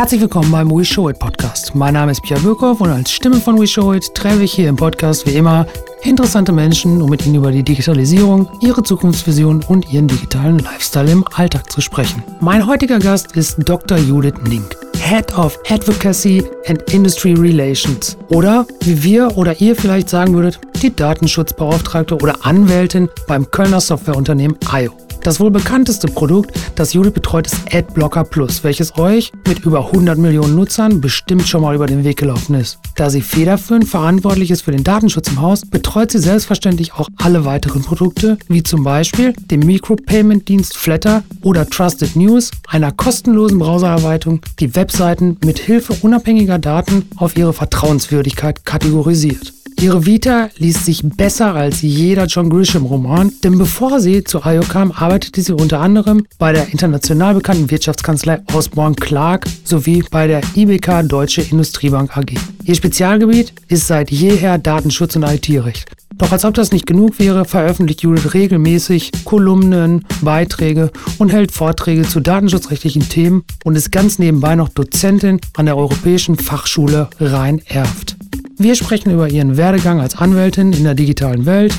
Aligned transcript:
Herzlich 0.00 0.22
willkommen 0.22 0.50
beim 0.50 0.70
We 0.70 0.82
Show 0.82 1.10
It 1.10 1.18
Podcast. 1.18 1.74
Mein 1.74 1.92
Name 1.92 2.12
ist 2.12 2.22
Pierre 2.22 2.40
Birkhoff 2.40 2.80
und 2.80 2.88
als 2.88 3.12
Stimme 3.12 3.38
von 3.38 3.60
We 3.60 3.66
Show 3.66 3.92
It 3.92 4.14
treffe 4.14 4.44
ich 4.44 4.52
hier 4.54 4.70
im 4.70 4.76
Podcast 4.76 5.26
wie 5.26 5.36
immer 5.36 5.66
interessante 6.00 6.52
Menschen, 6.52 7.02
um 7.02 7.10
mit 7.10 7.26
ihnen 7.26 7.34
über 7.34 7.52
die 7.52 7.62
Digitalisierung, 7.62 8.48
ihre 8.62 8.82
Zukunftsvision 8.82 9.62
und 9.68 9.92
ihren 9.92 10.08
digitalen 10.08 10.58
Lifestyle 10.58 11.10
im 11.10 11.22
Alltag 11.34 11.70
zu 11.70 11.82
sprechen. 11.82 12.22
Mein 12.40 12.66
heutiger 12.66 12.98
Gast 12.98 13.36
ist 13.36 13.58
Dr. 13.68 13.98
Judith 13.98 14.40
Nink. 14.48 14.74
Head 14.96 15.36
of 15.36 15.58
Advocacy 15.68 16.44
and 16.66 16.80
Industry 16.94 17.34
Relations. 17.34 18.16
Oder, 18.30 18.66
wie 18.80 19.02
wir 19.02 19.36
oder 19.36 19.60
ihr 19.60 19.76
vielleicht 19.76 20.08
sagen 20.08 20.32
würdet, 20.32 20.60
die 20.80 20.96
Datenschutzbeauftragte 20.96 22.14
oder 22.14 22.36
Anwältin 22.40 23.10
beim 23.28 23.50
Kölner 23.50 23.82
Softwareunternehmen 23.82 24.56
IO. 24.72 24.92
Das 25.22 25.38
wohl 25.38 25.50
bekannteste 25.50 26.08
Produkt, 26.08 26.52
das 26.76 26.94
Judith 26.94 27.12
betreut, 27.12 27.46
ist 27.46 27.74
AdBlocker 27.74 28.24
Plus, 28.24 28.64
welches 28.64 28.96
euch 28.96 29.32
mit 29.46 29.60
über 29.66 29.86
100 29.86 30.16
Millionen 30.16 30.56
Nutzern 30.56 31.00
bestimmt 31.00 31.46
schon 31.46 31.60
mal 31.60 31.74
über 31.74 31.86
den 31.86 32.04
Weg 32.04 32.16
gelaufen 32.16 32.54
ist. 32.54 32.78
Da 32.96 33.10
sie 33.10 33.20
federführend 33.20 33.86
verantwortlich 33.86 34.50
ist 34.50 34.62
für 34.62 34.72
den 34.72 34.82
Datenschutz 34.82 35.28
im 35.28 35.40
Haus, 35.42 35.66
betreut 35.66 36.10
sie 36.10 36.18
selbstverständlich 36.18 36.94
auch 36.94 37.08
alle 37.18 37.44
weiteren 37.44 37.82
Produkte, 37.82 38.38
wie 38.48 38.62
zum 38.62 38.82
Beispiel 38.82 39.34
den 39.50 39.60
Micropayment-Dienst 39.60 40.76
Flatter 40.76 41.22
oder 41.42 41.68
Trusted 41.68 42.16
News, 42.16 42.50
einer 42.68 42.90
kostenlosen 42.90 43.58
Browsererweiterung, 43.58 44.40
die 44.58 44.74
Webseiten 44.74 45.36
mit 45.44 45.58
Hilfe 45.58 45.94
unabhängiger 46.00 46.58
Daten 46.58 47.06
auf 47.16 47.36
ihre 47.36 47.52
Vertrauenswürdigkeit 47.52 48.64
kategorisiert. 48.64 49.59
Ihre 49.80 50.04
Vita 50.04 50.50
liest 50.58 50.84
sich 50.84 51.02
besser 51.02 51.54
als 51.54 51.80
jeder 51.80 52.26
John 52.26 52.50
Grisham-Roman, 52.50 53.32
denn 53.42 53.56
bevor 53.56 53.98
sie 53.98 54.22
zu 54.22 54.42
IO 54.44 54.60
kam, 54.60 54.92
arbeitete 54.92 55.40
sie 55.40 55.54
unter 55.54 55.80
anderem 55.80 56.26
bei 56.38 56.52
der 56.52 56.68
international 56.70 57.32
bekannten 57.32 57.70
Wirtschaftskanzlei 57.70 58.42
Osborne 58.52 58.94
Clark 58.94 59.46
sowie 59.64 60.04
bei 60.10 60.26
der 60.26 60.42
IBK 60.54 61.08
Deutsche 61.08 61.40
Industriebank 61.40 62.14
AG. 62.14 62.34
Ihr 62.64 62.74
Spezialgebiet 62.74 63.54
ist 63.68 63.86
seit 63.86 64.10
jeher 64.10 64.58
Datenschutz 64.58 65.16
und 65.16 65.22
IT-Recht. 65.22 65.90
Doch 66.18 66.30
als 66.30 66.44
ob 66.44 66.52
das 66.52 66.72
nicht 66.72 66.86
genug 66.86 67.18
wäre, 67.18 67.46
veröffentlicht 67.46 68.02
Judith 68.02 68.34
regelmäßig 68.34 69.10
Kolumnen, 69.24 70.04
Beiträge 70.20 70.90
und 71.16 71.32
hält 71.32 71.52
Vorträge 71.52 72.02
zu 72.02 72.20
datenschutzrechtlichen 72.20 73.08
Themen 73.08 73.44
und 73.64 73.76
ist 73.76 73.90
ganz 73.90 74.18
nebenbei 74.18 74.56
noch 74.56 74.68
Dozentin 74.68 75.40
an 75.56 75.64
der 75.64 75.78
Europäischen 75.78 76.36
Fachschule 76.36 77.08
Rhein-Erft. 77.18 78.19
Wir 78.60 78.74
sprechen 78.74 79.10
über 79.10 79.26
ihren 79.30 79.56
Werdegang 79.56 80.00
als 80.02 80.18
Anwältin 80.18 80.74
in 80.74 80.84
der 80.84 80.94
digitalen 80.94 81.46
Welt, 81.46 81.74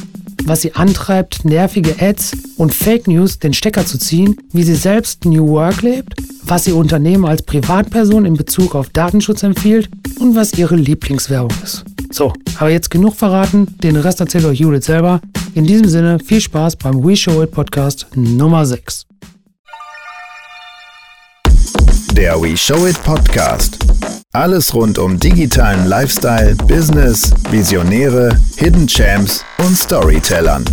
was 0.46 0.62
sie 0.62 0.74
antreibt, 0.74 1.46
nervige 1.46 2.02
Ads 2.02 2.36
und 2.58 2.74
Fake 2.74 3.08
News 3.08 3.38
den 3.38 3.54
Stecker 3.54 3.86
zu 3.86 4.00
ziehen, 4.00 4.36
wie 4.52 4.64
sie 4.64 4.74
selbst 4.74 5.24
New 5.26 5.48
Work 5.50 5.84
lebt, 5.84 6.16
was 6.44 6.66
ihr 6.66 6.76
Unternehmen 6.76 7.26
als 7.26 7.44
Privatperson 7.44 8.26
in 8.26 8.34
Bezug 8.34 8.74
auf 8.74 8.90
Datenschutz 8.90 9.44
empfiehlt 9.44 9.92
und 10.20 10.34
was 10.34 10.54
ihre 10.54 10.76
Lieblingswerbung 10.76 11.56
ist. 11.64 11.86
So, 12.12 12.34
aber 12.58 12.72
jetzt 12.72 12.90
genug 12.90 13.14
verraten, 13.14 13.68
den 13.84 13.96
Rest 13.96 14.20
erzählt 14.20 14.46
euch 14.46 14.60
Judith 14.60 14.86
selber. 14.86 15.22
In 15.54 15.68
diesem 15.68 15.88
Sinne 15.88 16.18
viel 16.18 16.42
Spaß 16.42 16.78
beim 16.78 17.04
We 17.04 17.16
Show 17.16 17.44
It 17.44 17.52
Podcast 17.52 18.08
Nummer 18.16 18.66
6. 18.66 19.06
Der 22.14 22.42
We 22.42 22.58
Show 22.58 22.86
It 22.88 23.02
Podcast. 23.04 23.78
Alles 24.34 24.74
rund 24.74 25.00
um 25.00 25.18
digitalen 25.18 25.88
Lifestyle, 25.88 26.56
Business, 26.68 27.32
Visionäre, 27.50 28.38
Hidden 28.58 28.86
Champs 28.86 29.46
und 29.60 29.78
Storytellern. 29.78 30.66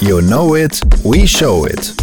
You 0.00 0.20
know 0.20 0.54
it, 0.54 0.80
we 1.02 1.26
show 1.26 1.66
it. 1.66 1.94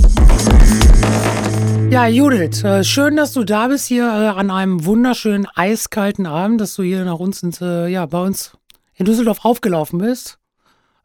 Ja, 1.89 2.07
Judith, 2.07 2.63
äh, 2.63 2.83
schön, 2.83 3.15
dass 3.15 3.31
du 3.31 3.45
da 3.45 3.67
bist 3.67 3.87
hier 3.87 4.03
äh, 4.03 4.37
an 4.37 4.51
einem 4.51 4.85
wunderschönen 4.85 5.47
eiskalten 5.55 6.25
Abend, 6.25 6.59
dass 6.59 6.75
du 6.75 6.83
hier 6.83 7.05
nach 7.05 7.19
uns 7.19 7.41
ins, 7.41 7.61
äh, 7.61 7.87
ja, 7.87 8.05
bei 8.05 8.21
uns 8.21 8.51
in 8.95 9.05
Düsseldorf 9.05 9.45
aufgelaufen 9.45 9.99
bist. 9.99 10.39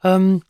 Ähm, 0.02 0.42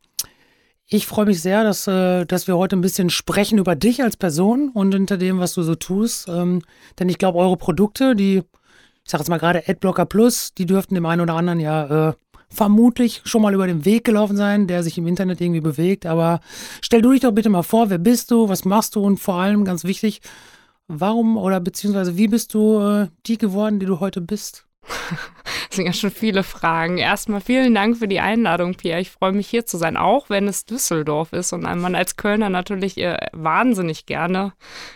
ich 0.88 1.06
freue 1.06 1.26
mich 1.26 1.42
sehr, 1.42 1.64
dass, 1.64 1.84
dass 1.84 2.46
wir 2.46 2.56
heute 2.56 2.76
ein 2.76 2.80
bisschen 2.80 3.10
sprechen 3.10 3.58
über 3.58 3.76
dich 3.76 4.02
als 4.02 4.16
Person 4.16 4.70
und 4.70 4.92
hinter 4.92 5.18
dem, 5.18 5.38
was 5.38 5.52
du 5.52 5.62
so 5.62 5.74
tust. 5.74 6.28
Ähm, 6.28 6.62
denn 6.98 7.08
ich 7.08 7.18
glaube, 7.18 7.38
eure 7.38 7.56
Produkte, 7.56 8.16
die 8.16 8.42
ich 9.08 9.12
sage 9.12 9.22
jetzt 9.22 9.30
mal 9.30 9.38
gerade 9.38 9.66
Adblocker 9.66 10.04
Plus, 10.04 10.52
die 10.52 10.66
dürften 10.66 10.94
dem 10.94 11.06
einen 11.06 11.22
oder 11.22 11.32
anderen 11.32 11.60
ja 11.60 12.08
äh, 12.10 12.12
vermutlich 12.50 13.22
schon 13.24 13.40
mal 13.40 13.54
über 13.54 13.66
den 13.66 13.86
Weg 13.86 14.04
gelaufen 14.04 14.36
sein, 14.36 14.66
der 14.66 14.82
sich 14.82 14.98
im 14.98 15.06
Internet 15.06 15.40
irgendwie 15.40 15.62
bewegt. 15.62 16.04
Aber 16.04 16.40
stell 16.82 17.00
du 17.00 17.12
dich 17.12 17.22
doch 17.22 17.32
bitte 17.32 17.48
mal 17.48 17.62
vor, 17.62 17.88
wer 17.88 17.96
bist 17.96 18.30
du, 18.30 18.50
was 18.50 18.66
machst 18.66 18.96
du 18.96 19.00
und 19.02 19.18
vor 19.18 19.36
allem 19.36 19.64
ganz 19.64 19.84
wichtig, 19.84 20.20
warum 20.88 21.38
oder 21.38 21.58
beziehungsweise 21.58 22.18
wie 22.18 22.28
bist 22.28 22.52
du 22.52 22.80
äh, 22.80 23.08
die 23.24 23.38
geworden, 23.38 23.80
die 23.80 23.86
du 23.86 24.00
heute 24.00 24.20
bist? 24.20 24.67
Das 25.68 25.76
sind 25.76 25.86
ja 25.86 25.92
schon 25.92 26.10
viele 26.10 26.42
Fragen. 26.42 26.98
Erstmal 26.98 27.40
vielen 27.40 27.74
Dank 27.74 27.98
für 27.98 28.08
die 28.08 28.20
Einladung, 28.20 28.74
Pierre. 28.74 29.00
Ich 29.00 29.10
freue 29.10 29.32
mich 29.32 29.48
hier 29.48 29.66
zu 29.66 29.76
sein, 29.76 29.96
auch 29.96 30.30
wenn 30.30 30.48
es 30.48 30.64
Düsseldorf 30.64 31.32
ist 31.32 31.52
und 31.52 31.62
man 31.62 31.94
als 31.94 32.16
Kölner 32.16 32.48
natürlich 32.48 32.98
äh, 32.98 33.16
wahnsinnig 33.32 34.06
gerne 34.06 34.52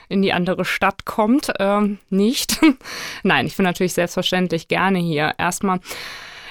in 0.08 0.22
die 0.22 0.32
andere 0.32 0.64
Stadt 0.64 1.04
kommt. 1.04 1.52
Ähm, 1.58 1.98
nicht. 2.10 2.60
Nein, 3.22 3.46
ich 3.46 3.56
bin 3.56 3.64
natürlich 3.64 3.92
selbstverständlich 3.92 4.68
gerne 4.68 4.98
hier. 4.98 5.34
Erstmal. 5.38 5.80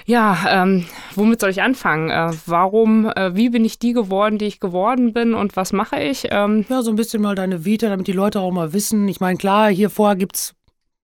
Ja, 0.05 0.63
ähm, 0.63 0.85
womit 1.15 1.39
soll 1.41 1.51
ich 1.51 1.61
anfangen? 1.61 2.09
Äh, 2.09 2.31
warum, 2.45 3.05
äh, 3.07 3.35
wie 3.35 3.49
bin 3.49 3.63
ich 3.63 3.79
die 3.79 3.93
geworden, 3.93 4.39
die 4.39 4.45
ich 4.45 4.59
geworden 4.59 5.13
bin 5.13 5.33
und 5.33 5.55
was 5.55 5.73
mache 5.73 6.01
ich? 6.01 6.27
Ähm, 6.31 6.65
ja, 6.69 6.81
so 6.81 6.89
ein 6.89 6.95
bisschen 6.95 7.21
mal 7.21 7.35
deine 7.35 7.65
Vita, 7.65 7.87
damit 7.89 8.07
die 8.07 8.11
Leute 8.11 8.39
auch 8.39 8.51
mal 8.51 8.73
wissen. 8.73 9.07
Ich 9.07 9.19
meine, 9.19 9.37
klar, 9.37 9.69
hier 9.69 9.89
vorher 9.89 10.15
gibt 10.15 10.35
es 10.37 10.55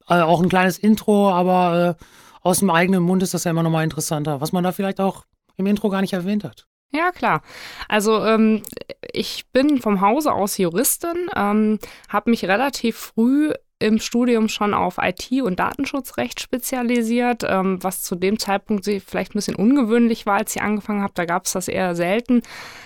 äh, 0.09 0.21
auch 0.21 0.41
ein 0.41 0.49
kleines 0.49 0.77
Intro, 0.77 1.29
aber 1.31 1.97
äh, 1.99 2.03
aus 2.41 2.59
dem 2.59 2.69
eigenen 2.69 3.03
Mund 3.03 3.23
ist 3.23 3.33
das 3.33 3.43
ja 3.43 3.51
immer 3.51 3.63
noch 3.63 3.71
mal 3.71 3.83
interessanter, 3.83 4.41
was 4.41 4.51
man 4.51 4.63
da 4.63 4.71
vielleicht 4.71 4.99
auch 4.99 5.25
im 5.57 5.65
Intro 5.65 5.89
gar 5.89 6.01
nicht 6.01 6.13
erwähnt 6.13 6.43
hat. 6.43 6.67
Ja, 6.91 7.11
klar. 7.11 7.41
Also 7.89 8.23
ähm, 8.25 8.63
ich 9.11 9.45
bin 9.51 9.81
vom 9.81 9.99
Hause 9.99 10.31
aus 10.31 10.57
Juristin, 10.57 11.29
ähm, 11.35 11.79
habe 12.07 12.29
mich 12.29 12.45
relativ 12.45 12.95
früh 12.95 13.51
im 13.79 13.99
Studium 13.99 14.47
schon 14.49 14.73
auf 14.73 14.97
IT 14.99 15.29
und 15.43 15.59
Datenschutzrecht 15.59 16.39
spezialisiert, 16.39 17.43
ähm, 17.47 17.83
was 17.83 18.01
zu 18.01 18.15
dem 18.15 18.39
Zeitpunkt 18.39 18.85
vielleicht 18.85 19.35
ein 19.35 19.37
bisschen 19.37 19.55
ungewöhnlich 19.55 20.25
war, 20.25 20.37
als 20.37 20.55
ich 20.55 20.61
angefangen 20.61 21.03
habe. 21.03 21.13
Da 21.13 21.25
gab 21.25 21.45
es 21.45 21.51
das 21.51 21.67
eher 21.67 21.95
selten. 21.95 22.41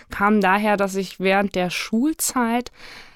Kam 0.10 0.42
daher, 0.42 0.76
dass 0.76 0.96
ich 0.96 1.20
während 1.20 1.56
der 1.56 1.70
Schulzeit 1.70 2.72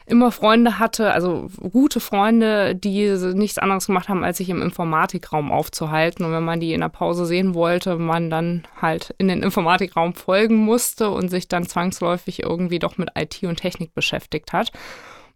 immer 0.07 0.31
Freunde 0.31 0.77
hatte, 0.77 1.11
also 1.11 1.47
gute 1.71 1.99
Freunde, 1.99 2.75
die 2.75 3.09
nichts 3.33 3.57
anderes 3.57 3.87
gemacht 3.87 4.07
haben, 4.07 4.23
als 4.23 4.37
sich 4.37 4.49
im 4.49 4.61
Informatikraum 4.61 5.51
aufzuhalten. 5.51 6.25
Und 6.25 6.31
wenn 6.31 6.43
man 6.43 6.59
die 6.59 6.73
in 6.73 6.81
der 6.81 6.89
Pause 6.89 7.25
sehen 7.25 7.55
wollte, 7.55 7.97
man 7.97 8.29
dann 8.29 8.67
halt 8.81 9.15
in 9.17 9.27
den 9.27 9.41
Informatikraum 9.41 10.13
folgen 10.13 10.57
musste 10.57 11.09
und 11.09 11.29
sich 11.29 11.47
dann 11.47 11.65
zwangsläufig 11.65 12.43
irgendwie 12.43 12.79
doch 12.79 12.97
mit 12.97 13.09
IT 13.15 13.43
und 13.43 13.57
Technik 13.57 13.93
beschäftigt 13.95 14.53
hat. 14.53 14.71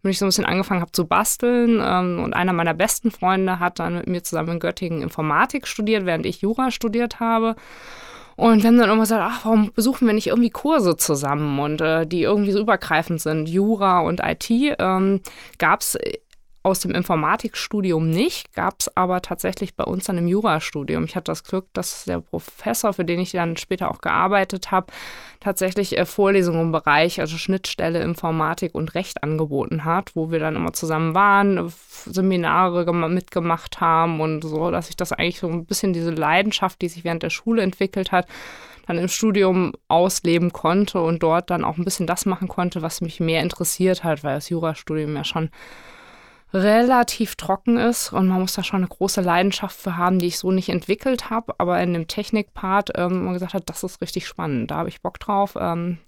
Und 0.02 0.10
ich 0.10 0.18
so 0.18 0.24
ein 0.24 0.28
bisschen 0.28 0.46
angefangen 0.46 0.80
habe 0.80 0.92
zu 0.92 1.06
basteln. 1.06 1.80
Ähm, 1.82 2.22
und 2.22 2.32
einer 2.32 2.52
meiner 2.52 2.74
besten 2.74 3.10
Freunde 3.10 3.58
hat 3.58 3.80
dann 3.80 3.96
mit 3.96 4.06
mir 4.06 4.22
zusammen 4.22 4.52
in 4.52 4.60
Göttingen 4.60 5.02
Informatik 5.02 5.66
studiert, 5.66 6.06
während 6.06 6.26
ich 6.26 6.42
Jura 6.42 6.70
studiert 6.70 7.18
habe. 7.20 7.56
Und 8.40 8.62
wir 8.62 8.68
haben 8.68 8.78
dann 8.78 8.88
immer 8.88 9.02
gesagt, 9.02 9.22
ach, 9.22 9.44
warum 9.44 9.70
besuchen 9.74 10.06
wir 10.06 10.14
nicht 10.14 10.28
irgendwie 10.28 10.48
Kurse 10.48 10.96
zusammen 10.96 11.58
und 11.58 11.82
äh, 11.82 12.06
die 12.06 12.22
irgendwie 12.22 12.52
so 12.52 12.60
übergreifend 12.60 13.20
sind, 13.20 13.50
Jura 13.50 14.00
und 14.00 14.22
IT. 14.24 14.48
Ähm, 14.50 15.20
Gab 15.58 15.82
es 15.82 15.98
aus 16.62 16.80
dem 16.80 16.90
Informatikstudium 16.90 18.10
nicht, 18.10 18.54
gab 18.54 18.74
es 18.80 18.94
aber 18.94 19.22
tatsächlich 19.22 19.74
bei 19.76 19.84
uns 19.84 20.04
dann 20.04 20.18
im 20.18 20.28
Jurastudium. 20.28 21.04
Ich 21.04 21.16
hatte 21.16 21.30
das 21.30 21.42
Glück, 21.42 21.66
dass 21.72 22.04
der 22.04 22.20
Professor, 22.20 22.92
für 22.92 23.04
den 23.04 23.18
ich 23.18 23.32
dann 23.32 23.56
später 23.56 23.90
auch 23.90 24.02
gearbeitet 24.02 24.70
habe, 24.70 24.88
tatsächlich 25.40 25.96
äh, 25.96 26.04
Vorlesungen 26.04 26.60
im 26.60 26.72
Bereich, 26.72 27.18
also 27.20 27.38
Schnittstelle 27.38 28.02
Informatik 28.02 28.74
und 28.74 28.94
Recht 28.94 29.22
angeboten 29.22 29.86
hat, 29.86 30.14
wo 30.14 30.30
wir 30.30 30.38
dann 30.38 30.56
immer 30.56 30.74
zusammen 30.74 31.14
waren, 31.14 31.72
Seminare 32.04 32.92
mitgemacht 33.08 33.80
haben 33.80 34.20
und 34.20 34.42
so, 34.42 34.70
dass 34.70 34.90
ich 34.90 34.96
das 34.96 35.12
eigentlich 35.12 35.40
so 35.40 35.48
ein 35.48 35.64
bisschen 35.64 35.94
diese 35.94 36.10
Leidenschaft, 36.10 36.82
die 36.82 36.88
sich 36.88 37.04
während 37.04 37.22
der 37.22 37.30
Schule 37.30 37.62
entwickelt 37.62 38.12
hat, 38.12 38.26
dann 38.86 38.98
im 38.98 39.08
Studium 39.08 39.72
ausleben 39.88 40.52
konnte 40.52 41.00
und 41.00 41.22
dort 41.22 41.48
dann 41.48 41.64
auch 41.64 41.78
ein 41.78 41.84
bisschen 41.84 42.06
das 42.06 42.26
machen 42.26 42.48
konnte, 42.48 42.82
was 42.82 43.00
mich 43.00 43.20
mehr 43.20 43.42
interessiert 43.42 44.04
hat, 44.04 44.24
weil 44.24 44.34
das 44.34 44.50
Jurastudium 44.50 45.14
ja 45.16 45.24
schon 45.24 45.50
relativ 46.52 47.36
trocken 47.36 47.76
ist 47.76 48.12
und 48.12 48.26
man 48.28 48.40
muss 48.40 48.54
da 48.54 48.64
schon 48.64 48.80
eine 48.80 48.88
große 48.88 49.20
Leidenschaft 49.20 49.78
für 49.78 49.96
haben, 49.96 50.18
die 50.18 50.26
ich 50.26 50.38
so 50.38 50.50
nicht 50.50 50.68
entwickelt 50.68 51.30
habe, 51.30 51.54
aber 51.58 51.80
in 51.80 51.92
dem 51.92 52.08
Technikpart 52.08 52.90
ähm, 52.96 53.24
man 53.24 53.34
gesagt 53.34 53.54
hat, 53.54 53.68
das 53.68 53.84
ist 53.84 54.00
richtig 54.00 54.26
spannend, 54.26 54.70
da 54.70 54.76
habe 54.76 54.88
ich 54.88 55.00
Bock 55.00 55.18
drauf. 55.20 55.56
Ähm, 55.58 55.98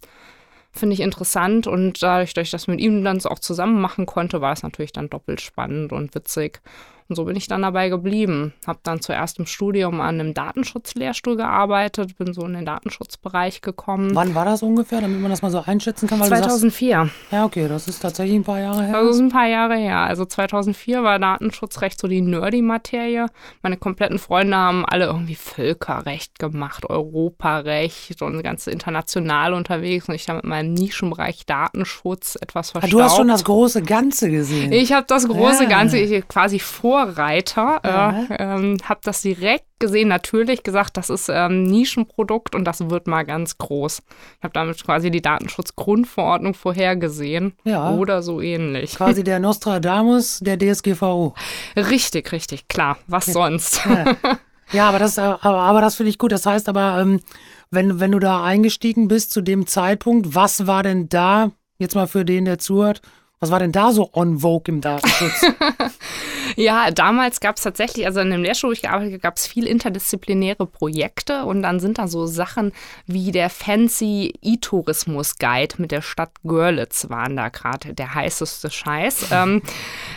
Finde 0.75 0.95
ich 0.95 1.01
interessant 1.01 1.67
und 1.67 2.03
dadurch, 2.03 2.33
dass 2.33 2.45
ich 2.47 2.51
das 2.51 2.67
mit 2.67 2.81
ihm 2.81 3.05
dann 3.05 3.21
so 3.21 3.29
auch 3.29 3.39
zusammen 3.39 3.79
machen 3.79 4.07
konnte, 4.07 4.41
war 4.41 4.55
es 4.55 4.63
natürlich 4.63 4.93
dann 4.93 5.11
doppelt 5.11 5.43
spannend 5.43 5.93
und 5.93 6.15
witzig. 6.15 6.63
Und 7.09 7.17
so 7.17 7.25
bin 7.25 7.37
ich 7.37 7.47
dann 7.49 7.63
dabei 7.63 7.89
geblieben. 7.89 8.53
Habe 8.67 8.79
dann 8.83 9.01
zuerst 9.01 9.39
im 9.39 9.47
Studium 9.47 10.01
an 10.01 10.21
einem 10.21 10.35
Datenschutzlehrstuhl 10.35 11.37
gearbeitet, 11.37 12.17
bin 12.19 12.33
so 12.33 12.45
in 12.47 12.55
den 12.55 12.65
Datenschutzbereich 12.67 13.61
gekommen. 13.61 14.15
Wann 14.15 14.35
war 14.35 14.45
das 14.45 14.63
ungefähr, 14.63 15.01
damit 15.01 15.21
man 15.21 15.31
das 15.31 15.43
mal 15.43 15.51
so 15.51 15.63
einschätzen 15.65 16.09
kann? 16.09 16.23
2004. 16.23 16.97
Sagst, 16.97 17.13
ja, 17.31 17.45
okay, 17.45 17.69
das 17.69 17.89
ist 17.89 18.01
tatsächlich 18.01 18.37
ein 18.37 18.45
paar 18.45 18.61
Jahre 18.61 18.85
her. 18.85 18.93
Das 18.93 19.17
ist 19.17 19.21
ein 19.21 19.29
paar 19.29 19.49
Jahre 19.49 19.77
her. 19.77 19.99
Also 19.99 20.25
2004 20.25 21.03
war 21.03 21.19
Datenschutzrecht 21.19 22.01
so 22.01 22.09
die 22.09 22.21
nerdy-Materie. 22.21 23.27
Meine 23.63 23.77
kompletten 23.77 24.19
Freunde 24.19 24.57
haben 24.57 24.85
alle 24.85 25.07
irgendwie 25.07 25.35
Völkerrecht 25.35 26.39
gemacht, 26.39 26.89
Europarecht 26.89 28.23
und 28.23 28.43
ganz 28.43 28.67
international 28.67 29.55
unterwegs. 29.55 30.09
Und 30.09 30.15
ich 30.15 30.27
da 30.27 30.35
mit 30.35 30.45
meinem 30.45 30.73
Nischenbereich 30.75 31.47
Datenschutz 31.47 32.37
etwas 32.41 32.71
verstaubt. 32.71 32.93
Ah, 32.93 32.97
du 32.97 33.03
hast 33.03 33.17
schon 33.17 33.29
das 33.29 33.45
große 33.45 33.83
Ganze 33.83 34.31
gesehen. 34.31 34.73
Ich 34.73 34.93
habe 34.93 35.07
das 35.07 35.27
große 35.27 35.65
ja. 35.65 35.69
Ganze, 35.69 35.99
ich 35.99 36.27
quasi 36.29 36.59
Vorreiter, 36.93 37.81
ja. 37.87 38.27
äh, 38.29 38.37
ähm, 38.39 38.77
habe 38.85 39.01
das 39.03 39.23
direkt 39.23 39.65
gesehen, 39.79 40.09
natürlich 40.09 40.63
gesagt, 40.63 40.99
das 40.99 41.09
ist 41.09 41.31
ähm, 41.33 41.63
Nischenprodukt 41.63 42.55
und 42.55 42.67
das 42.67 42.91
wird 42.91 43.07
mal 43.07 43.23
ganz 43.23 43.57
groß. 43.57 44.03
Ich 44.37 44.45
habe 44.45 44.53
damit 44.53 44.85
quasi 44.85 45.11
die 45.11 45.23
Datenschutzgrundverordnung 45.23 46.53
vorhergesehen 46.53 47.55
ja. 47.65 47.93
oder 47.93 48.23
so 48.23 48.43
ähnlich. 48.43 48.97
Quasi 48.97 49.25
der 49.25 49.41
Nostradamus 49.41 50.41
der 50.41 50.59
DSGVO. 50.59 51.35
Richtig, 51.77 52.31
richtig, 52.31 52.69
klar. 52.69 52.99
Was 53.07 53.29
ja. 53.29 53.33
sonst? 53.33 53.81
Ja. 53.87 54.17
ja, 54.73 54.89
aber 54.91 54.99
das, 54.99 55.19
aber, 55.19 55.41
aber 55.43 55.81
das 55.81 55.95
finde 55.95 56.11
ich 56.11 56.19
gut. 56.19 56.33
Das 56.33 56.45
heißt 56.45 56.69
aber, 56.69 57.01
ähm, 57.01 57.21
wenn, 57.71 58.01
wenn 58.01 58.13
du 58.13 58.19
da 58.19 58.45
eingestiegen 58.45 59.09
bist 59.09 59.31
zu 59.31 59.41
dem 59.41 59.67
Zeitpunkt, 59.67 60.35
was 60.35 60.67
war 60.67 60.83
denn 60.83 61.09
da, 61.09 61.53
jetzt 61.79 61.95
mal 61.95 62.07
für 62.07 62.27
den, 62.27 62.45
der 62.45 62.59
zuhört, 62.59 63.01
was 63.43 63.51
war 63.51 63.59
denn 63.59 63.73
da 63.73 63.91
so 63.91 64.09
on 64.13 64.39
vogue 64.39 64.73
im 64.73 64.81
Datenschutz? 64.81 65.45
ja, 66.57 66.93
damals 66.93 67.41
gab 67.41 67.57
es 67.57 67.65
tatsächlich, 67.65 68.07
also 68.07 68.21
in 68.21 68.31
dem 68.31 68.45
Lehrstuhl, 68.45 68.71
wo 68.71 68.73
ich 68.73 68.83
gearbeitet 68.83 69.15
habe, 69.15 69.19
gab 69.19 69.37
es 69.37 69.49
viel 69.49 69.67
interdisziplinäre 69.67 70.65
Projekte 70.65 71.45
und 71.45 71.61
dann 71.61 71.81
sind 71.81 71.99
da 71.99 72.07
so 72.07 72.27
Sachen 72.27 72.71
wie 73.07 73.33
der 73.33 73.51
fancy 73.51 74.33
E-Tourismus-Guide 74.43 75.75
mit 75.79 75.91
der 75.91 76.03
Stadt 76.03 76.31
Görlitz 76.45 77.11
waren 77.11 77.35
da 77.35 77.49
gerade 77.49 77.95
der 77.95 78.15
heißeste 78.15 78.71
Scheiß. 78.71 79.27
ähm, 79.33 79.61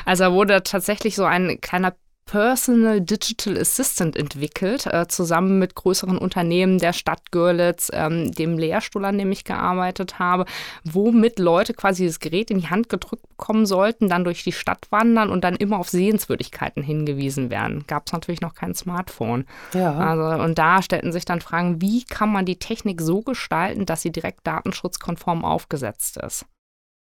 also 0.06 0.32
wurde 0.32 0.62
tatsächlich 0.62 1.16
so 1.16 1.26
ein 1.26 1.60
kleiner 1.62 1.96
Personal 2.26 3.02
Digital 3.02 3.56
Assistant 3.56 4.16
entwickelt, 4.16 4.88
äh, 4.88 5.08
zusammen 5.08 5.60
mit 5.60 5.76
größeren 5.76 6.18
Unternehmen 6.18 6.80
der 6.80 6.92
Stadt 6.92 7.32
Görlitz, 7.32 7.92
ähm, 7.94 8.32
dem 8.32 8.58
Lehrstuhl, 8.58 9.06
an 9.06 9.20
dem 9.20 9.32
ich 9.32 9.44
gearbeitet 9.44 10.18
habe, 10.18 10.46
womit 10.84 11.38
Leute 11.38 11.76
quasi 11.76 12.08
das 12.08 12.20
Gerät 12.20 12.50
in 12.50 12.60
die 12.60 12.70
Hand 12.70 12.90
gedrückt 12.90 13.28
bekommen 13.30 13.68
sollten, 13.68 14.10
dann 14.10 14.24
durch 14.24 14.44
die 14.44 14.54
Stadt 14.54 14.88
wandern 14.90 15.30
und 15.30 15.44
dann 15.44 15.56
immer 15.56 15.78
auf 15.78 15.90
Sehenswürdigkeiten 15.90 16.82
hingewiesen 16.82 17.52
werden. 17.52 17.86
Gab 17.86 18.08
es 18.08 18.14
natürlich 18.14 18.42
noch 18.42 18.56
kein 18.56 18.74
Smartphone. 18.74 19.46
Ja. 19.76 19.94
Also, 19.96 20.44
und 20.44 20.58
da 20.58 20.82
stellten 20.82 21.12
sich 21.12 21.26
dann 21.26 21.42
Fragen, 21.42 21.80
wie 21.80 22.06
kann 22.06 22.32
man 22.32 22.46
die 22.46 22.58
Technik 22.58 23.02
so 23.02 23.22
gestalten, 23.22 23.86
dass 23.86 24.02
sie 24.02 24.12
direkt 24.12 24.48
datenschutzkonform 24.48 25.46
aufgesetzt 25.46 26.18
ist. 26.18 26.48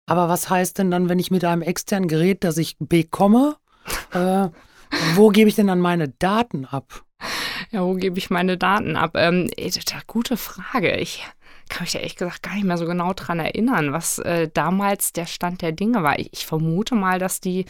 Aber 0.07 0.29
was 0.29 0.51
heißt 0.51 0.79
denn 0.79 0.91
dann, 0.91 1.09
wenn 1.09 1.19
ich 1.19 1.31
mit 1.31 1.43
einem 1.43 1.63
externen 1.63 2.09
Gerät, 2.09 2.45
das 2.45 2.59
ich 2.59 2.77
bekomme, 2.79 3.57
äh, 4.13 4.49
wo 5.15 5.29
gebe 5.29 5.49
ich 5.49 5.57
denn 5.57 5.67
dann 5.67 5.81
meine 5.81 6.09
Daten 6.09 6.65
ab? 6.65 7.05
Ja, 7.71 7.85
wo 7.85 7.95
gebe 7.95 8.19
ich 8.19 8.31
meine 8.31 8.57
Daten 8.57 8.97
ab? 8.97 9.13
Ähm, 9.15 9.51
gute 10.07 10.37
Frage. 10.37 10.97
Ich 10.97 11.25
kann 11.69 11.83
mich 11.83 11.93
da 11.93 11.99
ehrlich 11.99 12.17
gesagt 12.17 12.43
gar 12.43 12.55
nicht 12.55 12.65
mehr 12.65 12.79
so 12.79 12.87
genau 12.87 13.13
dran 13.13 13.41
erinnern, 13.41 13.93
was 13.93 14.19
äh, 14.21 14.49
damals 14.53 15.13
der 15.13 15.27
Stand 15.27 15.63
der 15.63 15.73
Dinge 15.73 16.03
war. 16.03 16.19
Ich, 16.19 16.33
ich 16.33 16.47
vermute 16.47 16.95
mal, 16.95 17.19
dass 17.19 17.41
die 17.41 17.65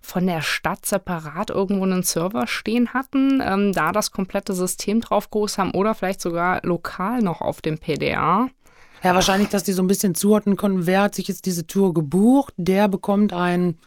von 0.00 0.26
der 0.26 0.40
Stadt 0.40 0.86
separat 0.86 1.50
irgendwo 1.50 1.84
einen 1.84 2.02
Server 2.02 2.46
stehen 2.46 2.94
hatten, 2.94 3.42
ähm, 3.44 3.72
da 3.72 3.92
das 3.92 4.10
komplette 4.10 4.54
System 4.54 5.00
drauf 5.00 5.30
groß 5.30 5.58
haben 5.58 5.72
oder 5.72 5.94
vielleicht 5.94 6.20
sogar 6.20 6.60
lokal 6.64 7.20
noch 7.20 7.42
auf 7.42 7.60
dem 7.60 7.78
PDA. 7.78 8.48
Ja, 9.02 9.14
wahrscheinlich, 9.14 9.50
dass 9.50 9.64
die 9.64 9.72
so 9.72 9.82
ein 9.82 9.86
bisschen 9.86 10.14
zuordnen 10.14 10.56
konnten, 10.56 10.86
wer 10.86 11.02
hat 11.02 11.14
sich 11.14 11.28
jetzt 11.28 11.46
diese 11.46 11.66
Tour 11.66 11.94
gebucht, 11.94 12.54
der 12.56 12.88
bekommt 12.88 13.32
ein 13.32 13.78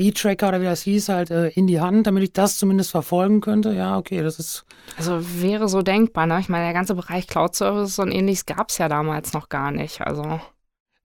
E-Tracker 0.00 0.48
oder 0.48 0.60
wie 0.60 0.64
das 0.64 0.82
hieß, 0.82 1.08
halt 1.08 1.30
äh, 1.30 1.48
in 1.48 1.66
die 1.66 1.80
Hand, 1.80 2.06
damit 2.06 2.22
ich 2.22 2.32
das 2.32 2.58
zumindest 2.58 2.90
verfolgen 2.90 3.40
könnte. 3.40 3.72
Ja, 3.72 3.98
okay, 3.98 4.22
das 4.22 4.38
ist. 4.38 4.64
Also 4.96 5.20
wäre 5.40 5.68
so 5.68 5.82
denkbar, 5.82 6.26
ne? 6.26 6.40
Ich 6.40 6.48
meine, 6.48 6.64
der 6.64 6.72
ganze 6.72 6.94
Bereich 6.94 7.26
Cloud 7.26 7.54
Services 7.54 7.98
und 7.98 8.10
ähnliches 8.10 8.46
gab 8.46 8.70
es 8.70 8.78
ja 8.78 8.88
damals 8.88 9.32
noch 9.32 9.48
gar 9.48 9.70
nicht. 9.70 10.00
Also. 10.00 10.40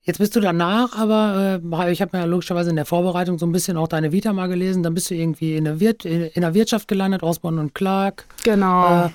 Jetzt 0.03 0.19
bist 0.19 0.36
du 0.36 0.39
danach, 0.39 0.95
aber 0.97 1.59
äh, 1.63 1.92
ich 1.92 2.01
habe 2.01 2.15
mir 2.15 2.24
ja 2.24 2.30
logischerweise 2.30 2.69
in 2.69 2.75
der 2.75 2.86
Vorbereitung 2.86 3.39
so 3.39 3.45
ein 3.47 3.51
bisschen 3.51 3.75
auch 3.75 3.88
deine 3.88 4.12
Vita 4.12 4.33
mal 4.33 4.47
gelesen. 4.47 4.83
Dann 4.83 4.94
bist 4.94 5.09
du 5.09 5.15
irgendwie 5.15 5.56
in 5.56 5.63
der, 5.63 5.80
Wirt, 5.80 6.06
in, 6.06 6.41
der 6.41 6.53
Wirtschaft 6.53 6.88
gelandet, 6.88 7.24
Osborne 7.24 7.59
und 7.59 7.74
Clark. 7.74 8.25
Genau. 8.44 9.06
Äh, 9.06 9.09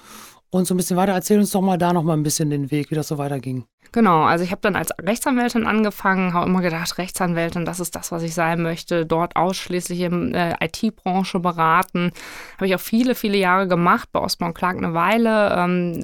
und 0.50 0.66
so 0.66 0.74
ein 0.74 0.76
bisschen 0.76 0.96
weiter. 0.96 1.12
Erzähl 1.12 1.38
uns 1.38 1.52
doch 1.52 1.60
mal 1.60 1.78
da 1.78 1.92
noch 1.92 2.02
mal 2.02 2.16
ein 2.16 2.22
bisschen 2.22 2.50
den 2.50 2.70
Weg, 2.70 2.90
wie 2.90 2.94
das 2.94 3.08
so 3.08 3.18
weiterging. 3.18 3.64
Genau, 3.92 4.22
also 4.22 4.44
ich 4.44 4.52
habe 4.52 4.60
dann 4.60 4.76
als 4.76 4.90
Rechtsanwältin 5.02 5.66
angefangen, 5.66 6.32
habe 6.32 6.48
immer 6.48 6.60
gedacht, 6.60 6.96
Rechtsanwältin, 6.98 7.64
das 7.64 7.80
ist 7.80 7.96
das, 7.96 8.12
was 8.12 8.22
ich 8.22 8.34
sein 8.34 8.62
möchte, 8.62 9.04
dort 9.04 9.34
ausschließlich 9.34 10.00
in 10.00 10.32
äh, 10.32 10.54
IT-Branche 10.60 11.40
beraten. 11.40 12.12
Habe 12.56 12.68
ich 12.68 12.74
auch 12.76 12.80
viele, 12.80 13.16
viele 13.16 13.36
Jahre 13.36 13.66
gemacht, 13.66 14.08
bei 14.12 14.20
Osborne 14.20 14.54
Clark 14.54 14.76
eine 14.76 14.94
Weile. 14.94 15.54
Ähm, 15.56 16.02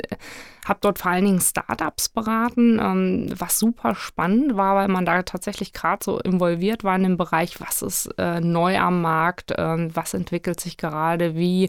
habe 0.67 0.81
dort 0.83 0.99
vor 0.99 1.13
allen 1.13 1.25
Dingen 1.25 1.41
Startups 1.41 2.09
beraten, 2.09 2.81
ähm, 2.83 3.29
was 3.39 3.61
super 3.61 3.95
spannend 3.95 4.57
war, 4.57 4.75
weil 4.75 4.89
man 4.89 5.07
da 5.07 5.23
tatsächlich 5.23 5.73
gerade 5.73 6.03
so 6.05 6.19
involviert 6.19 6.83
war 6.83 6.97
in 6.97 7.05
dem 7.05 7.17
Bereich, 7.17 7.61
was 7.61 7.83
ist 7.83 8.07
äh, 8.19 8.41
neu 8.41 8.77
am 8.79 9.01
Markt, 9.01 9.53
äh, 9.53 9.95
was 9.95 10.13
entwickelt 10.13 10.59
sich 10.59 10.77
gerade, 10.77 11.37
wie 11.37 11.69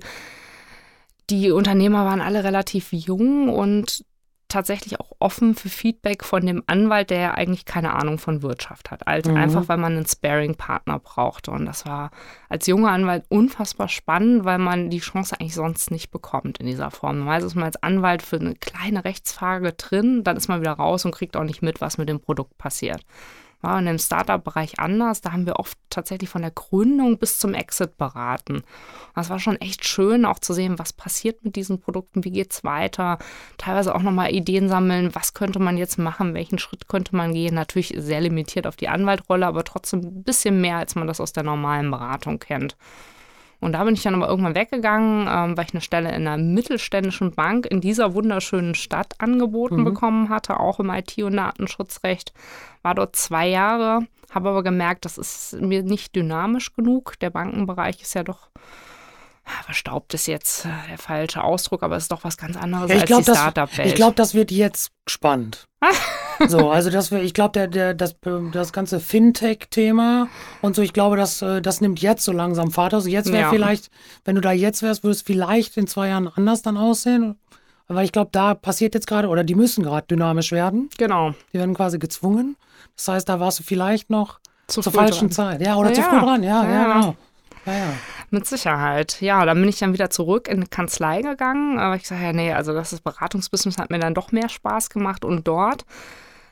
die 1.29 1.51
Unternehmer 1.51 2.06
waren 2.06 2.21
alle 2.21 2.44
relativ 2.44 2.94
jung 2.94 3.50
und 3.50 4.06
tatsächlich 4.50 5.00
auch 5.00 5.12
offen 5.19 5.56
für 5.56 5.68
Feedback 5.68 6.24
von 6.24 6.45
dem 6.45 6.63
Anwalt, 6.68 7.09
der 7.09 7.19
ja 7.19 7.33
eigentlich 7.33 7.65
keine 7.65 7.94
Ahnung 7.94 8.18
von 8.18 8.41
Wirtschaft 8.41 8.91
hat. 8.91 9.06
Also 9.06 9.31
mhm. 9.31 9.38
einfach, 9.38 9.68
weil 9.68 9.77
man 9.77 9.94
einen 9.94 10.06
Sparing-Partner 10.06 11.00
brauchte. 11.00 11.51
Und 11.51 11.65
das 11.65 11.85
war 11.85 12.12
als 12.47 12.65
junger 12.68 12.91
Anwalt 12.91 13.25
unfassbar 13.29 13.89
spannend, 13.89 14.45
weil 14.45 14.57
man 14.57 14.89
die 14.89 15.00
Chance 15.00 15.35
eigentlich 15.38 15.53
sonst 15.53 15.91
nicht 15.91 16.12
bekommt 16.12 16.59
in 16.59 16.65
dieser 16.65 16.91
Form. 16.91 17.19
Normalerweise 17.19 17.47
ist 17.47 17.56
man 17.56 17.65
als 17.65 17.83
Anwalt 17.83 18.21
für 18.21 18.38
eine 18.38 18.56
kleine 18.56 19.03
Rechtsfrage 19.03 19.74
drin, 19.74 20.24
dann 20.24 20.38
ist 20.38 20.47
man 20.47 20.62
wieder 20.62 20.74
raus 20.74 21.03
und 21.03 21.12
kriegt 21.12 21.35
auch 21.35 21.44
nicht 21.44 21.62
mit, 21.62 21.81
was 21.81 21.97
mit 21.97 22.07
dem 22.07 22.21
Produkt 22.21 22.57
passiert 22.57 23.03
war 23.62 23.80
in 23.80 23.86
dem 23.86 23.98
Startup-Bereich 23.98 24.80
anders. 24.80 25.21
Da 25.21 25.31
haben 25.31 25.45
wir 25.45 25.57
oft 25.57 25.77
tatsächlich 25.89 26.30
von 26.30 26.42
der 26.42 26.51
Gründung 26.51 27.18
bis 27.18 27.39
zum 27.39 27.54
Exit 27.54 27.98
beraten. 27.98 28.63
Das 29.15 29.30
war 29.30 29.39
schon 29.39 29.57
echt 29.57 29.88
schön, 29.88 30.25
auch 30.25 30.39
zu 30.39 30.54
sehen, 30.54 30.77
was 30.80 30.94
passiert 30.94 31.44
mit 31.44 31.56
diesen 31.56 31.80
Produkten, 31.80 32.24
wie 32.24 32.31
geht 32.31 32.54
es 32.54 32.63
weiter. 32.63 33.18
Teilweise 33.57 33.95
auch 33.95 34.01
nochmal 34.01 34.33
Ideen 34.33 34.69
sammeln, 34.69 35.15
was 35.15 35.33
könnte 35.33 35.59
man 35.59 35.77
jetzt 35.77 35.98
machen, 35.98 36.33
welchen 36.33 36.59
Schritt 36.59 36.88
könnte 36.88 37.15
man 37.15 37.33
gehen. 37.33 37.56
Natürlich 37.56 37.94
sehr 37.98 38.21
limitiert 38.21 38.68
auf 38.68 38.75
die 38.75 38.89
Anwaltrolle, 38.89 39.48
aber 39.48 39.63
trotzdem 39.63 40.01
ein 40.01 40.24
bisschen 40.24 40.62
mehr, 40.62 40.77
als 40.77 40.95
man 40.95 41.07
das 41.07 41.19
aus 41.19 41.33
der 41.33 41.44
normalen 41.44 41.89
Beratung 41.89 42.39
kennt. 42.39 42.77
Und 43.60 43.74
da 43.74 43.84
bin 43.84 43.96
ich 43.96 44.04
dann 44.04 44.16
aber 44.16 44.30
irgendwann 44.30 44.56
weggegangen, 44.56 45.28
ähm, 45.30 45.58
weil 45.58 45.66
ich 45.66 45.74
eine 45.74 45.82
Stelle 45.82 46.10
in 46.10 46.28
einer 46.28 46.38
mittelständischen 46.38 47.32
Bank 47.32 47.66
in 47.66 47.82
dieser 47.82 48.14
wunderschönen 48.14 48.76
Stadt 48.76 49.16
angeboten 49.20 49.78
mhm. 49.78 49.86
bekommen 49.86 50.30
hatte, 50.30 50.60
auch 50.60 50.80
im 50.80 50.90
IT- 50.90 51.24
und 51.24 51.38
Datenschutzrecht. 51.38 52.34
War 52.84 52.94
dort 52.94 53.16
zwei 53.16 53.48
Jahre, 53.48 54.06
habe 54.32 54.50
aber 54.50 54.64
gemerkt, 54.64 55.06
das 55.06 55.18
ist 55.18 55.60
mir 55.60 55.82
nicht 55.82 56.16
dynamisch 56.16 56.74
genug. 56.76 57.18
Der 57.20 57.32
Bankenbereich 57.32 58.02
ist 58.02 58.14
ja 58.14 58.24
doch 58.24 58.50
verstaubt 59.66 60.13
ist 60.13 60.27
jetzt 60.27 60.66
äh, 60.66 60.70
der 60.89 60.98
falsche 60.98 61.44
Ausdruck, 61.44 61.84
aber 61.84 61.96
es 61.96 62.04
ist 62.04 62.12
doch 62.12 62.24
was 62.24 62.38
ganz 62.38 62.58
anderes 62.58 62.89
ja, 62.89 62.98
als 62.98 63.06
glaub, 63.06 63.25
die 63.25 63.32
Startup-Welt. 63.32 63.88
Ich 63.88 63.96
glaube, 63.96 64.16
das 64.16 64.34
wird 64.34 64.51
jetzt 64.51 64.92
spannend. 65.08 65.68
so, 66.48 66.70
also 66.70 66.89
das, 66.89 67.12
ich 67.12 67.34
glaube, 67.34 67.51
der, 67.54 67.68
der, 67.68 67.94
das, 67.94 68.16
das 68.51 68.74
ganze 68.74 69.00
Fintech-Thema 69.00 70.27
und 70.62 70.75
so, 70.75 70.82
ich 70.82 70.94
glaube, 70.94 71.18
das, 71.18 71.42
äh, 71.42 71.62
das 71.62 71.82
nimmt 71.82 72.01
jetzt 72.01 72.24
so 72.24 72.32
langsam 72.32 72.72
Fahrt 72.72 72.94
aus. 72.94 73.08
Jetzt 73.08 73.32
wäre 73.32 73.44
ja. 73.44 73.50
vielleicht, 73.50 73.89
wenn 74.25 74.36
du 74.36 74.42
da 74.42 74.51
jetzt 74.51 74.82
wärst, 74.82 75.04
würde 75.04 75.13
es 75.13 75.22
vielleicht 75.22 75.77
in 75.77 75.88
zwei 75.88 76.10
Jahren 76.10 76.27
anders 76.27 76.62
dann 76.62 76.77
aussehen. 76.77 77.38
Weil 77.89 78.04
ich 78.04 78.12
glaube, 78.12 78.30
da 78.34 78.54
passiert 78.54 78.96
jetzt 78.96 79.08
gerade, 79.08 79.30
oder 79.30 79.46
die 79.46 79.56
müssen 79.56 79.84
gerade 79.84 80.08
dynamisch 80.08 80.51
werden. 80.51 80.89
Genau. 80.98 81.34
Die 81.54 81.58
werden 81.58 81.74
quasi 81.74 82.00
gezwungen. 82.00 82.58
Das 82.98 83.08
heißt, 83.08 83.30
da 83.30 83.39
warst 83.39 83.60
du 83.60 83.63
vielleicht 83.63 84.10
noch 84.10 84.39
zu 84.68 84.82
zur 84.82 84.92
falschen 84.92 85.30
dran. 85.30 85.32
Zeit. 85.32 85.62
Ja, 85.62 85.77
oder 85.77 85.89
ja, 85.89 85.96
zu 85.96 86.01
früh 86.01 86.20
dran. 86.20 86.44
Ja, 86.44 86.63
ja, 86.63 86.70
ja 86.70 86.94
genau. 86.94 87.16
Ja, 87.66 87.74
ja. 87.74 87.94
Mit 88.29 88.46
Sicherheit. 88.46 89.22
Ja, 89.22 89.46
dann 89.46 89.60
bin 89.60 89.69
ich 89.69 89.79
dann 89.79 89.93
wieder 89.93 90.10
zurück 90.10 90.50
in 90.50 90.62
die 90.62 90.67
Kanzlei 90.67 91.22
gegangen. 91.22 91.79
Aber 91.79 91.96
ich 91.96 92.07
sage 92.07 92.24
ja, 92.24 92.34
nee, 92.34 92.51
also 92.51 92.74
das 92.74 93.00
Beratungsbusiness 93.00 93.77
hat 93.77 93.89
mir 93.89 94.00
dann 94.00 94.13
doch 94.13 94.31
mehr 94.31 94.50
Spaß 94.50 94.89
gemacht. 94.89 95.24
Und 95.24 95.48
dort 95.48 95.86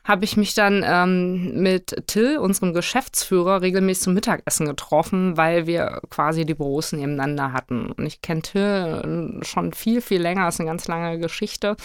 habe 0.06 0.24
ich 0.24 0.38
mich 0.38 0.54
dann 0.54 0.84
ähm, 0.86 1.62
mit 1.62 2.08
Till, 2.08 2.38
unserem 2.38 2.74
Geschäftsführer, 2.74 3.62
regelmäßig 3.62 4.04
zum 4.04 4.14
Mittagessen 4.14 4.68
getroffen, 4.68 5.36
weil 5.36 5.66
wir 5.66 6.02
quasi 6.12 6.46
die 6.46 6.54
Büros 6.54 6.92
nebeneinander 6.92 7.52
hatten. 7.54 7.92
Und 7.92 8.06
ich 8.06 8.22
kenne 8.22 8.44
Till 8.44 8.62
äh, 8.62 9.44
schon 9.44 9.74
viel, 9.74 10.02
viel 10.02 10.22
länger, 10.22 10.48
ist 10.48 10.60
eine 10.60 10.70
ganz 10.70 10.88
lange 10.88 11.18
Geschichte. 11.18 11.76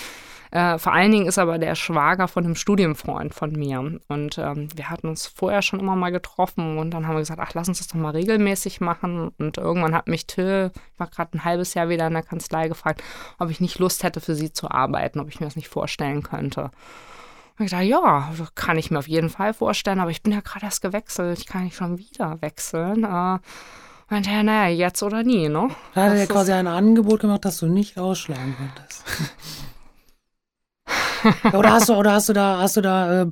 Äh, 0.50 0.78
vor 0.78 0.92
allen 0.92 1.12
Dingen 1.12 1.26
ist 1.26 1.38
aber 1.38 1.58
der 1.58 1.74
Schwager 1.76 2.28
von 2.28 2.44
einem 2.44 2.56
Studienfreund 2.56 3.34
von 3.34 3.52
mir. 3.52 3.98
Und 4.08 4.36
ähm, 4.36 4.68
wir 4.74 4.90
hatten 4.90 5.08
uns 5.08 5.26
vorher 5.26 5.62
schon 5.62 5.80
immer 5.80 5.96
mal 5.96 6.10
getroffen 6.10 6.76
und 6.76 6.90
dann 6.90 7.06
haben 7.06 7.14
wir 7.14 7.20
gesagt, 7.20 7.40
ach, 7.42 7.54
lass 7.54 7.68
uns 7.68 7.78
das 7.78 7.88
doch 7.88 7.96
mal 7.96 8.10
regelmäßig 8.10 8.82
machen. 8.82 9.30
Und 9.38 9.56
irgendwann 9.56 9.94
hat 9.94 10.08
mich 10.08 10.26
Till, 10.26 10.72
ich 10.74 11.00
war 11.00 11.06
gerade 11.06 11.38
ein 11.38 11.44
halbes 11.44 11.72
Jahr 11.72 11.88
wieder 11.88 12.06
in 12.06 12.12
der 12.12 12.22
Kanzlei, 12.22 12.68
gefragt, 12.68 13.02
ob 13.38 13.48
ich 13.48 13.60
nicht 13.60 13.78
Lust 13.78 14.02
hätte, 14.02 14.20
für 14.20 14.34
sie 14.34 14.52
zu 14.52 14.70
arbeiten, 14.70 15.20
ob 15.20 15.28
ich 15.28 15.40
mir 15.40 15.46
das 15.46 15.56
nicht 15.56 15.68
vorstellen 15.68 16.22
könnte. 16.22 16.70
Und 17.60 17.66
ich 17.66 17.72
dachte, 17.72 17.84
ja, 17.84 18.32
kann 18.54 18.78
ich 18.78 18.90
mir 18.90 18.98
auf 18.98 19.08
jeden 19.08 19.28
Fall 19.28 19.52
vorstellen, 19.52 20.00
aber 20.00 20.10
ich 20.10 20.22
bin 20.22 20.32
ja 20.32 20.40
gerade 20.40 20.64
erst 20.64 20.80
gewechselt, 20.80 21.38
ich 21.38 21.46
kann 21.46 21.64
nicht 21.64 21.76
schon 21.76 21.98
wieder 21.98 22.40
wechseln. 22.40 23.04
Äh, 23.04 23.38
meinte 24.08 24.30
er, 24.30 24.42
naja, 24.42 24.74
jetzt 24.74 25.02
oder 25.02 25.22
nie, 25.22 25.50
ne? 25.50 25.68
Da 25.94 26.04
hat 26.04 26.14
er 26.14 26.26
quasi 26.26 26.52
ein 26.52 26.66
Angebot 26.66 27.20
gemacht, 27.20 27.44
das 27.44 27.58
du 27.58 27.66
nicht 27.66 27.98
ausschlagen 27.98 28.56
konntest. 28.56 29.04
oder 31.54 31.72
hast 31.72 31.90
du, 31.90 31.94
oder 31.96 32.12
hast 32.12 32.30
du 32.30 32.32
da, 32.32 32.60
hast 32.60 32.78
du 32.78 32.80
da 32.80 33.22
äh, 33.22 33.26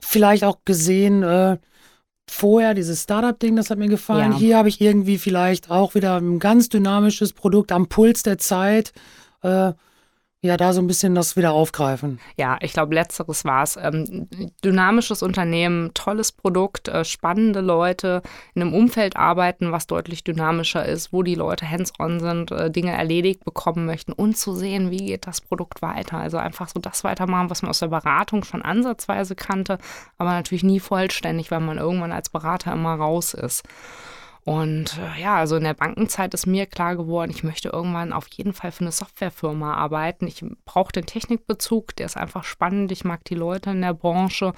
vielleicht 0.00 0.44
auch 0.44 0.60
gesehen, 0.64 1.22
äh, 1.22 1.58
vorher 2.30 2.72
dieses 2.72 3.02
Startup-Ding, 3.02 3.56
das 3.56 3.68
hat 3.68 3.76
mir 3.76 3.88
gefallen. 3.88 4.32
Ja. 4.32 4.38
Hier 4.38 4.56
habe 4.56 4.70
ich 4.70 4.80
irgendwie 4.80 5.18
vielleicht 5.18 5.70
auch 5.70 5.94
wieder 5.94 6.16
ein 6.16 6.38
ganz 6.38 6.70
dynamisches 6.70 7.34
Produkt 7.34 7.72
am 7.72 7.88
Puls 7.88 8.22
der 8.22 8.38
Zeit. 8.38 8.94
Äh, 9.42 9.74
ja, 10.42 10.56
da 10.56 10.72
so 10.72 10.80
ein 10.80 10.86
bisschen 10.86 11.14
das 11.14 11.36
wieder 11.36 11.52
aufgreifen. 11.52 12.18
Ja, 12.38 12.56
ich 12.62 12.72
glaube, 12.72 12.94
letzteres 12.94 13.44
war 13.44 13.62
es. 13.62 13.76
Ähm, 13.76 14.26
dynamisches 14.64 15.22
Unternehmen, 15.22 15.92
tolles 15.92 16.32
Produkt, 16.32 16.88
äh, 16.88 17.04
spannende 17.04 17.60
Leute, 17.60 18.22
in 18.54 18.62
einem 18.62 18.72
Umfeld 18.72 19.16
arbeiten, 19.16 19.70
was 19.70 19.86
deutlich 19.86 20.24
dynamischer 20.24 20.86
ist, 20.86 21.12
wo 21.12 21.22
die 21.22 21.34
Leute 21.34 21.70
hands-on 21.70 22.20
sind, 22.20 22.52
äh, 22.52 22.70
Dinge 22.70 22.92
erledigt 22.92 23.44
bekommen 23.44 23.84
möchten 23.84 24.12
und 24.12 24.38
zu 24.38 24.54
sehen, 24.54 24.90
wie 24.90 25.04
geht 25.04 25.26
das 25.26 25.42
Produkt 25.42 25.82
weiter. 25.82 26.16
Also 26.16 26.38
einfach 26.38 26.70
so 26.70 26.80
das 26.80 27.04
weitermachen, 27.04 27.50
was 27.50 27.60
man 27.60 27.68
aus 27.68 27.80
der 27.80 27.88
Beratung 27.88 28.42
schon 28.42 28.62
ansatzweise 28.62 29.34
kannte, 29.34 29.76
aber 30.16 30.30
natürlich 30.30 30.64
nie 30.64 30.80
vollständig, 30.80 31.50
weil 31.50 31.60
man 31.60 31.76
irgendwann 31.76 32.12
als 32.12 32.30
Berater 32.30 32.72
immer 32.72 32.94
raus 32.94 33.34
ist. 33.34 33.62
Und 34.44 34.98
äh, 34.98 35.20
ja, 35.20 35.36
also 35.36 35.56
in 35.56 35.64
der 35.64 35.74
Bankenzeit 35.74 36.32
ist 36.34 36.46
mir 36.46 36.66
klar 36.66 36.96
geworden, 36.96 37.30
ich 37.30 37.44
möchte 37.44 37.68
irgendwann 37.68 38.12
auf 38.12 38.26
jeden 38.28 38.52
Fall 38.52 38.72
für 38.72 38.82
eine 38.82 38.92
Softwarefirma 38.92 39.74
arbeiten. 39.74 40.26
Ich 40.26 40.44
brauche 40.64 40.92
den 40.92 41.06
Technikbezug, 41.06 41.94
der 41.96 42.06
ist 42.06 42.16
einfach 42.16 42.44
spannend. 42.44 42.90
Ich 42.90 43.04
mag 43.04 43.24
die 43.24 43.34
Leute 43.34 43.70
in 43.70 43.82
der 43.82 43.94
Branche 43.94 44.52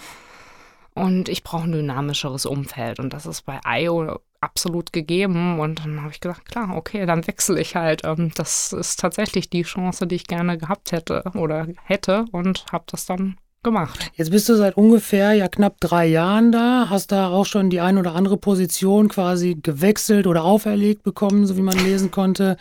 und 0.95 1.29
ich 1.29 1.43
brauche 1.43 1.65
ein 1.65 1.73
dynamischeres 1.73 2.47
Umfeld. 2.47 3.01
Und 3.01 3.13
das 3.13 3.27
ist 3.27 3.43
bei 3.43 3.61
IO 3.67 4.21
absolut 4.41 4.93
gegeben. 4.93 5.59
Und 5.59 5.81
dann 5.81 6.03
habe 6.03 6.13
ich 6.13 6.21
gesagt, 6.21 6.47
klar, 6.47 6.77
okay, 6.77 7.07
dann 7.07 7.27
wechsle 7.27 7.61
ich 7.61 7.75
halt. 7.77 8.03
Ähm, 8.05 8.31
das 8.35 8.73
ist 8.73 9.01
tatsächlich 9.01 9.51
die 9.51 9.63
Chance, 9.63 10.07
die 10.07 10.17
ich 10.17 10.27
gerne 10.27 10.59
gehabt 10.59 10.93
hätte 10.93 11.25
oder 11.35 11.67
hätte 11.85 12.27
und 12.33 12.67
habe 12.73 12.85
das 12.87 13.07
dann 13.07 13.37
gemacht. 13.63 14.11
Jetzt 14.15 14.31
bist 14.31 14.49
du 14.49 14.57
seit 14.57 14.77
ungefähr 14.77 15.35
ja 15.35 15.49
knapp 15.49 15.81
drei 15.81 16.07
Jahren 16.07 16.53
da, 16.53 16.87
hast 16.91 17.13
da 17.13 17.29
auch 17.29 17.47
schon 17.47 17.71
die 17.71 17.81
ein 17.81 17.99
oder 17.99 18.15
andere 18.15 18.37
Position 18.37 19.09
quasi 19.09 19.57
gewechselt 19.61 20.27
oder 20.27 20.45
auferlegt 20.45 21.03
bekommen, 21.03 21.47
so 21.47 21.57
wie 21.57 21.63
man 21.63 21.79
lesen 21.79 22.11
konnte. 22.11 22.57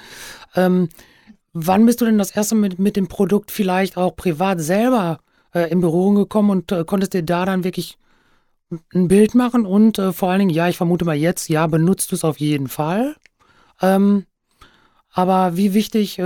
Ähm, 0.56 0.90
wann 1.54 1.86
bist 1.86 2.02
du 2.02 2.06
denn 2.06 2.18
das 2.18 2.32
erste 2.32 2.56
mit, 2.56 2.80
mit 2.80 2.96
dem 2.96 3.08
Produkt 3.08 3.52
vielleicht 3.52 3.98
auch 3.98 4.16
privat 4.16 4.62
selber 4.62 5.20
äh, 5.54 5.70
in 5.72 5.82
Berührung 5.82 6.16
gekommen 6.16 6.50
und 6.50 6.72
äh, 6.72 6.84
konntest 6.86 7.14
dir 7.14 7.24
da 7.24 7.46
dann 7.46 7.64
wirklich 7.64 7.98
ein 8.94 9.08
Bild 9.08 9.36
machen 9.36 9.66
und 9.66 10.00
äh, 10.00 10.14
vor 10.14 10.30
allen 10.30 10.40
Dingen, 10.40 10.52
ja, 10.52 10.70
ich 10.70 10.78
vermute 10.78 11.06
mal 11.06 11.16
jetzt, 11.16 11.50
ja, 11.50 11.68
benutzt 11.68 12.12
du 12.12 12.16
es 12.16 12.24
auf 12.24 12.40
jeden 12.40 12.68
Fall. 12.68 13.16
Ähm, 13.82 14.26
aber 15.12 15.58
wie 15.58 15.74
wichtig 15.74 16.20
äh, 16.20 16.24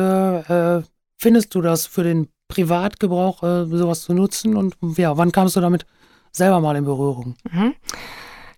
äh, 0.77 0.84
findest 1.17 1.55
du 1.55 1.62
das 1.62 1.88
für 1.88 2.03
den 2.03 2.27
Privatgebrauch 2.55 3.43
äh, 3.43 3.65
sowas 3.65 4.01
zu 4.01 4.13
nutzen? 4.13 4.55
Und 4.55 4.75
ja, 4.97 5.17
wann 5.17 5.31
kamst 5.31 5.55
du 5.55 5.62
damit 5.62 5.85
selber 6.31 6.59
mal 6.59 6.75
in 6.75 6.85
Berührung? 6.85 7.35
Mhm. 7.51 7.74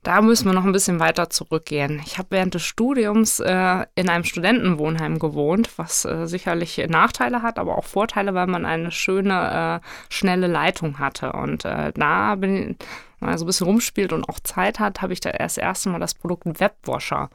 Da 0.04 0.22
müssen 0.22 0.46
wir 0.46 0.54
noch 0.54 0.64
ein 0.64 0.72
bisschen 0.72 1.02
weiter 1.02 1.30
zurückgehen. 1.30 2.02
Ich 2.06 2.18
habe 2.18 2.28
während 2.32 2.54
des 2.54 2.64
Studiums 2.64 3.42
äh, 3.42 3.86
in 3.96 4.08
einem 4.08 4.24
Studentenwohnheim 4.24 5.20
gewohnt, 5.20 5.78
was 5.78 6.06
äh, 6.06 6.28
sicherlich 6.28 6.82
Nachteile 6.88 7.42
hat, 7.42 7.60
aber 7.60 7.78
auch 7.78 7.84
Vorteile, 7.84 8.34
weil 8.34 8.48
man 8.48 8.66
eine 8.66 8.92
schöne, 8.92 9.82
äh, 9.82 10.14
schnelle 10.14 10.48
Leitung 10.48 11.00
hatte. 11.00 11.34
Und 11.34 11.66
äh, 11.66 11.92
da 11.94 12.36
bin 12.36 12.78
ich, 12.80 12.88
mal 13.20 13.38
so 13.38 13.44
ein 13.44 13.48
bisschen 13.48 13.68
rumspielt 13.68 14.14
und 14.14 14.30
auch 14.30 14.40
Zeit 14.40 14.80
hat, 14.80 15.02
habe 15.02 15.12
ich 15.12 15.20
da 15.20 15.32
erst 15.32 15.58
das 15.58 15.64
erste 15.64 15.90
Mal 15.90 16.00
das 16.00 16.14
Produkt 16.14 16.46
Webwasher 16.46 17.30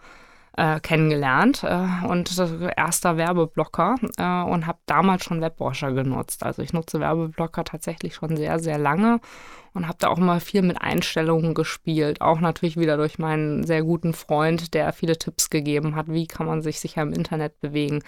äh, 0.57 0.81
kennengelernt 0.81 1.65
äh, 1.65 2.07
und 2.07 2.31
erster 2.77 3.17
Werbeblocker 3.17 3.97
äh, 4.19 4.43
und 4.51 4.67
habe 4.67 4.79
damals 4.87 5.25
schon 5.25 5.41
Webwasher 5.41 5.93
genutzt. 5.93 6.43
Also 6.45 6.63
ich 6.63 6.73
nutze 6.73 7.01
Werbeblocker 7.01 7.65
tatsächlich 7.65 8.15
schon 8.15 8.37
sehr, 8.37 8.59
sehr 8.59 8.79
lange 8.79 9.21
und 9.75 9.89
habe 9.89 9.97
da 9.99 10.09
auch 10.09 10.19
mal 10.19 10.41
viel 10.41 10.63
mit 10.63 10.81
Einstellungen 10.81 11.55
gespielt. 11.55 12.21
Auch 12.21 12.41
natürlich 12.41 12.77
wieder 12.77 12.97
durch 12.97 13.19
meinen 13.19 13.65
sehr 13.65 13.83
guten 13.83 14.13
Freund, 14.13 14.75
der 14.75 14.93
viele 14.93 15.17
Tipps 15.17 15.49
gegeben 15.49 15.97
hat, 15.97 16.09
wie 16.09 16.27
kann 16.27 16.47
man 16.47 16.61
sich 16.61 16.81
sicher 16.81 17.03
im 17.03 17.13
Internet 17.13 17.59
bewegen. 17.61 18.03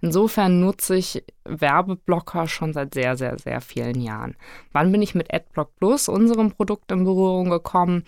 Insofern 0.00 0.60
nutze 0.60 0.96
ich 0.96 1.24
Werbeblocker 1.44 2.48
schon 2.48 2.72
seit 2.72 2.94
sehr, 2.94 3.16
sehr, 3.16 3.38
sehr 3.38 3.60
vielen 3.60 4.00
Jahren. 4.00 4.36
Wann 4.72 4.90
bin 4.90 5.02
ich 5.02 5.14
mit 5.14 5.32
AdBlock 5.32 5.76
Plus, 5.76 6.08
unserem 6.08 6.50
Produkt, 6.50 6.90
in 6.90 7.04
Berührung 7.04 7.50
gekommen? 7.50 8.04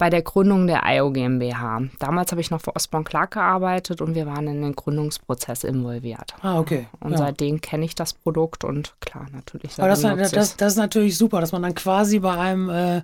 Bei 0.00 0.08
der 0.08 0.22
Gründung 0.22 0.66
der 0.66 0.80
IO 0.86 1.12
GmbH. 1.12 1.82
Damals 1.98 2.30
habe 2.30 2.40
ich 2.40 2.50
noch 2.50 2.62
für 2.62 2.74
Osborne 2.74 3.04
Clark 3.04 3.32
gearbeitet 3.32 4.00
und 4.00 4.14
wir 4.14 4.24
waren 4.24 4.48
in 4.48 4.62
den 4.62 4.74
Gründungsprozess 4.74 5.62
involviert. 5.62 6.34
Ah, 6.40 6.58
okay. 6.58 6.88
Und 7.00 7.12
ja. 7.12 7.18
seitdem 7.18 7.60
kenne 7.60 7.84
ich 7.84 7.94
das 7.94 8.14
Produkt 8.14 8.64
und 8.64 8.94
klar, 9.00 9.26
natürlich. 9.30 9.78
Aber 9.78 9.88
das, 9.88 10.00
das, 10.00 10.30
das, 10.32 10.56
das, 10.56 10.72
ist 10.72 10.78
natürlich 10.78 11.18
super, 11.18 11.42
dass 11.42 11.52
man 11.52 11.60
dann 11.60 11.74
quasi 11.74 12.18
bei 12.18 12.34
einem, 12.34 12.70
äh, 12.70 13.02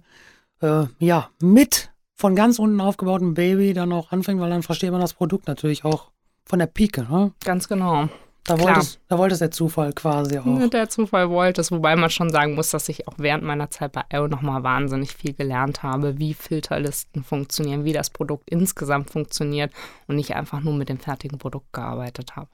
äh, 0.63 0.87
ja, 0.99 1.29
mit 1.39 1.91
von 2.15 2.35
ganz 2.35 2.59
unten 2.59 2.81
aufgebauten 2.81 3.35
Baby 3.35 3.75
dann 3.75 3.93
auch 3.93 4.11
anfängt, 4.11 4.41
weil 4.41 4.49
dann 4.49 4.63
versteht 4.63 4.91
man 4.91 5.03
das 5.03 5.13
Produkt 5.13 5.49
natürlich 5.49 5.85
auch 5.85 6.13
von 6.47 6.59
der 6.61 6.67
Pike. 6.67 7.03
Ne? 7.03 7.33
Ganz 7.45 7.69
genau. 7.69 8.09
Da 8.47 8.61
wollte, 8.61 8.81
es, 8.81 8.99
da 9.09 9.19
wollte 9.19 9.33
es 9.33 9.41
der 9.41 9.51
Zufall 9.51 9.93
quasi 9.93 10.39
auch. 10.39 10.69
Der 10.71 10.89
Zufall 10.89 11.31
wollte 11.31 11.61
es, 11.61 11.73
wobei 11.73 11.97
man 11.97 12.11
schon 12.11 12.31
sagen 12.31 12.55
muss, 12.55 12.71
dass 12.71 12.89
ich 12.89 13.09
auch 13.09 13.15
während 13.17 13.43
meiner 13.43 13.71
Zeit 13.71 13.91
bei 13.93 14.05
IO 14.13 14.29
nochmal 14.29 14.63
wahnsinnig 14.63 15.15
viel 15.15 15.33
gelernt 15.33 15.83
habe, 15.83 16.19
wie 16.19 16.33
Filterlisten 16.33 17.25
funktionieren, 17.25 17.85
wie 17.85 17.93
das 17.93 18.11
Produkt 18.11 18.49
insgesamt 18.49 19.11
funktioniert 19.11 19.73
und 20.07 20.15
nicht 20.15 20.37
einfach 20.37 20.61
nur 20.61 20.75
mit 20.75 20.89
dem 20.89 21.01
fertigen 21.01 21.39
Produkt 21.39 21.73
gearbeitet 21.73 22.37
habe. 22.37 22.49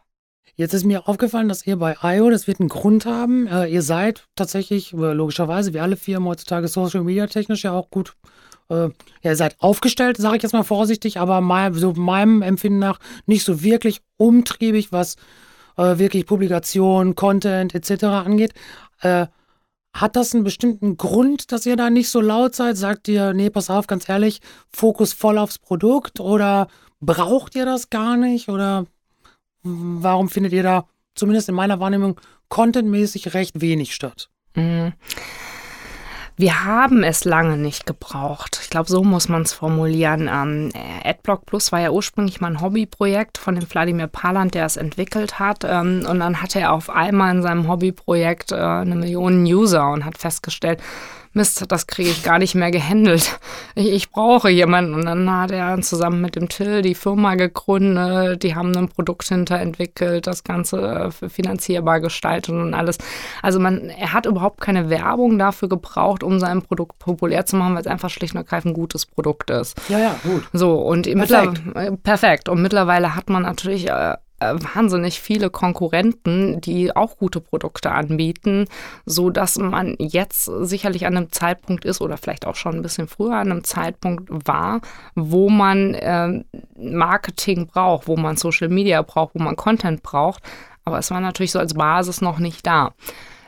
Jetzt 0.54 0.72
ist 0.72 0.84
mir 0.84 1.08
aufgefallen, 1.08 1.48
dass 1.48 1.66
ihr 1.66 1.76
bei 1.76 1.96
IO, 2.02 2.30
das 2.30 2.46
wird 2.46 2.60
einen 2.60 2.68
Grund 2.68 3.04
haben, 3.04 3.46
äh, 3.46 3.66
ihr 3.66 3.82
seid 3.82 4.28
tatsächlich, 4.34 4.92
äh, 4.94 5.12
logischerweise, 5.12 5.74
wie 5.74 5.80
alle 5.80 5.96
Firmen 5.96 6.28
heutzutage 6.28 6.68
Social 6.68 7.02
Media 7.02 7.26
technisch 7.26 7.64
ja 7.64 7.72
auch 7.72 7.90
gut 7.90 8.16
äh, 8.70 8.88
ja, 9.22 9.30
ihr 9.30 9.36
seid 9.36 9.56
aufgestellt, 9.60 10.16
sage 10.16 10.36
ich 10.36 10.42
jetzt 10.42 10.52
mal 10.52 10.62
vorsichtig, 10.62 11.18
aber 11.18 11.40
mein, 11.40 11.74
so 11.74 11.92
meinem 11.92 12.42
Empfinden 12.42 12.78
nach 12.78 12.98
nicht 13.26 13.44
so 13.44 13.62
wirklich 13.62 14.00
umtriebig, 14.16 14.92
was 14.92 15.16
äh, 15.76 15.98
wirklich 15.98 16.26
Publikation, 16.26 17.14
Content 17.14 17.74
etc. 17.74 18.04
angeht. 18.04 18.52
Äh, 19.00 19.26
hat 19.94 20.16
das 20.16 20.34
einen 20.34 20.44
bestimmten 20.44 20.96
Grund, 20.96 21.52
dass 21.52 21.66
ihr 21.66 21.76
da 21.76 21.90
nicht 21.90 22.08
so 22.08 22.20
laut 22.20 22.54
seid? 22.54 22.76
Sagt 22.76 23.08
ihr, 23.08 23.34
nee, 23.34 23.50
pass 23.50 23.68
auf, 23.68 23.86
ganz 23.86 24.08
ehrlich, 24.08 24.40
Fokus 24.72 25.12
voll 25.12 25.36
aufs 25.36 25.58
Produkt 25.58 26.18
oder 26.18 26.68
braucht 27.00 27.54
ihr 27.54 27.66
das 27.66 27.90
gar 27.90 28.16
nicht? 28.16 28.48
Oder 28.48 28.86
warum 29.62 30.28
findet 30.28 30.52
ihr 30.52 30.62
da 30.62 30.86
zumindest 31.14 31.50
in 31.50 31.54
meiner 31.54 31.78
Wahrnehmung 31.78 32.18
contentmäßig 32.48 33.34
recht 33.34 33.60
wenig 33.60 33.94
statt? 33.94 34.30
Mhm. 34.54 34.94
Wir 36.36 36.64
haben 36.64 37.02
es 37.02 37.24
lange 37.24 37.56
nicht 37.56 37.86
gebraucht. 37.86 38.58
Ich 38.62 38.70
glaube, 38.70 38.88
so 38.88 39.04
muss 39.04 39.28
man 39.28 39.42
es 39.42 39.52
formulieren. 39.52 40.30
Ähm, 40.32 40.72
AdBlock 41.04 41.46
Plus 41.46 41.72
war 41.72 41.80
ja 41.80 41.90
ursprünglich 41.90 42.40
mal 42.40 42.48
ein 42.48 42.60
Hobbyprojekt 42.60 43.38
von 43.38 43.54
dem 43.54 43.70
Wladimir 43.70 44.06
Paland, 44.06 44.54
der 44.54 44.66
es 44.66 44.76
entwickelt 44.76 45.38
hat. 45.38 45.64
Ähm, 45.64 46.06
und 46.08 46.20
dann 46.20 46.40
hatte 46.40 46.60
er 46.60 46.72
auf 46.72 46.88
einmal 46.88 47.36
in 47.36 47.42
seinem 47.42 47.68
Hobbyprojekt 47.68 48.52
äh, 48.52 48.56
eine 48.56 48.94
Million 48.94 49.44
User 49.44 49.90
und 49.90 50.04
hat 50.04 50.18
festgestellt, 50.18 50.80
Mist, 51.34 51.64
das 51.68 51.86
kriege 51.86 52.10
ich 52.10 52.22
gar 52.22 52.38
nicht 52.38 52.54
mehr 52.54 52.70
gehandelt. 52.70 53.38
Ich, 53.74 53.90
ich, 53.90 54.10
brauche 54.10 54.50
jemanden. 54.50 54.94
Und 54.94 55.06
dann 55.06 55.30
hat 55.30 55.50
er 55.50 55.80
zusammen 55.80 56.20
mit 56.20 56.36
dem 56.36 56.48
Till 56.48 56.82
die 56.82 56.94
Firma 56.94 57.36
gegründet. 57.36 58.42
Die 58.42 58.54
haben 58.54 58.76
ein 58.76 58.88
Produkt 58.88 59.28
hinterentwickelt, 59.28 60.26
das 60.26 60.44
Ganze 60.44 61.10
äh, 61.22 61.28
finanzierbar 61.30 62.00
gestaltet 62.00 62.54
und 62.54 62.74
alles. 62.74 62.98
Also 63.40 63.60
man, 63.60 63.88
er 63.88 64.12
hat 64.12 64.26
überhaupt 64.26 64.60
keine 64.60 64.90
Werbung 64.90 65.38
dafür 65.38 65.68
gebraucht, 65.68 66.22
um 66.22 66.38
sein 66.38 66.60
Produkt 66.60 66.98
populär 66.98 67.46
zu 67.46 67.56
machen, 67.56 67.74
weil 67.74 67.80
es 67.80 67.86
einfach 67.86 68.10
schlicht 68.10 68.34
und 68.34 68.40
ergreifend 68.40 68.72
ein 68.72 68.74
gutes 68.74 69.06
Produkt 69.06 69.50
ist. 69.50 69.76
Ja, 69.88 69.98
ja, 69.98 70.16
gut. 70.22 70.44
So, 70.52 70.74
und 70.74 71.04
perfekt. 71.04 71.62
perfekt. 72.02 72.48
Und 72.48 72.60
mittlerweile 72.60 73.14
hat 73.14 73.30
man 73.30 73.42
natürlich 73.42 73.88
äh, 73.88 74.16
wahnsinnig 74.54 75.20
viele 75.20 75.50
Konkurrenten, 75.50 76.60
die 76.60 76.94
auch 76.94 77.18
gute 77.18 77.40
Produkte 77.40 77.90
anbieten, 77.90 78.66
so 79.06 79.30
dass 79.30 79.58
man 79.58 79.96
jetzt 79.98 80.44
sicherlich 80.44 81.06
an 81.06 81.16
einem 81.16 81.32
Zeitpunkt 81.32 81.84
ist 81.84 82.00
oder 82.00 82.16
vielleicht 82.16 82.46
auch 82.46 82.56
schon 82.56 82.76
ein 82.76 82.82
bisschen 82.82 83.08
früher 83.08 83.36
an 83.36 83.50
einem 83.50 83.64
Zeitpunkt 83.64 84.28
war, 84.30 84.80
wo 85.14 85.48
man 85.48 85.94
äh, 85.94 86.44
Marketing 86.76 87.66
braucht, 87.66 88.08
wo 88.08 88.16
man 88.16 88.36
Social 88.36 88.68
Media 88.68 89.02
braucht, 89.02 89.34
wo 89.34 89.42
man 89.42 89.56
Content 89.56 90.02
braucht. 90.02 90.42
Aber 90.84 90.98
es 90.98 91.10
war 91.10 91.20
natürlich 91.20 91.52
so 91.52 91.58
als 91.58 91.74
Basis 91.74 92.20
noch 92.20 92.38
nicht 92.38 92.66
da. 92.66 92.92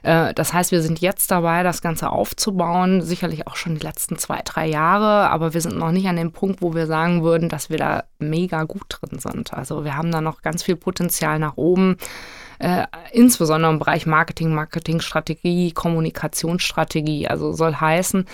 Äh, 0.05 0.35
das 0.35 0.53
heißt, 0.53 0.71
wir 0.71 0.83
sind 0.83 1.01
jetzt 1.01 1.31
dabei, 1.31 1.63
das 1.63 1.81
Ganze 1.81 2.11
aufzubauen, 2.11 3.01
sicherlich 3.01 3.47
auch 3.47 3.57
schon 3.57 3.75
die 3.75 3.81
letzten 3.81 4.19
zwei, 4.19 4.41
drei 4.45 4.67
Jahre, 4.67 5.31
aber 5.31 5.55
wir 5.55 5.61
sind 5.61 5.77
noch 5.77 5.91
nicht 5.91 6.07
an 6.07 6.17
dem 6.17 6.31
Punkt, 6.31 6.63
wo 6.63 6.75
wir 6.75 6.87
sagen 6.87 7.23
würden, 7.23 7.49
dass 7.49 7.71
wir 7.71 7.79
da 7.79 8.05
mega 8.19 8.65
gut 8.65 8.85
drin 8.89 9.19
sind. 9.19 9.55
Also 9.55 9.85
wir 9.85 9.97
haben 9.97 10.13
da 10.13 10.21
noch 10.21 10.43
ganz 10.43 10.63
viel 10.63 10.77
Potenzial 10.77 11.39
nach 11.39 11.57
oben. 11.57 11.97
Äh, 12.59 12.87
insbesondere 13.13 13.73
im 13.73 13.79
Bereich 13.79 14.07
Marketing, 14.07 14.55
Marketingstrategie, 14.55 15.73
Kommunikationsstrategie. 15.73 17.27
Also 17.27 17.53
soll 17.53 17.75
heißen, 17.75 18.27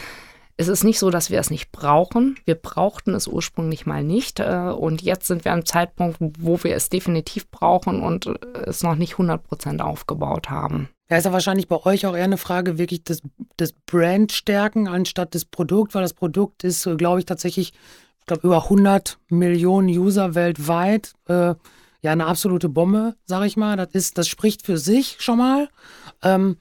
es 0.56 0.68
ist 0.68 0.84
nicht 0.84 0.98
so, 0.98 1.08
dass 1.08 1.30
wir 1.30 1.38
es 1.38 1.50
nicht 1.50 1.72
brauchen. 1.72 2.36
Wir 2.44 2.56
brauchten 2.56 3.14
es 3.14 3.26
ursprünglich 3.28 3.86
mal 3.86 4.02
nicht. 4.02 4.40
Äh, 4.40 4.74
und 4.76 5.02
jetzt 5.02 5.28
sind 5.28 5.44
wir 5.44 5.52
am 5.52 5.64
Zeitpunkt, 5.64 6.18
wo 6.20 6.62
wir 6.64 6.74
es 6.74 6.88
definitiv 6.88 7.48
brauchen 7.50 8.02
und 8.02 8.26
es 8.66 8.82
noch 8.82 8.96
nicht 8.96 9.12
100 9.12 9.42
Prozent 9.42 9.80
aufgebaut 9.80 10.50
haben. 10.50 10.88
Ja, 11.10 11.16
ist 11.16 11.24
ja 11.24 11.32
wahrscheinlich 11.32 11.66
bei 11.66 11.84
euch 11.84 12.06
auch 12.06 12.16
eher 12.16 12.22
eine 12.22 12.36
Frage 12.36 12.78
wirklich 12.78 13.02
des, 13.02 13.20
des 13.58 13.72
Brand-Stärken 13.72 14.86
anstatt 14.86 15.34
des 15.34 15.44
Produkts, 15.44 15.94
weil 15.94 16.02
das 16.02 16.14
Produkt 16.14 16.62
ist, 16.62 16.86
äh, 16.86 16.94
glaube 16.94 17.18
ich, 17.18 17.26
tatsächlich, 17.26 17.72
ich 18.20 18.26
glaube, 18.26 18.46
über 18.46 18.62
100 18.64 19.18
Millionen 19.28 19.88
User 19.88 20.36
weltweit. 20.36 21.12
Äh, 21.26 21.54
ja, 22.02 22.12
eine 22.12 22.26
absolute 22.26 22.68
Bombe, 22.68 23.16
sage 23.26 23.46
ich 23.46 23.56
mal. 23.56 23.76
Das, 23.76 23.88
ist, 23.92 24.18
das 24.18 24.28
spricht 24.28 24.62
für 24.62 24.78
sich 24.78 25.16
schon 25.18 25.38
mal. 25.38 25.68
Ähm, 26.22 26.56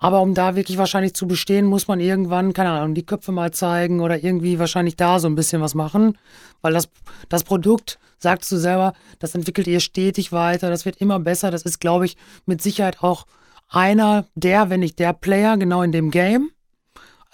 aber 0.00 0.22
um 0.22 0.34
da 0.34 0.56
wirklich 0.56 0.76
wahrscheinlich 0.76 1.14
zu 1.14 1.28
bestehen, 1.28 1.64
muss 1.64 1.86
man 1.86 2.00
irgendwann, 2.00 2.52
keine 2.52 2.70
Ahnung, 2.70 2.94
die 2.94 3.06
Köpfe 3.06 3.30
mal 3.30 3.52
zeigen 3.52 4.00
oder 4.00 4.22
irgendwie 4.22 4.58
wahrscheinlich 4.58 4.96
da 4.96 5.20
so 5.20 5.28
ein 5.28 5.36
bisschen 5.36 5.62
was 5.62 5.74
machen. 5.74 6.18
Weil 6.62 6.72
das, 6.72 6.88
das 7.28 7.44
Produkt, 7.44 8.00
sagst 8.18 8.50
du 8.50 8.56
selber, 8.56 8.92
das 9.20 9.36
entwickelt 9.36 9.68
ihr 9.68 9.80
stetig 9.80 10.32
weiter, 10.32 10.68
das 10.68 10.84
wird 10.84 10.96
immer 10.96 11.20
besser. 11.20 11.52
Das 11.52 11.62
ist, 11.62 11.80
glaube 11.80 12.06
ich, 12.06 12.16
mit 12.44 12.60
Sicherheit 12.60 13.02
auch 13.02 13.26
einer 13.68 14.26
der, 14.34 14.70
wenn 14.70 14.80
nicht 14.80 14.98
der 14.98 15.12
Player, 15.12 15.56
genau 15.56 15.82
in 15.82 15.92
dem 15.92 16.10
Game. 16.10 16.50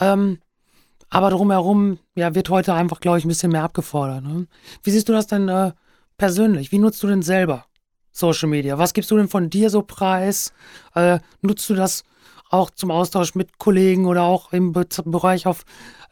Ähm, 0.00 0.38
aber 1.11 1.31
drumherum 1.31 1.99
ja, 2.17 2.35
wird 2.35 2.50
heute 2.50 2.75
einfach, 2.75 3.00
glaube 3.00 3.19
ich, 3.19 3.25
ein 3.25 3.29
bisschen 3.29 3.53
mehr 3.53 3.62
abgefordert. 3.62 4.25
Ne? 4.25 4.47
Wie 4.83 4.91
siehst 4.91 5.09
du 5.09 5.12
das 5.12 5.26
denn 5.26 5.49
äh, 5.49 5.73
persönlich? 6.17 6.73
Wie 6.73 6.79
nutzt 6.79 7.03
du 7.03 7.07
denn 7.07 7.23
selber 7.23 7.67
Social 8.11 8.49
Media? 8.49 8.79
Was 8.79 8.95
gibst 8.95 9.11
du 9.11 9.17
denn 9.17 9.29
von 9.29 9.50
dir 9.50 9.71
so 9.71 9.83
preis? 9.83 10.53
Äh, 10.95 11.21
nutzt 11.41 11.69
du 11.71 11.75
das 11.75 12.05
auch 12.50 12.71
zum 12.71 12.91
Austausch 12.91 13.35
mit 13.35 13.59
Kollegen 13.59 14.07
oder 14.07 14.23
auch 14.23 14.53
im 14.53 14.73
Be 14.73 14.87
Bereich 15.05 15.47
auf 15.47 15.64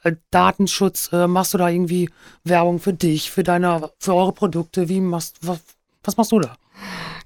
äh, 0.04 0.12
Datenschutz? 0.30 1.12
Äh, 1.12 1.26
machst 1.26 1.54
du 1.54 1.58
da 1.58 1.68
irgendwie 1.68 2.08
Werbung 2.44 2.78
für 2.78 2.92
dich, 2.92 3.30
für 3.30 3.42
deine, 3.42 3.90
für 3.98 4.14
eure 4.14 4.32
Produkte? 4.32 4.88
Wie 4.88 5.00
machst 5.00 5.38
was, 5.42 5.60
was 6.04 6.16
machst 6.16 6.32
du 6.32 6.40
da? 6.40 6.56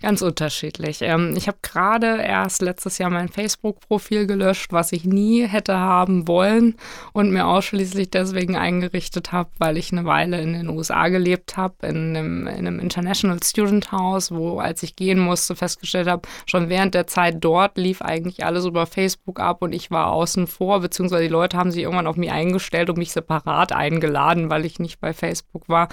Ganz 0.03 0.21
unterschiedlich. 0.21 0.99
Ähm, 1.01 1.35
ich 1.37 1.49
habe 1.49 1.59
gerade 1.63 2.23
erst 2.23 2.61
letztes 2.61 2.99
Jahr 2.99 3.11
mein 3.11 3.29
Facebook-Profil 3.29 4.27
gelöscht, 4.27 4.73
was 4.73 4.93
ich 4.93 5.05
nie 5.05 5.47
hätte 5.47 5.79
haben 5.79 6.29
wollen 6.29 6.75
und 7.13 7.31
mir 7.31 7.47
ausschließlich 7.47 8.11
deswegen 8.11 8.57
eingerichtet 8.57 9.33
habe, 9.33 9.49
weil 9.59 9.79
ich 9.79 9.93
eine 9.93 10.05
Weile 10.05 10.41
in 10.41 10.53
den 10.53 10.69
USA 10.69 11.09
gelebt 11.09 11.57
habe, 11.57 11.87
in 11.87 12.17
einem, 12.17 12.47
in 12.47 12.67
einem 12.67 12.79
International 12.79 13.39
Student 13.43 13.91
House, 13.91 14.31
wo, 14.31 14.59
als 14.59 14.83
ich 14.83 14.97
gehen 14.97 15.19
musste, 15.19 15.57
festgestellt 15.57 16.09
habe, 16.09 16.29
schon 16.45 16.69
während 16.69 16.95
der 16.95 17.07
Zeit 17.07 17.37
dort 17.41 17.79
lief 17.79 18.03
eigentlich 18.03 18.45
alles 18.45 18.67
über 18.67 18.87
Facebook 18.87 19.41
ab 19.41 19.63
und 19.63 19.73
ich 19.73 19.91
war 19.91 20.13
außen 20.13 20.47
vor, 20.47 20.81
beziehungsweise 20.81 21.23
die 21.23 21.29
Leute 21.29 21.57
haben 21.57 21.71
sich 21.71 21.83
irgendwann 21.83 22.07
auf 22.07 22.17
mich 22.17 22.31
eingestellt 22.31 22.91
und 22.91 22.99
mich 22.99 23.13
separat 23.13 23.73
eingeladen, 23.73 24.51
weil 24.51 24.67
ich 24.67 24.79
nicht 24.79 25.01
bei 25.01 25.15
Facebook 25.15 25.69
war. 25.69 25.89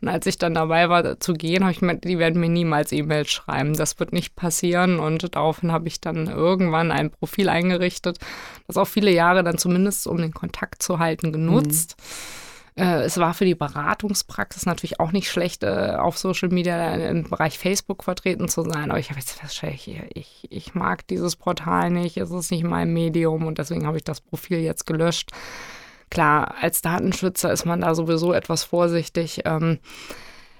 Und 0.00 0.08
als 0.08 0.26
ich 0.26 0.38
dann 0.38 0.54
dabei 0.54 0.88
war 0.88 1.18
zu 1.18 1.32
gehen, 1.32 1.64
habe 1.64 1.72
ich 1.72 1.82
mir, 1.82 1.96
die 1.96 2.18
werden 2.18 2.40
mir 2.40 2.48
niemals 2.48 2.92
E-Mails 2.92 3.30
schreiben 3.30 3.47
schreiben. 3.48 3.74
Das 3.74 3.98
wird 3.98 4.12
nicht 4.12 4.36
passieren 4.36 4.98
und 4.98 5.34
daraufhin 5.34 5.72
habe 5.72 5.88
ich 5.88 6.00
dann 6.00 6.26
irgendwann 6.26 6.90
ein 6.90 7.10
Profil 7.10 7.48
eingerichtet, 7.48 8.18
das 8.66 8.76
auch 8.76 8.86
viele 8.86 9.10
Jahre 9.10 9.42
dann 9.42 9.58
zumindest, 9.58 10.06
um 10.06 10.18
den 10.18 10.32
Kontakt 10.32 10.82
zu 10.82 10.98
halten, 10.98 11.32
genutzt. 11.32 11.96
Mhm. 12.76 12.84
Äh, 12.84 13.02
es 13.02 13.18
war 13.18 13.34
für 13.34 13.44
die 13.44 13.54
Beratungspraxis 13.54 14.66
natürlich 14.66 15.00
auch 15.00 15.12
nicht 15.12 15.30
schlecht, 15.30 15.64
äh, 15.64 15.96
auf 15.98 16.18
Social 16.18 16.48
Media 16.48 16.94
im 16.94 17.24
Bereich 17.28 17.58
Facebook 17.58 18.04
vertreten 18.04 18.48
zu 18.48 18.62
sein. 18.62 18.90
Aber 18.90 19.00
ich 19.00 19.10
habe 19.10 19.18
jetzt 19.18 19.32
festgestellt, 19.32 20.10
ich, 20.14 20.46
ich 20.50 20.74
mag 20.74 21.06
dieses 21.08 21.36
Portal 21.36 21.90
nicht, 21.90 22.16
es 22.18 22.30
ist 22.30 22.50
nicht 22.50 22.64
mein 22.64 22.92
Medium 22.92 23.46
und 23.46 23.58
deswegen 23.58 23.86
habe 23.86 23.96
ich 23.96 24.04
das 24.04 24.20
Profil 24.20 24.58
jetzt 24.58 24.86
gelöscht. 24.86 25.30
Klar, 26.10 26.54
als 26.60 26.80
Datenschützer 26.80 27.52
ist 27.52 27.66
man 27.66 27.82
da 27.82 27.94
sowieso 27.94 28.32
etwas 28.32 28.64
vorsichtig. 28.64 29.42
Ähm, 29.44 29.78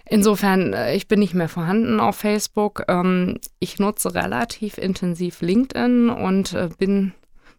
Insofern, 0.09 0.73
äh, 0.73 0.95
ich 0.95 1.07
bin 1.07 1.21
nicht 1.21 1.35
mehr 1.35 1.49
vorhanden 1.49 2.01
auf 2.01 2.17
Facebook. 2.17 2.85
Ähm, 2.89 3.39
ich 3.59 3.79
nutze 3.79 4.15
relativ 4.15 4.79
intensiv 4.79 5.43
LinkedIn 5.43 6.09
und 6.09 6.55
äh, 6.55 6.69
bin 6.79 7.13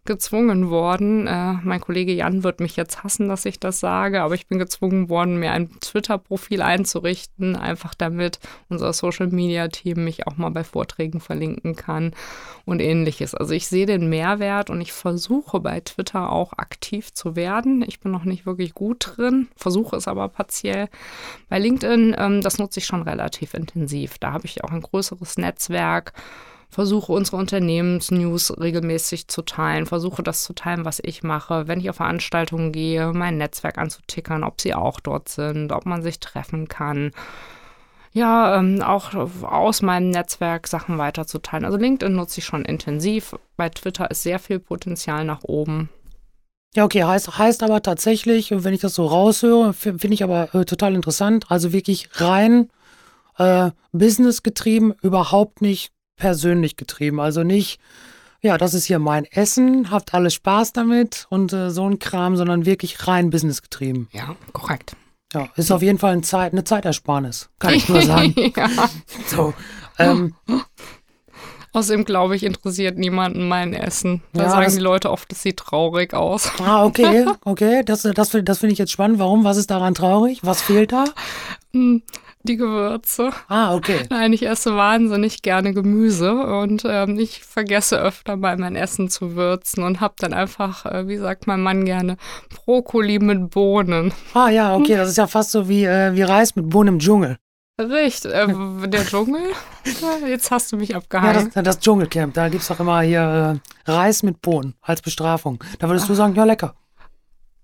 gezwungen 0.04 0.70
worden, 0.70 1.26
äh, 1.26 1.54
mein 1.62 1.80
Kollege 1.80 2.12
Jan 2.12 2.42
wird 2.42 2.60
mich 2.60 2.76
jetzt 2.76 3.04
hassen, 3.04 3.28
dass 3.28 3.44
ich 3.44 3.60
das 3.60 3.80
sage, 3.80 4.22
aber 4.22 4.34
ich 4.34 4.46
bin 4.46 4.58
gezwungen 4.58 5.08
worden, 5.08 5.38
mir 5.38 5.52
ein 5.52 5.70
Twitter-Profil 5.80 6.62
einzurichten, 6.62 7.54
einfach 7.54 7.94
damit 7.94 8.40
unser 8.68 8.92
Social-Media-Team 8.92 10.02
mich 10.02 10.26
auch 10.26 10.36
mal 10.36 10.50
bei 10.50 10.64
Vorträgen 10.64 11.20
verlinken 11.20 11.76
kann 11.76 12.12
und 12.64 12.80
ähnliches. 12.80 13.34
Also 13.34 13.52
ich 13.52 13.68
sehe 13.68 13.86
den 13.86 14.08
Mehrwert 14.08 14.70
und 14.70 14.80
ich 14.80 14.92
versuche 14.92 15.60
bei 15.60 15.80
Twitter 15.80 16.32
auch 16.32 16.54
aktiv 16.54 17.12
zu 17.12 17.36
werden. 17.36 17.84
Ich 17.86 18.00
bin 18.00 18.10
noch 18.10 18.24
nicht 18.24 18.46
wirklich 18.46 18.74
gut 18.74 19.12
drin, 19.16 19.48
versuche 19.54 19.96
es 19.96 20.08
aber 20.08 20.28
partiell. 20.28 20.88
Bei 21.48 21.58
LinkedIn, 21.58 22.16
ähm, 22.18 22.40
das 22.40 22.58
nutze 22.58 22.80
ich 22.80 22.86
schon 22.86 23.02
relativ 23.02 23.54
intensiv. 23.54 24.18
Da 24.18 24.32
habe 24.32 24.46
ich 24.46 24.64
auch 24.64 24.70
ein 24.70 24.82
größeres 24.82 25.36
Netzwerk 25.36 26.12
versuche 26.70 27.12
unsere 27.12 27.36
Unternehmensnews 27.36 28.58
regelmäßig 28.58 29.28
zu 29.28 29.42
teilen, 29.42 29.86
versuche 29.86 30.22
das 30.22 30.44
zu 30.44 30.52
teilen, 30.52 30.84
was 30.84 31.00
ich 31.02 31.22
mache, 31.22 31.66
wenn 31.68 31.80
ich 31.80 31.90
auf 31.90 31.96
Veranstaltungen 31.96 32.72
gehe, 32.72 33.12
mein 33.12 33.38
Netzwerk 33.38 33.76
anzutickern, 33.76 34.44
ob 34.44 34.60
sie 34.60 34.74
auch 34.74 35.00
dort 35.00 35.28
sind, 35.28 35.72
ob 35.72 35.84
man 35.84 36.02
sich 36.02 36.20
treffen 36.20 36.68
kann. 36.68 37.10
Ja, 38.12 38.58
ähm, 38.58 38.82
auch 38.82 39.14
aus 39.42 39.82
meinem 39.82 40.10
Netzwerk 40.10 40.66
Sachen 40.66 40.98
weiterzuteilen. 40.98 41.64
Also 41.64 41.76
LinkedIn 41.76 42.14
nutze 42.14 42.40
ich 42.40 42.44
schon 42.44 42.64
intensiv. 42.64 43.36
Bei 43.56 43.68
Twitter 43.68 44.10
ist 44.10 44.22
sehr 44.22 44.40
viel 44.40 44.58
Potenzial 44.58 45.24
nach 45.24 45.44
oben. 45.44 45.90
Ja, 46.74 46.84
okay, 46.84 47.04
heißt, 47.04 47.38
heißt 47.38 47.62
aber 47.62 47.82
tatsächlich, 47.82 48.50
wenn 48.52 48.74
ich 48.74 48.80
das 48.80 48.94
so 48.94 49.06
raushöre, 49.06 49.72
finde 49.72 50.12
ich 50.12 50.22
aber 50.22 50.54
äh, 50.54 50.64
total 50.64 50.94
interessant. 50.94 51.46
Also 51.48 51.72
wirklich 51.72 52.08
rein 52.14 52.68
äh, 53.38 53.70
business 53.92 54.42
getrieben, 54.42 54.94
überhaupt 55.02 55.62
nicht 55.62 55.92
persönlich 56.20 56.76
getrieben. 56.76 57.18
Also 57.18 57.42
nicht, 57.42 57.80
ja, 58.42 58.58
das 58.58 58.74
ist 58.74 58.84
hier 58.84 59.00
mein 59.00 59.24
Essen, 59.24 59.90
habt 59.90 60.14
alle 60.14 60.30
Spaß 60.30 60.72
damit 60.72 61.26
und 61.30 61.52
äh, 61.52 61.70
so 61.70 61.88
ein 61.88 61.98
Kram, 61.98 62.36
sondern 62.36 62.66
wirklich 62.66 63.08
rein 63.08 63.30
Business 63.30 63.62
getrieben. 63.62 64.08
Ja, 64.12 64.36
korrekt. 64.52 64.94
Ja, 65.32 65.48
ist 65.56 65.72
auf 65.72 65.82
jeden 65.82 65.98
Fall 65.98 66.12
eine, 66.12 66.22
Zeit, 66.22 66.52
eine 66.52 66.64
Zeitersparnis, 66.64 67.50
kann 67.58 67.74
ich 67.74 67.88
nur 67.88 68.02
sagen. 68.02 68.34
ja. 68.56 68.68
So, 69.26 69.54
ähm, 69.98 70.34
Außerdem, 71.72 72.04
glaube 72.04 72.34
ich, 72.34 72.42
interessiert 72.42 72.98
niemanden 72.98 73.46
mein 73.46 73.74
Essen. 73.74 74.22
Da 74.32 74.42
ja, 74.42 74.50
sagen 74.50 74.72
die 74.72 74.80
Leute 74.80 75.10
oft, 75.10 75.32
es 75.32 75.42
sieht 75.42 75.58
traurig 75.58 76.14
aus. 76.14 76.50
Ah, 76.60 76.84
okay, 76.84 77.26
okay. 77.44 77.82
Das, 77.84 78.02
das, 78.02 78.36
das 78.42 78.58
finde 78.58 78.72
ich 78.72 78.78
jetzt 78.78 78.90
spannend. 78.90 79.18
Warum? 79.18 79.44
Was 79.44 79.56
ist 79.56 79.70
daran 79.70 79.94
traurig? 79.94 80.40
Was 80.42 80.60
fehlt 80.62 80.92
da? 80.92 81.04
Die 82.42 82.56
Gewürze. 82.56 83.30
Ah, 83.48 83.74
okay. 83.74 84.06
Nein, 84.10 84.32
ich 84.32 84.46
esse 84.46 84.74
wahnsinnig 84.74 85.42
gerne 85.42 85.74
Gemüse 85.74 86.32
und 86.32 86.84
ähm, 86.86 87.18
ich 87.18 87.44
vergesse 87.44 88.00
öfter 88.00 88.36
mal 88.36 88.56
mein 88.56 88.76
Essen 88.76 89.10
zu 89.10 89.36
würzen 89.36 89.84
und 89.84 90.00
habe 90.00 90.14
dann 90.18 90.32
einfach, 90.32 90.86
äh, 90.86 91.06
wie 91.06 91.18
sagt 91.18 91.46
mein 91.46 91.60
Mann 91.60 91.84
gerne, 91.84 92.16
Brokkoli 92.48 93.18
mit 93.18 93.50
Bohnen. 93.50 94.12
Ah 94.32 94.48
ja, 94.48 94.74
okay, 94.74 94.96
das 94.96 95.10
ist 95.10 95.18
ja 95.18 95.26
fast 95.26 95.50
so 95.50 95.68
wie, 95.68 95.84
äh, 95.84 96.14
wie 96.14 96.22
Reis 96.22 96.56
mit 96.56 96.70
Bohnen 96.70 96.94
im 96.94 96.98
Dschungel. 96.98 97.36
Richtig, 97.78 98.32
äh, 98.32 98.46
der 98.86 99.04
Dschungel? 99.04 99.42
Jetzt 100.26 100.50
hast 100.50 100.72
du 100.72 100.76
mich 100.76 100.94
abgehalten. 100.94 101.50
Ja, 101.54 101.62
das, 101.62 101.76
das 101.76 101.80
Dschungelcamp, 101.80 102.34
da 102.34 102.48
gibt 102.48 102.62
es 102.62 102.68
doch 102.68 102.80
immer 102.80 103.00
hier 103.02 103.60
äh, 103.86 103.90
Reis 103.90 104.22
mit 104.22 104.40
Bohnen 104.40 104.74
als 104.80 105.02
Bestrafung. 105.02 105.62
Da 105.78 105.88
würdest 105.88 106.04
Ach. 106.04 106.08
du 106.08 106.14
sagen, 106.14 106.34
ja, 106.34 106.44
lecker. 106.44 106.74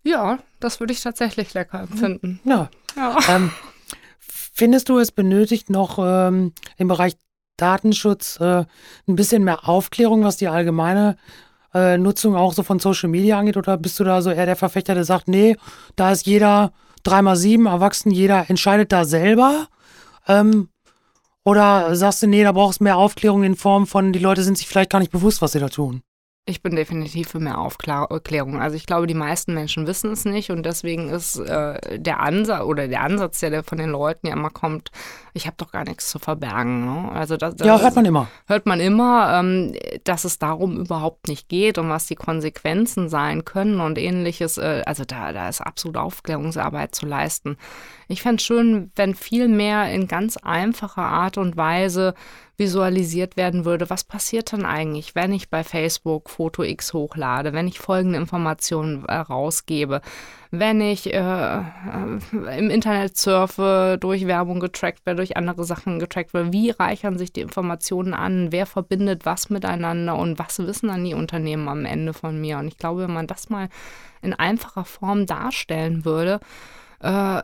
Ja, 0.02 0.38
das 0.60 0.80
würde 0.80 0.92
ich 0.92 1.00
tatsächlich 1.00 1.52
lecker 1.54 1.80
empfinden. 1.80 2.40
Ja. 2.44 2.68
ja. 2.96 3.18
Ähm, 3.28 3.50
Findest 4.58 4.88
du, 4.88 4.98
es 4.98 5.12
benötigt 5.12 5.68
noch 5.68 5.98
ähm, 6.00 6.54
im 6.78 6.88
Bereich 6.88 7.14
Datenschutz 7.58 8.40
äh, 8.40 8.64
ein 9.06 9.14
bisschen 9.14 9.44
mehr 9.44 9.68
Aufklärung, 9.68 10.24
was 10.24 10.38
die 10.38 10.48
allgemeine 10.48 11.18
äh, 11.74 11.98
Nutzung 11.98 12.34
auch 12.34 12.54
so 12.54 12.62
von 12.62 12.78
Social 12.78 13.10
Media 13.10 13.38
angeht? 13.38 13.58
Oder 13.58 13.76
bist 13.76 14.00
du 14.00 14.04
da 14.04 14.22
so 14.22 14.30
eher 14.30 14.46
der 14.46 14.56
Verfechter, 14.56 14.94
der 14.94 15.04
sagt, 15.04 15.28
nee, 15.28 15.58
da 15.94 16.10
ist 16.10 16.26
jeder 16.26 16.72
3x7 17.04 17.68
erwachsen, 17.68 18.10
jeder 18.10 18.48
entscheidet 18.48 18.92
da 18.92 19.04
selber? 19.04 19.68
Ähm, 20.26 20.70
Oder 21.44 21.94
sagst 21.94 22.22
du, 22.22 22.26
nee, 22.26 22.42
da 22.42 22.52
brauchst 22.52 22.80
du 22.80 22.84
mehr 22.84 22.96
Aufklärung 22.96 23.44
in 23.44 23.56
Form 23.56 23.86
von, 23.86 24.14
die 24.14 24.20
Leute 24.20 24.42
sind 24.42 24.56
sich 24.56 24.68
vielleicht 24.68 24.90
gar 24.90 25.00
nicht 25.00 25.12
bewusst, 25.12 25.42
was 25.42 25.52
sie 25.52 25.60
da 25.60 25.68
tun? 25.68 26.00
Ich 26.48 26.62
bin 26.62 26.76
definitiv 26.76 27.30
für 27.30 27.40
mehr 27.40 27.58
Aufklärung. 27.58 28.60
Also 28.60 28.76
ich 28.76 28.86
glaube, 28.86 29.08
die 29.08 29.14
meisten 29.14 29.52
Menschen 29.52 29.88
wissen 29.88 30.12
es 30.12 30.24
nicht 30.24 30.50
und 30.50 30.64
deswegen 30.64 31.08
ist 31.08 31.40
äh, 31.40 31.98
der 31.98 32.20
Ansatz 32.20 32.62
oder 32.62 32.86
der 32.86 33.00
Ansatz, 33.00 33.40
der, 33.40 33.64
von 33.64 33.78
den 33.78 33.90
Leuten 33.90 34.28
ja 34.28 34.34
immer 34.34 34.50
kommt, 34.50 34.92
ich 35.36 35.46
habe 35.46 35.56
doch 35.58 35.70
gar 35.70 35.84
nichts 35.84 36.08
zu 36.08 36.18
verbergen. 36.18 36.86
Ne? 36.86 37.12
Also 37.12 37.36
das, 37.36 37.56
das 37.56 37.66
ja, 37.66 37.78
hört 37.78 37.94
man 37.94 38.06
immer. 38.06 38.28
Hört 38.46 38.64
man 38.64 38.80
immer, 38.80 39.38
ähm, 39.38 39.74
dass 40.04 40.24
es 40.24 40.38
darum 40.38 40.78
überhaupt 40.80 41.28
nicht 41.28 41.48
geht 41.48 41.76
und 41.76 41.90
was 41.90 42.06
die 42.06 42.14
Konsequenzen 42.14 43.08
sein 43.08 43.44
können 43.44 43.80
und 43.80 43.98
ähnliches. 43.98 44.56
Äh, 44.56 44.82
also 44.86 45.04
da, 45.04 45.32
da 45.32 45.48
ist 45.48 45.60
absolut 45.60 45.98
Aufklärungsarbeit 45.98 46.94
zu 46.94 47.04
leisten. 47.04 47.58
Ich 48.08 48.22
fände 48.22 48.36
es 48.36 48.44
schön, 48.44 48.90
wenn 48.96 49.14
viel 49.14 49.48
mehr 49.48 49.92
in 49.92 50.08
ganz 50.08 50.38
einfacher 50.38 51.02
Art 51.02 51.36
und 51.36 51.56
Weise 51.56 52.14
visualisiert 52.56 53.36
werden 53.36 53.64
würde, 53.64 53.90
was 53.90 54.04
passiert 54.04 54.52
dann 54.52 54.64
eigentlich, 54.64 55.14
wenn 55.14 55.32
ich 55.32 55.50
bei 55.50 55.62
Facebook 55.62 56.30
Foto 56.30 56.62
X 56.62 56.94
hochlade, 56.94 57.52
wenn 57.52 57.68
ich 57.68 57.78
folgende 57.78 58.18
Informationen 58.18 59.04
äh, 59.04 59.16
rausgebe, 59.16 60.00
wenn 60.50 60.80
ich 60.80 61.12
äh, 61.12 61.58
äh, 61.58 62.58
im 62.58 62.70
Internet 62.70 63.16
surfe, 63.16 63.98
durch 64.00 64.26
Werbung 64.26 64.60
getrackt 64.60 65.04
werde, 65.06 65.18
durch 65.18 65.36
andere 65.36 65.64
Sachen 65.64 65.98
getrackt 65.98 66.34
werde, 66.34 66.52
wie 66.52 66.70
reichern 66.70 67.18
sich 67.18 67.32
die 67.32 67.40
Informationen 67.40 68.14
an, 68.14 68.52
wer 68.52 68.66
verbindet 68.66 69.24
was 69.24 69.50
miteinander 69.50 70.16
und 70.16 70.38
was 70.38 70.58
wissen 70.58 70.88
dann 70.88 71.04
die 71.04 71.14
Unternehmen 71.14 71.68
am 71.68 71.84
Ende 71.84 72.12
von 72.12 72.40
mir. 72.40 72.58
Und 72.58 72.68
ich 72.68 72.78
glaube, 72.78 73.02
wenn 73.02 73.12
man 73.14 73.26
das 73.26 73.50
mal 73.50 73.68
in 74.22 74.34
einfacher 74.34 74.84
Form 74.84 75.26
darstellen 75.26 76.04
würde, 76.04 76.40
äh, 77.00 77.42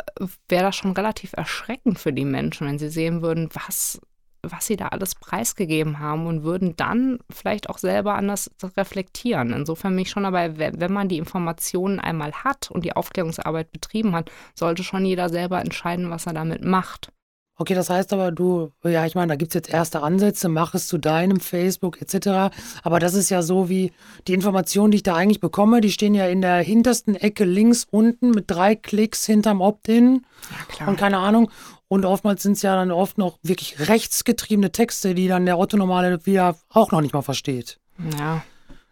wäre 0.48 0.64
das 0.64 0.76
schon 0.76 0.92
relativ 0.92 1.32
erschreckend 1.34 1.98
für 1.98 2.12
die 2.12 2.24
Menschen, 2.24 2.66
wenn 2.66 2.78
sie 2.78 2.88
sehen 2.88 3.22
würden, 3.22 3.48
was 3.52 4.00
was 4.42 4.66
sie 4.66 4.76
da 4.76 4.88
alles 4.88 5.14
preisgegeben 5.14 6.00
haben 6.00 6.26
und 6.26 6.42
würden 6.42 6.74
dann 6.76 7.18
vielleicht 7.30 7.70
auch 7.70 7.78
selber 7.78 8.14
anders 8.14 8.50
reflektieren. 8.76 9.52
Insofern 9.52 9.94
mich 9.94 10.10
schon 10.10 10.24
aber, 10.24 10.58
wenn 10.58 10.92
man 10.92 11.08
die 11.08 11.18
Informationen 11.18 12.00
einmal 12.00 12.32
hat 12.32 12.70
und 12.70 12.84
die 12.84 12.94
Aufklärungsarbeit 12.94 13.70
betrieben 13.70 14.14
hat, 14.16 14.30
sollte 14.54 14.82
schon 14.82 15.04
jeder 15.04 15.28
selber 15.28 15.60
entscheiden, 15.60 16.10
was 16.10 16.26
er 16.26 16.32
damit 16.32 16.64
macht. 16.64 17.12
Okay, 17.58 17.74
das 17.74 17.90
heißt 17.90 18.12
aber, 18.12 18.32
du, 18.32 18.72
ja, 18.82 19.04
ich 19.04 19.14
meine, 19.14 19.28
da 19.28 19.36
gibt 19.36 19.50
es 19.50 19.54
jetzt 19.54 19.72
erste 19.72 20.02
Ansätze, 20.02 20.48
mach 20.48 20.74
es 20.74 20.88
zu 20.88 20.98
deinem 20.98 21.38
Facebook 21.38 22.00
etc. 22.00 22.52
Aber 22.82 22.98
das 22.98 23.14
ist 23.14 23.30
ja 23.30 23.42
so 23.42 23.68
wie 23.68 23.92
die 24.26 24.32
Informationen, 24.32 24.90
die 24.90 24.96
ich 24.96 25.02
da 25.02 25.14
eigentlich 25.14 25.38
bekomme, 25.38 25.80
die 25.80 25.92
stehen 25.92 26.14
ja 26.14 26.26
in 26.26 26.40
der 26.40 26.56
hintersten 26.56 27.14
Ecke 27.14 27.44
links 27.44 27.86
unten 27.88 28.30
mit 28.30 28.50
drei 28.50 28.74
Klicks 28.74 29.26
hinterm 29.26 29.60
Opt-in. 29.60 30.24
Ja, 30.50 30.74
klar. 30.74 30.88
Und 30.88 30.96
keine 30.96 31.18
Ahnung. 31.18 31.50
Und 31.92 32.06
oftmals 32.06 32.42
sind 32.42 32.52
es 32.52 32.62
ja 32.62 32.74
dann 32.74 32.90
oft 32.90 33.18
noch 33.18 33.38
wirklich 33.42 33.86
rechtsgetriebene 33.86 34.72
Texte, 34.72 35.14
die 35.14 35.28
dann 35.28 35.44
der 35.44 35.58
Otto-Normale 35.58 36.24
wieder 36.24 36.56
auch 36.70 36.90
noch 36.90 37.02
nicht 37.02 37.12
mal 37.12 37.20
versteht. 37.20 37.80
Ja. 38.18 38.42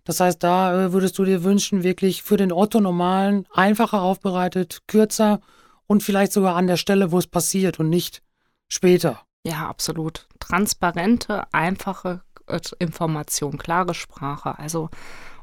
Das 0.05 0.21
heißt, 0.21 0.43
da 0.43 0.85
äh, 0.85 0.93
würdest 0.93 1.19
du 1.19 1.25
dir 1.25 1.43
wünschen, 1.43 1.83
wirklich 1.83 2.23
für 2.23 2.37
den 2.37 2.53
Otto-Normalen 2.53 3.47
einfacher 3.55 4.03
aufbereitet, 4.03 4.83
kürzer 4.87 5.41
und 5.87 6.03
vielleicht 6.03 6.33
sogar 6.33 6.57
an 6.57 6.67
der 6.67 6.77
Stelle, 6.77 7.11
wo 7.11 7.17
es 7.17 7.27
passiert 7.27 7.81
und 7.81 7.89
nicht 7.89 8.21
später. 8.69 9.23
Ja, 9.47 9.67
absolut. 9.67 10.29
Transparente, 10.39 11.45
einfache 11.55 12.21
äh, 12.49 12.61
Information, 12.81 13.57
klare 13.57 13.95
Sprache. 13.95 14.59
Also 14.59 14.91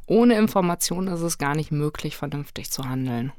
ohne 0.05 0.37
Information 0.37 1.07
ist 1.07 1.21
es 1.21 1.39
gar 1.39 1.55
nicht 1.55 1.71
möglich, 1.71 2.17
vernünftig 2.17 2.69
zu 2.69 2.87
handeln. 2.87 3.33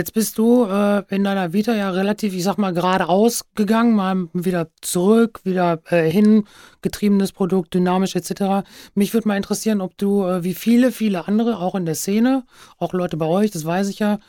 Jetzt 0.00 0.14
bist 0.14 0.38
du 0.38 0.64
äh, 0.64 1.02
in 1.14 1.24
deiner 1.24 1.52
Vita 1.52 1.74
ja 1.74 1.90
relativ, 1.90 2.32
ich 2.32 2.42
sag 2.42 2.56
mal, 2.56 2.72
geradeaus 2.72 3.44
gegangen, 3.54 3.94
mal 3.94 4.28
wieder 4.32 4.68
zurück, 4.80 5.42
wieder 5.44 5.82
äh, 5.90 6.10
hin, 6.10 6.44
getriebenes 6.80 7.32
Produkt, 7.32 7.74
dynamisch 7.74 8.16
etc. 8.16 8.66
Mich 8.94 9.12
würde 9.12 9.28
mal 9.28 9.36
interessieren, 9.36 9.82
ob 9.82 9.98
du, 9.98 10.24
äh, 10.24 10.42
wie 10.42 10.54
viele, 10.54 10.90
viele 10.90 11.28
andere, 11.28 11.58
auch 11.58 11.74
in 11.74 11.84
der 11.84 11.96
Szene, 11.96 12.44
auch 12.78 12.94
Leute 12.94 13.18
bei 13.18 13.26
euch, 13.26 13.50
das 13.50 13.66
weiß 13.66 13.90
ich 13.90 13.98
ja, 13.98 14.20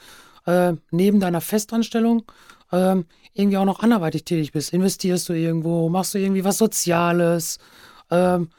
äh, 0.46 0.74
neben 0.92 1.22
deiner 1.22 1.40
Festanstellung 1.40 2.24
ähm, 2.74 3.06
irgendwie 3.34 3.58
auch 3.58 3.64
noch 3.64 3.80
anderweitig 3.80 4.26
tätig 4.26 4.52
bist. 4.52 4.74
Investierst 4.74 5.30
du 5.30 5.34
irgendwo, 5.34 5.88
machst 5.88 6.14
du 6.14 6.18
irgendwie 6.18 6.44
was 6.44 6.58
Soziales? 6.58 7.60
Ähm, 8.10 8.50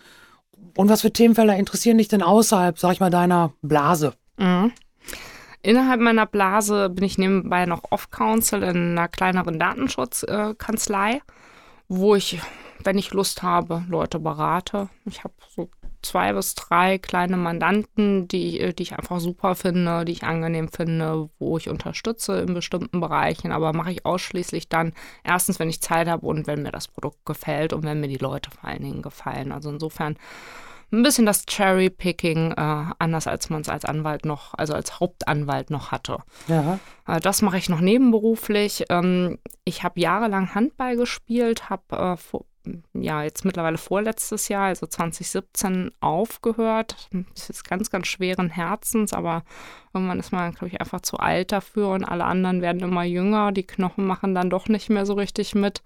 und 0.79 0.88
was 0.88 1.03
für 1.03 1.12
Themenfelder 1.12 1.57
interessieren 1.57 1.98
dich 1.98 2.09
denn 2.09 2.22
außerhalb, 2.22 2.79
sag 2.79 2.92
ich 2.92 3.01
mal, 3.01 3.11
deiner 3.11 3.53
Blase? 3.61 4.14
Mhm. 4.38 4.72
Innerhalb 5.62 6.01
meiner 6.01 6.27
Blase 6.27 6.90
bin 6.90 7.05
ich 7.05 7.18
nebenbei 7.18 7.66
noch 7.66 7.85
Off-Counsel 7.90 8.64
in 8.64 8.98
einer 8.98 9.09
kleineren 9.09 9.61
Datenschutzkanzlei, 9.61 11.22
wo 11.88 12.16
ich, 12.16 12.40
wenn 12.83 12.98
ich 12.98 13.12
Lust 13.12 13.44
habe, 13.44 13.85
Leute 13.88 14.18
berate. 14.18 14.88
Ich 15.05 15.22
habe 15.22 15.35
so 15.55 15.70
zwei 16.03 16.33
bis 16.33 16.57
drei 16.57 16.98
kleine 16.98 17.37
Mandanten, 17.37 18.27
die, 18.27 18.75
die 18.75 18.83
ich 18.83 18.98
einfach 18.98 19.20
super 19.20 19.55
finde, 19.55 20.05
die 20.05 20.12
ich 20.12 20.25
angenehm 20.25 20.68
finde, 20.68 21.31
wo 21.38 21.57
ich 21.57 21.68
unterstütze 21.68 22.40
in 22.40 22.55
bestimmten 22.55 23.01
Bereichen, 23.01 23.53
aber 23.53 23.72
mache 23.72 23.92
ich 23.92 24.05
ausschließlich 24.05 24.68
dann 24.68 24.92
erstens, 25.22 25.61
wenn 25.61 25.68
ich 25.68 25.81
Zeit 25.81 26.09
habe 26.09 26.27
und 26.27 26.48
wenn 26.48 26.62
mir 26.62 26.72
das 26.72 26.88
Produkt 26.88 27.25
gefällt 27.25 27.72
und 27.72 27.85
wenn 27.85 28.01
mir 28.01 28.09
die 28.09 28.16
Leute 28.16 28.51
vor 28.51 28.68
allen 28.68 28.83
Dingen 28.83 29.03
gefallen. 29.03 29.53
Also 29.53 29.70
insofern 29.70 30.16
ein 30.92 31.02
bisschen 31.02 31.26
das 31.26 31.46
Cherry-Picking, 31.46 32.52
äh, 32.52 32.85
anders 32.98 33.26
als 33.26 33.48
man 33.50 33.62
es 33.62 33.68
als 33.68 33.85
Anwalt 33.85 34.24
noch, 34.24 34.55
also 34.55 34.74
als 34.74 35.00
Hauptanwalt 35.00 35.70
noch 35.70 35.90
hatte. 35.90 36.18
Ja. 36.48 36.78
Äh, 37.07 37.20
das 37.20 37.42
mache 37.42 37.59
ich 37.59 37.68
noch 37.68 37.81
nebenberuflich. 37.81 38.85
Ähm, 38.90 39.38
ich 39.64 39.83
habe 39.83 40.00
jahrelang 40.00 40.55
Handball 40.55 40.96
gespielt, 40.96 41.70
habe 41.70 42.16
äh, 42.18 42.38
ja 42.92 43.22
jetzt 43.22 43.44
mittlerweile 43.44 43.78
vorletztes 43.78 44.48
Jahr, 44.48 44.66
also 44.66 44.87
2017, 44.87 45.92
aufgehört. 46.00 47.09
Das 47.35 47.50
ist 47.50 47.64
ganz, 47.64 47.90
ganz 47.90 48.07
schweren 48.07 48.50
Herzens, 48.50 49.12
aber 49.12 49.44
irgendwann 49.94 50.20
ist 50.20 50.33
man, 50.33 50.52
glaube 50.52 50.68
ich, 50.68 50.81
einfach 50.81 51.00
zu 51.00 51.16
alt 51.16 51.52
dafür 51.52 51.88
und 51.88 52.05
alle 52.05 52.24
anderen 52.24 52.62
werden 52.62 52.83
immer 52.83 53.05
jünger. 53.05 53.52
Die 53.52 53.66
Knochen 53.66 54.07
machen 54.07 54.35
dann 54.35 54.50
doch 54.50 54.68
nicht 54.68 54.90
mehr 54.90 55.07
so 55.07 55.14
richtig 55.14 55.55
mit 55.55 55.83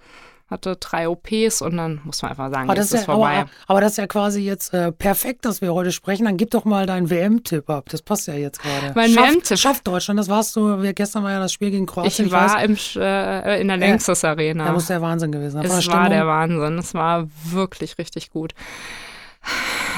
hatte 0.48 0.76
drei 0.76 1.08
OPs 1.08 1.60
und 1.60 1.76
dann 1.76 2.00
muss 2.04 2.22
man 2.22 2.30
einfach 2.30 2.50
sagen, 2.50 2.70
aber 2.70 2.78
jetzt 2.78 2.86
ist, 2.86 3.00
ist 3.00 3.06
ja, 3.08 3.14
vorbei. 3.14 3.38
Aber, 3.38 3.50
aber, 3.66 3.80
das 3.80 3.92
ist 3.92 3.98
ja 3.98 4.06
quasi 4.06 4.40
jetzt 4.40 4.72
äh, 4.72 4.92
perfekt, 4.92 5.44
dass 5.44 5.60
wir 5.60 5.74
heute 5.74 5.90
sprechen. 5.90 6.24
Dann 6.24 6.36
gib 6.36 6.50
doch 6.50 6.64
mal 6.64 6.86
deinen 6.86 7.10
WM-Tipp 7.10 7.68
ab. 7.68 7.88
Das 7.90 8.02
passt 8.02 8.28
ja 8.28 8.34
jetzt 8.34 8.62
gerade. 8.62 8.92
Mein 8.94 9.14
WM-Tipp. 9.14 9.58
Schafft 9.58 9.86
Deutschland, 9.86 10.20
das 10.20 10.28
warst 10.28 10.54
du, 10.54 10.92
gestern 10.94 11.24
war 11.24 11.32
ja 11.32 11.40
das 11.40 11.52
Spiel 11.52 11.70
gegen 11.70 11.86
Kroatien. 11.86 12.10
Ich, 12.12 12.20
ich 12.20 12.32
war 12.32 12.62
im, 12.62 12.76
äh, 12.96 13.60
in 13.60 13.68
der 13.68 13.76
Längstes 13.76 14.24
Arena. 14.24 14.66
Da 14.66 14.72
muss 14.72 14.86
der 14.86 15.02
Wahnsinn 15.02 15.32
gewesen 15.32 15.62
sein. 15.62 15.64
Es 15.64 15.88
war 15.88 16.08
der 16.08 16.26
Wahnsinn. 16.26 16.78
Es 16.78 16.94
war 16.94 17.26
wirklich 17.44 17.98
richtig 17.98 18.30
gut. 18.30 18.54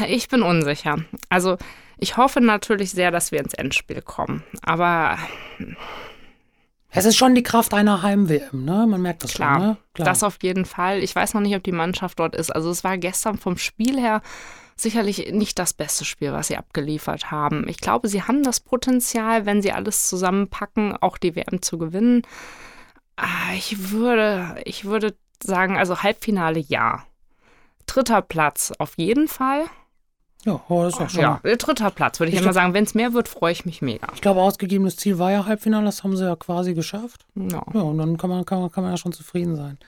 Ich 0.09 0.29
bin 0.29 0.43
unsicher. 0.43 0.97
Also 1.29 1.59
ich 1.99 2.17
hoffe 2.17 2.41
natürlich 2.41 2.93
sehr, 2.93 3.11
dass 3.11 3.33
wir 3.33 3.41
ins 3.41 3.55
Endspiel 3.55 4.03
kommen. 4.03 4.45
Aber 4.63 5.19
es 6.91 7.05
ist 7.05 7.17
schon 7.17 7.35
die 7.35 7.43
Kraft 7.43 7.75
einer 7.75 8.03
Heim-WM, 8.03 8.65
ne? 8.65 8.87
Man 8.87 9.03
merkt 9.03 9.25
das 9.25 9.33
Klar, 9.33 9.55
schon, 9.55 9.67
ne? 9.69 9.77
Klar, 9.95 10.09
das 10.09 10.23
auf 10.23 10.39
jeden 10.43 10.65
Fall. 10.65 11.03
Ich 11.03 11.15
weiß 11.15 11.35
noch 11.35 11.43
nicht, 11.43 11.55
ob 11.55 11.63
die 11.63 11.73
Mannschaft 11.73 12.19
dort 12.19 12.35
ist. 12.35 12.51
Also 12.51 12.71
es 12.71 12.83
war 12.83 12.97
gestern 12.97 13.37
vom 13.37 13.59
Spiel 13.59 14.01
her 14.01 14.23
sicherlich 14.81 15.33
nicht 15.33 15.59
das 15.59 15.75
beste 15.75 16.05
Spiel, 16.05 16.33
was 16.33 16.49
sie 16.49 16.57
abgeliefert 16.57 17.31
haben. 17.31 17.69
Ich 17.69 17.79
glaube, 17.79 18.09
sie 18.09 18.23
haben 18.23 18.43
das 18.43 18.61
Potenzial, 18.61 19.45
wenn 19.45 19.61
sie 19.61 19.73
alles 19.73 20.09
zusammenpacken, 20.09 20.97
auch 20.97 21.19
die 21.19 21.35
WM 21.35 21.61
zu 21.63 21.79
gewinnen. 21.79 22.23
Ah, 23.17 23.53
ich 23.55 23.91
würde, 23.91 24.57
ich 24.65 24.85
würde 24.85 25.17
sagen, 25.43 25.77
also 25.77 26.03
Halbfinale 26.03 26.61
ja. 26.61 27.05
Dritter 27.87 28.23
Platz 28.23 28.73
auf 28.79 28.97
jeden 28.97 29.29
Fall. 29.29 29.65
Ja, 30.45 30.61
aber 30.69 30.85
das 30.85 30.95
ist 30.95 31.01
auch 31.01 31.11
schon. 31.11 31.21
Ja, 31.21 31.41
dritter 31.43 31.91
Platz, 31.91 32.21
würde 32.21 32.31
ich, 32.31 32.37
ich 32.37 32.43
immer 32.43 32.53
sagen. 32.53 32.73
Wenn 32.73 32.85
es 32.85 32.95
mehr 32.95 33.13
wird, 33.13 33.29
freue 33.29 33.53
ich 33.53 33.65
mich 33.67 33.83
mega. 33.83 34.07
Ich 34.15 34.21
glaube, 34.21 34.41
ausgegebenes 34.41 34.97
Ziel 34.97 35.19
war 35.19 35.33
ja 35.33 35.47
Halbfinale, 35.47 35.85
das 35.85 36.05
haben 36.05 36.17
sie 36.17 36.25
ja 36.25 36.37
quasi 36.37 36.75
geschafft. 36.75 37.27
Ja. 37.35 37.65
Ja, 37.75 37.81
und 37.81 37.99
dann 37.99 38.17
kann 38.17 38.31
man, 38.31 38.45
kann 38.45 38.61
man, 38.61 38.71
kann 38.71 38.85
man 38.85 38.93
ja 38.93 38.97
schon 38.97 39.13
zufrieden 39.13 39.57
sein. 39.57 39.79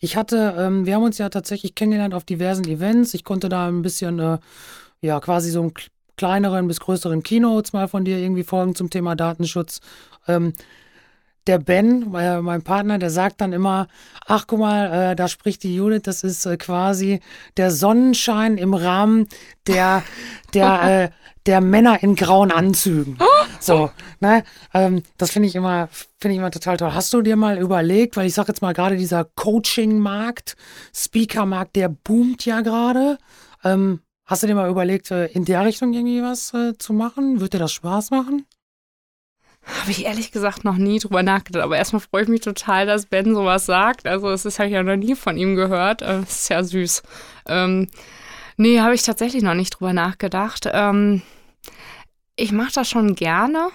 Ich 0.00 0.16
hatte, 0.16 0.56
ähm, 0.58 0.86
wir 0.86 0.94
haben 0.94 1.02
uns 1.02 1.18
ja 1.18 1.28
tatsächlich 1.28 1.74
kennengelernt 1.74 2.14
auf 2.14 2.24
diversen 2.24 2.64
Events. 2.66 3.14
Ich 3.14 3.24
konnte 3.24 3.48
da 3.48 3.68
ein 3.68 3.82
bisschen, 3.82 4.18
äh, 4.18 4.38
ja, 5.00 5.20
quasi 5.20 5.50
so 5.50 5.60
einen 5.60 5.74
kleineren 6.16 6.66
bis 6.68 6.80
größeren 6.80 7.22
Keynotes 7.22 7.72
mal 7.72 7.88
von 7.88 8.04
dir 8.04 8.18
irgendwie 8.18 8.44
folgen 8.44 8.74
zum 8.74 8.90
Thema 8.90 9.14
Datenschutz. 9.14 9.80
Ähm, 10.26 10.52
der 11.46 11.58
Ben, 11.58 12.14
äh, 12.14 12.40
mein 12.40 12.62
Partner, 12.62 12.98
der 12.98 13.10
sagt 13.10 13.40
dann 13.40 13.52
immer, 13.52 13.88
ach 14.26 14.46
guck 14.46 14.60
mal, 14.60 15.12
äh, 15.12 15.16
da 15.16 15.28
spricht 15.28 15.62
die 15.62 15.74
Judith, 15.74 16.02
das 16.04 16.22
ist 16.22 16.46
äh, 16.46 16.56
quasi 16.56 17.20
der 17.56 17.70
Sonnenschein 17.70 18.58
im 18.58 18.74
Rahmen 18.74 19.28
der, 19.66 20.02
der, 20.54 20.82
äh, 21.04 21.10
der 21.46 21.60
Männer 21.60 22.02
in 22.02 22.14
grauen 22.14 22.52
Anzügen. 22.52 23.18
So, 23.58 23.90
ne? 24.20 24.44
Ähm, 24.74 25.02
das 25.18 25.30
finde 25.30 25.48
ich 25.48 25.54
immer, 25.54 25.88
finde 26.18 26.34
ich 26.34 26.38
immer 26.38 26.50
total 26.50 26.76
toll. 26.76 26.92
Hast 26.94 27.12
du 27.12 27.22
dir 27.22 27.36
mal 27.36 27.58
überlegt, 27.58 28.16
weil 28.16 28.26
ich 28.26 28.34
sage 28.34 28.48
jetzt 28.48 28.62
mal 28.62 28.74
gerade 28.74 28.96
dieser 28.96 29.24
Coaching-Markt, 29.24 30.56
Speaker-Markt, 30.94 31.76
der 31.76 31.88
boomt 31.88 32.44
ja 32.44 32.60
gerade. 32.60 33.18
Ähm, 33.64 34.00
hast 34.26 34.42
du 34.42 34.46
dir 34.46 34.54
mal 34.54 34.70
überlegt, 34.70 35.10
äh, 35.10 35.26
in 35.26 35.44
der 35.44 35.64
Richtung 35.64 35.92
irgendwie 35.92 36.22
was 36.22 36.54
äh, 36.54 36.76
zu 36.78 36.92
machen? 36.92 37.40
Würde 37.40 37.50
dir 37.50 37.58
das 37.58 37.72
Spaß 37.72 38.10
machen? 38.10 38.46
Habe 39.62 39.90
ich 39.90 40.04
ehrlich 40.04 40.32
gesagt 40.32 40.64
noch 40.64 40.76
nie 40.76 40.98
drüber 40.98 41.22
nachgedacht. 41.22 41.62
Aber 41.62 41.76
erstmal 41.76 42.00
freue 42.00 42.22
ich 42.22 42.28
mich 42.28 42.40
total, 42.40 42.86
dass 42.86 43.06
Ben 43.06 43.34
sowas 43.34 43.66
sagt. 43.66 44.06
Also, 44.06 44.30
das 44.30 44.58
habe 44.58 44.68
ich 44.68 44.74
ja 44.74 44.82
noch 44.82 44.96
nie 44.96 45.14
von 45.14 45.36
ihm 45.36 45.54
gehört. 45.54 46.02
Äh, 46.02 46.20
das 46.20 46.42
ist 46.42 46.48
ja 46.48 46.62
süß. 46.62 47.02
Ähm, 47.48 47.88
nee, 48.56 48.80
habe 48.80 48.94
ich 48.94 49.02
tatsächlich 49.02 49.42
noch 49.42 49.54
nicht 49.54 49.70
drüber 49.70 49.92
nachgedacht. 49.92 50.68
Ähm, 50.72 51.22
ich 52.36 52.52
mache 52.52 52.72
das 52.72 52.88
schon 52.88 53.14
gerne. 53.14 53.68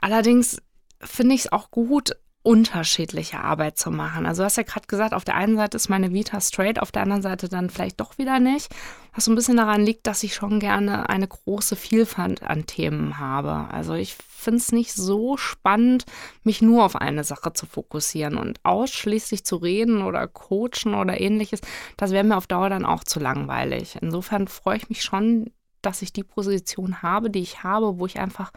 Allerdings 0.00 0.60
finde 1.00 1.34
ich 1.34 1.42
es 1.42 1.52
auch 1.52 1.70
gut, 1.70 2.16
unterschiedliche 2.48 3.40
Arbeit 3.40 3.76
zu 3.76 3.90
machen. 3.90 4.24
Also 4.24 4.40
du 4.40 4.46
hast 4.46 4.56
ja 4.56 4.62
gerade 4.62 4.86
gesagt, 4.86 5.12
auf 5.12 5.22
der 5.22 5.34
einen 5.34 5.58
Seite 5.58 5.76
ist 5.76 5.90
meine 5.90 6.14
Vita 6.14 6.40
straight, 6.40 6.80
auf 6.80 6.90
der 6.90 7.02
anderen 7.02 7.20
Seite 7.20 7.46
dann 7.50 7.68
vielleicht 7.68 8.00
doch 8.00 8.16
wieder 8.16 8.40
nicht. 8.40 8.74
Was 9.14 9.26
so 9.26 9.32
ein 9.32 9.34
bisschen 9.34 9.58
daran 9.58 9.82
liegt, 9.82 10.06
dass 10.06 10.22
ich 10.22 10.34
schon 10.34 10.58
gerne 10.58 11.10
eine 11.10 11.28
große 11.28 11.76
Vielfalt 11.76 12.42
an 12.42 12.64
Themen 12.64 13.18
habe. 13.18 13.68
Also 13.70 13.92
ich 13.92 14.14
finde 14.14 14.60
es 14.60 14.72
nicht 14.72 14.94
so 14.94 15.36
spannend, 15.36 16.06
mich 16.42 16.62
nur 16.62 16.86
auf 16.86 16.96
eine 16.96 17.22
Sache 17.22 17.52
zu 17.52 17.66
fokussieren 17.66 18.38
und 18.38 18.60
ausschließlich 18.62 19.44
zu 19.44 19.56
reden 19.56 20.00
oder 20.00 20.26
coachen 20.26 20.94
oder 20.94 21.20
ähnliches. 21.20 21.60
Das 21.98 22.12
wäre 22.12 22.24
mir 22.24 22.38
auf 22.38 22.46
Dauer 22.46 22.70
dann 22.70 22.86
auch 22.86 23.04
zu 23.04 23.20
langweilig. 23.20 23.98
Insofern 24.00 24.48
freue 24.48 24.78
ich 24.78 24.88
mich 24.88 25.02
schon, 25.02 25.50
dass 25.82 26.00
ich 26.00 26.14
die 26.14 26.24
Position 26.24 27.02
habe, 27.02 27.28
die 27.28 27.42
ich 27.42 27.62
habe, 27.62 27.98
wo 27.98 28.06
ich 28.06 28.18
einfach 28.18 28.52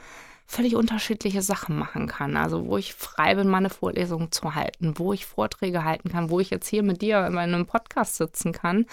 völlig 0.51 0.75
unterschiedliche 0.75 1.41
Sachen 1.41 1.77
machen 1.77 2.07
kann. 2.07 2.35
Also 2.35 2.65
wo 2.65 2.77
ich 2.77 2.93
frei 2.93 3.35
bin, 3.35 3.47
meine 3.47 3.69
Vorlesungen 3.69 4.33
zu 4.33 4.53
halten, 4.53 4.93
wo 4.97 5.13
ich 5.13 5.25
Vorträge 5.25 5.85
halten 5.85 6.09
kann, 6.09 6.29
wo 6.29 6.41
ich 6.41 6.49
jetzt 6.49 6.67
hier 6.67 6.83
mit 6.83 7.01
dir 7.01 7.25
in 7.25 7.37
einem 7.37 7.65
Podcast 7.65 8.17
sitzen 8.17 8.51
kann, 8.51 8.85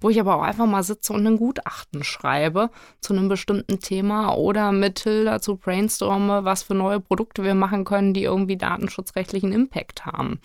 wo 0.00 0.10
ich 0.10 0.18
aber 0.18 0.34
auch 0.34 0.42
einfach 0.42 0.66
mal 0.66 0.82
sitze 0.82 1.12
und 1.12 1.24
ein 1.24 1.36
Gutachten 1.36 2.02
schreibe 2.02 2.70
zu 3.00 3.12
einem 3.12 3.28
bestimmten 3.28 3.78
Thema 3.78 4.34
oder 4.34 4.72
mit 4.72 4.98
Hilda 4.98 5.40
zu 5.40 5.56
brainstorme, 5.56 6.44
was 6.44 6.64
für 6.64 6.74
neue 6.74 6.98
Produkte 6.98 7.44
wir 7.44 7.54
machen 7.54 7.84
können, 7.84 8.12
die 8.12 8.24
irgendwie 8.24 8.56
datenschutzrechtlichen 8.56 9.52
Impact 9.52 10.06
haben. 10.06 10.40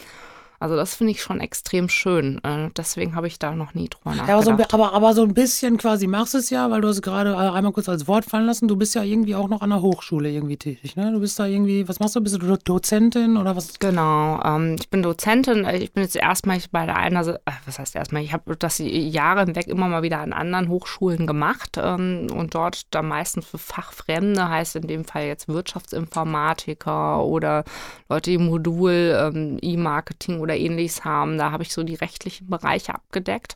Also 0.61 0.75
das 0.75 0.93
finde 0.93 1.11
ich 1.11 1.23
schon 1.23 1.39
extrem 1.39 1.89
schön. 1.89 2.39
Äh, 2.43 2.69
deswegen 2.77 3.15
habe 3.15 3.25
ich 3.25 3.39
da 3.39 3.55
noch 3.55 3.73
nie 3.73 3.89
drüber 3.89 4.11
nachgedacht. 4.11 4.29
Ja, 4.29 4.35
aber, 4.35 4.43
so, 4.43 4.75
aber, 4.75 4.93
aber, 4.93 5.13
so 5.15 5.23
ein 5.23 5.33
bisschen 5.33 5.77
quasi 5.77 6.05
machst 6.05 6.35
du 6.35 6.37
es 6.37 6.51
ja, 6.51 6.69
weil 6.69 6.81
du 6.81 6.87
es 6.87 7.01
gerade 7.01 7.31
äh, 7.31 7.35
einmal 7.35 7.71
kurz 7.71 7.89
als 7.89 8.07
Wort 8.07 8.25
fallen 8.25 8.45
lassen. 8.45 8.67
Du 8.67 8.75
bist 8.75 8.93
ja 8.93 9.01
irgendwie 9.01 9.33
auch 9.33 9.49
noch 9.49 9.61
an 9.61 9.71
der 9.71 9.81
Hochschule 9.81 10.29
irgendwie 10.29 10.57
tätig. 10.57 10.95
Ne? 10.95 11.11
Du 11.11 11.19
bist 11.19 11.39
da 11.39 11.47
irgendwie, 11.47 11.87
was 11.87 11.99
machst 11.99 12.15
du? 12.15 12.21
Bist 12.21 12.39
du 12.39 12.57
Dozentin 12.57 13.37
oder 13.37 13.55
was? 13.55 13.79
Genau, 13.79 14.39
ähm, 14.43 14.75
ich 14.79 14.89
bin 14.89 15.01
Dozentin. 15.01 15.65
Ich 15.65 15.93
bin 15.93 16.03
jetzt 16.03 16.15
erstmal 16.15 16.59
bei 16.71 16.85
der 16.85 16.95
einer, 16.95 17.27
äh, 17.27 17.39
was 17.65 17.79
heißt 17.79 17.95
erstmal, 17.95 18.21
ich 18.21 18.31
habe 18.31 18.55
das 18.55 18.77
Jahre 18.77 19.45
hinweg 19.45 19.67
immer 19.67 19.87
mal 19.87 20.03
wieder 20.03 20.19
an 20.19 20.31
anderen 20.31 20.69
Hochschulen 20.69 21.25
gemacht 21.25 21.79
ähm, 21.81 22.27
und 22.35 22.53
dort 22.53 22.83
dann 22.91 23.07
meistens 23.07 23.47
für 23.47 23.57
Fachfremde, 23.57 24.47
heißt 24.47 24.75
in 24.75 24.85
dem 24.85 25.05
Fall 25.05 25.25
jetzt 25.25 25.47
Wirtschaftsinformatiker 25.47 27.25
oder 27.25 27.63
Leute, 28.09 28.29
die 28.29 28.37
Modul 28.37 28.91
ähm, 29.19 29.57
E-Marketing 29.61 30.39
oder 30.39 30.50
oder 30.51 30.59
ähnliches 30.59 31.05
haben. 31.05 31.37
Da 31.37 31.51
habe 31.51 31.63
ich 31.63 31.71
so 31.73 31.83
die 31.83 31.95
rechtlichen 31.95 32.49
Bereiche 32.49 32.93
abgedeckt. 32.93 33.55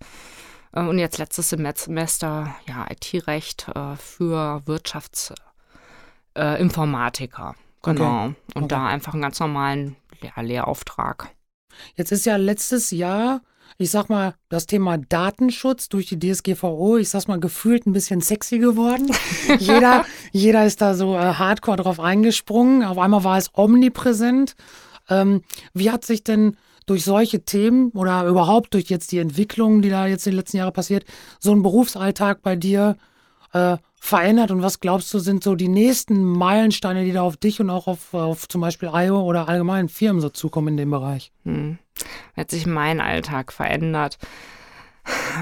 Äh, 0.72 0.80
und 0.82 0.98
jetzt 1.00 1.18
letztes 1.18 1.50
Semester, 1.50 2.56
ja, 2.68 2.86
IT-Recht 2.90 3.68
äh, 3.76 3.98
für 3.98 4.62
Wirtschaftsinformatiker. 4.66 7.56
Genau. 7.84 8.26
Okay. 8.26 8.36
Und 8.56 8.64
okay. 8.64 8.70
da 8.70 8.88
einfach 8.88 9.14
einen 9.14 9.22
ganz 9.22 9.40
normalen 9.40 9.96
ja, 10.22 10.42
Lehrauftrag. 10.42 11.30
Jetzt 11.96 12.12
ist 12.12 12.26
ja 12.26 12.36
letztes 12.38 12.90
Jahr, 12.92 13.42
ich 13.78 13.92
sag 13.92 14.10
mal, 14.10 14.34
das 14.50 14.66
Thema 14.66 14.98
Datenschutz 14.98 15.88
durch 15.90 16.08
die 16.08 16.18
DSGVO, 16.18 16.98
ich 16.98 17.10
sag's 17.10 17.28
mal, 17.28 17.40
gefühlt 17.40 17.86
ein 17.86 17.94
bisschen 17.94 18.22
sexy 18.22 18.58
geworden. 18.60 19.12
jeder, 19.60 20.06
jeder 20.32 20.66
ist 20.66 20.82
da 20.82 20.96
so 20.96 21.16
äh, 21.16 21.34
hardcore 21.34 21.78
drauf 21.78 22.00
eingesprungen. 22.00 22.84
Auf 22.84 22.98
einmal 22.98 23.24
war 23.24 23.38
es 23.38 23.52
omnipräsent. 23.54 24.56
Ähm, 25.10 25.44
wie 25.74 25.92
hat 25.92 26.06
sich 26.06 26.24
denn 26.24 26.58
durch 26.86 27.04
solche 27.04 27.44
Themen 27.44 27.92
oder 27.92 28.26
überhaupt 28.26 28.74
durch 28.74 28.86
jetzt 28.86 29.12
die 29.12 29.20
Entwicklung, 29.20 29.82
die 29.82 29.90
da 29.90 30.08
jetzt 30.08 30.26
in 30.28 30.32
den 30.32 30.38
letzten 30.38 30.58
Jahren 30.58 30.74
passiert, 30.74 31.06
so 31.40 31.52
ein 31.52 31.64
Berufsalltag 31.64 32.42
bei 32.42 32.56
dir 32.56 32.96
äh, 33.54 33.78
verändert? 34.00 34.52
Und 34.52 34.62
was 34.62 34.80
glaubst 34.80 35.14
du, 35.14 35.20
sind 35.20 35.44
so 35.44 35.56
die 35.56 35.68
nächsten 35.68 36.24
Meilensteine, 36.24 37.04
die 37.04 37.14
da 37.14 37.24
auf 37.24 37.38
dich 37.38 37.60
und 37.60 37.70
auch 37.70 37.88
auf, 37.88 38.14
auf 38.14 38.48
zum 38.48 38.62
Beispiel 38.62 38.90
IO 38.94 39.22
oder 39.22 39.48
allgemein 39.48 39.90
Firmen 39.90 40.22
so 40.22 40.30
zukommen 40.30 40.70
in 40.70 40.78
dem 40.78 40.92
Bereich? 40.92 41.32
Hm. 41.44 41.80
Hat 42.36 42.52
sich 42.52 42.66
mein 42.66 43.02
Alltag 43.02 43.52
verändert? 43.52 44.18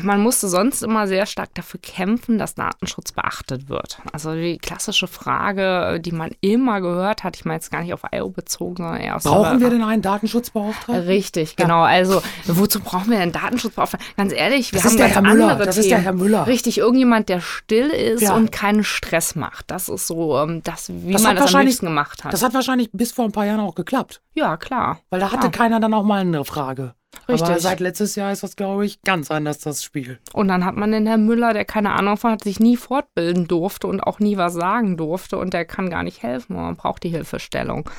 Man 0.02 0.22
musste 0.22 0.48
sonst 0.48 0.82
immer 0.82 1.08
sehr 1.08 1.26
stark 1.26 1.54
dafür 1.56 1.80
kämpfen, 1.82 2.38
dass 2.38 2.56
Datenschutz 2.56 3.12
beachtet 3.12 3.70
wird. 3.70 4.00
Also 4.12 4.34
die 4.34 4.58
klassische 4.58 5.08
Frage, 5.08 6.00
die 6.00 6.12
man 6.12 6.32
immer 6.42 6.82
gehört 6.82 7.24
hat, 7.24 7.36
ich 7.36 7.46
meine 7.46 7.56
jetzt 7.56 7.72
gar 7.72 7.82
nicht 7.82 7.94
auf 7.94 8.02
IO 8.12 8.30
bezogen, 8.30 8.78
sondern 8.78 8.98
eher 8.98 9.16
aus 9.16 9.24
Brauchen 9.24 9.62
wir 9.62 9.70
denn 9.70 9.84
einen 9.84 10.02
Datenschutzbeauftragten? 10.02 11.06
Richtig, 11.06 11.56
genau. 11.56 11.84
Ja. 11.84 11.92
Also 11.92 12.22
wozu 12.46 12.80
brauchen 12.80 13.12
wir 13.12 13.20
einen 13.20 13.32
Datenschutzbeauftragten? 13.32 14.08
Ganz 14.18 14.34
ehrlich, 14.34 14.74
wir 14.74 14.82
das 14.82 14.92
haben 14.92 14.98
ganz 14.98 15.14
Herr 15.14 15.18
andere 15.18 15.36
Müller. 15.36 15.56
Das 15.66 15.76
Themen. 15.76 15.84
ist 15.84 15.92
der 15.92 16.00
Herr 16.00 16.14
Müller. 16.14 16.48
Richtig, 16.48 16.78
irgendjemand, 16.78 17.30
der 17.30 17.40
still 17.42 17.88
ist 17.88 18.22
ja. 18.22 18.36
und 18.36 18.52
keinen 18.52 18.84
Stress 18.84 19.36
macht. 19.36 19.72
Das 19.72 19.90
ist 19.90 20.08
so, 20.08 20.38
ähm, 20.40 20.62
das, 20.64 20.90
wie 20.90 21.14
das 21.14 21.24
man 21.24 21.36
das 21.36 21.54
am 21.54 21.66
liebsten 21.66 21.86
gemacht 21.86 22.24
hat. 22.24 22.34
Das 22.34 22.44
hat 22.44 22.54
wahrscheinlich 22.54 22.90
bis 22.92 23.12
vor 23.12 23.26
ein 23.26 23.32
paar 23.32 23.46
Jahren 23.46 23.60
auch 23.60 23.76
geklappt. 23.76 24.22
Ja, 24.34 24.58
klar. 24.58 25.00
Weil 25.10 25.20
da 25.20 25.32
hatte 25.32 25.46
ja. 25.46 25.52
keiner 25.52 25.80
dann 25.80 25.94
auch 25.94 26.04
mal 26.04 26.22
eine 26.22 26.44
Frage. 26.44 26.96
Richtig. 27.28 27.48
Aber 27.50 27.60
seit 27.60 27.80
letztes 27.80 28.16
Jahr 28.16 28.32
ist 28.32 28.44
das, 28.44 28.56
glaube 28.56 28.86
ich, 28.86 29.02
ganz 29.02 29.32
anders, 29.32 29.60
das 29.60 29.84
Spiel. 29.84 30.20
Und 30.34 30.48
dann 30.48 30.66
hat 30.66 30.76
man 30.76 30.92
den 30.92 31.08
Herrn 31.08 31.26
Müller, 31.26 31.54
der 31.54 31.66
keine 31.66 31.92
Ahnung 31.92 32.18
von 32.18 32.32
hat, 32.32 32.44
sich 32.44 32.60
nie 32.60 32.78
fortbilden 32.78 33.48
durfte 33.48 33.88
und 33.88 34.02
auch 34.02 34.20
nie 34.20 34.38
was 34.38 34.54
sagen 34.54 34.98
durfte 34.98 35.38
und 35.38 35.54
der 35.54 35.66
kann 35.66 35.90
gar 35.90 36.04
nicht 36.04 36.24
helfen. 36.24 36.56
Man 36.56 36.76
braucht 36.76 37.04
die 37.04 37.10
Hilfestellung. 37.10 37.90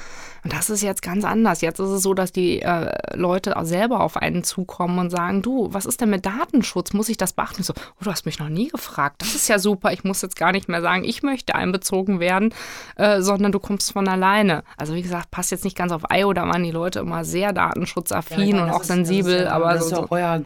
Und 0.45 0.53
das 0.53 0.69
ist 0.69 0.83
jetzt 0.83 1.01
ganz 1.01 1.25
anders. 1.25 1.63
Jetzt 1.63 1.79
ist 1.79 1.89
es 1.89 2.03
so, 2.03 2.13
dass 2.13 2.31
die 2.31 2.61
äh, 2.61 3.17
Leute 3.17 3.57
auch 3.57 3.65
selber 3.65 4.01
auf 4.01 4.19
einen 4.19 4.45
zukommen 4.45 4.99
und 4.99 5.11
sagen, 5.11 5.41
du, 5.41 5.69
was 5.73 5.87
ist 5.87 6.03
denn 6.03 6.11
mit 6.11 6.27
Datenschutz? 6.27 6.93
Muss 6.93 7.09
ich 7.09 7.17
das 7.17 7.33
beachten? 7.33 7.63
Ich 7.63 7.67
so, 7.67 7.73
oh, 7.75 8.05
du 8.05 8.11
hast 8.11 8.27
mich 8.27 8.39
noch 8.39 8.51
nie 8.51 8.69
gefragt. 8.69 9.23
Das 9.23 9.35
ist 9.35 9.49
ja 9.49 9.59
super. 9.59 9.93
Ich 9.93 10.05
muss 10.05 10.21
jetzt 10.21 10.37
gar 10.37 10.53
nicht 10.53 10.69
mehr 10.69 10.83
sagen, 10.83 11.05
ich 11.05 11.23
möchte 11.23 11.55
einbezogen 11.55 12.21
werden, 12.21 12.53
äh, 12.97 13.23
sondern 13.23 13.53
du 13.53 13.59
kommst 13.59 13.93
von 13.93 14.07
alleine. 14.07 14.65
Also 14.77 14.95
wie 14.95 15.03
gesagt, 15.03 15.31
passt 15.31 15.51
jetzt 15.51 15.65
nicht 15.65 15.79
ganz 15.79 15.93
auf 15.93 16.03
IO, 16.13 16.35
da 16.35 16.47
waren 16.47 16.63
die 16.63 16.71
Leute 16.71 16.99
immer 16.99 17.25
sehr 17.25 17.55
datenschutzaffin 17.55 18.57
ja, 18.57 18.65
und 18.65 18.71
auch 18.71 18.83
ist, 18.83 18.89
sensibel. 18.89 19.45
Ja, 19.45 19.53
aber 19.53 19.73
das 19.73 19.89
so, 19.89 19.95
ist 19.95 20.01
ja 20.03 20.07
euer 20.11 20.45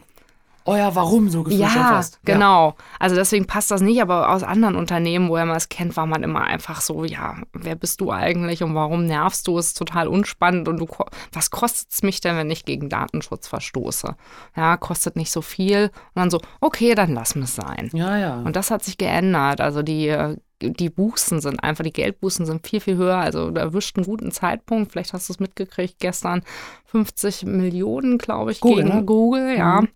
euer 0.69 0.95
Warum 0.95 1.31
so 1.31 1.43
gefühlt 1.43 1.63
ja, 1.63 1.69
fast. 1.69 2.21
Ja, 2.27 2.35
genau. 2.35 2.77
Also 2.99 3.17
deswegen 3.17 3.47
passt 3.47 3.71
das 3.71 3.81
nicht, 3.81 4.03
aber 4.03 4.31
aus 4.31 4.43
anderen 4.43 4.77
Unternehmen, 4.77 5.29
woher 5.29 5.47
man 5.47 5.57
es 5.57 5.69
kennt, 5.69 5.97
war 5.97 6.07
man 6.07 6.23
immer 6.23 6.43
einfach 6.43 6.81
so, 6.81 7.05
ja, 7.05 7.37
wer 7.53 7.75
bist 7.75 8.01
du 8.01 8.13
eigentlich 8.13 8.63
und 8.63 8.75
warum 8.75 9.07
nervst 9.07 9.47
du? 9.49 9.59
Es 9.59 9.69
ist 9.69 9.79
total 9.79 10.07
unspannend 10.07 10.69
und 10.69 10.79
du, 10.79 10.87
was 11.33 11.51
kostet 11.51 11.91
es 11.91 12.03
mich 12.03 12.21
denn, 12.21 12.37
wenn 12.37 12.51
ich 12.51 12.65
gegen 12.65 12.89
Datenschutz 12.89 13.49
verstoße? 13.49 14.15
Ja, 14.57 14.77
kostet 14.77 15.17
nicht 15.17 15.33
so 15.33 15.41
viel. 15.41 15.85
Und 16.15 16.17
dann 16.17 16.31
so, 16.31 16.41
okay, 16.61 16.95
dann 16.95 17.15
wir 17.15 17.45
es 17.45 17.57
sein. 17.57 17.91
Ja, 17.95 18.17
ja. 18.17 18.35
Und 18.37 18.55
das 18.55 18.71
hat 18.71 18.85
sich 18.85 18.99
geändert. 18.99 19.61
Also 19.61 19.83
die 19.83 20.09
äh, 20.09 20.37
die 20.61 20.91
Bußen 20.91 21.41
sind 21.41 21.63
einfach, 21.63 21.85
die 21.85 21.93
Geldbußen 21.93 22.45
sind 22.45 22.67
viel, 22.67 22.81
viel 22.81 22.97
höher. 22.97 23.19
Also 23.19 23.51
da 23.51 23.61
erwischt 23.61 23.97
einen 23.97 24.07
guten 24.07 24.33
Zeitpunkt. 24.33 24.93
Vielleicht 24.93 25.13
hast 25.13 25.29
du 25.29 25.33
es 25.33 25.41
mitgekriegt, 25.41 25.97
gestern 26.01 26.43
50 26.87 27.45
Millionen, 27.45 28.19
glaube 28.19 28.51
ich, 28.51 28.61
Google, 28.61 28.85
gegen 28.85 28.97
ne? 28.97 29.05
Google, 29.05 29.57
ja. 29.57 29.83
Mhm. 29.83 29.89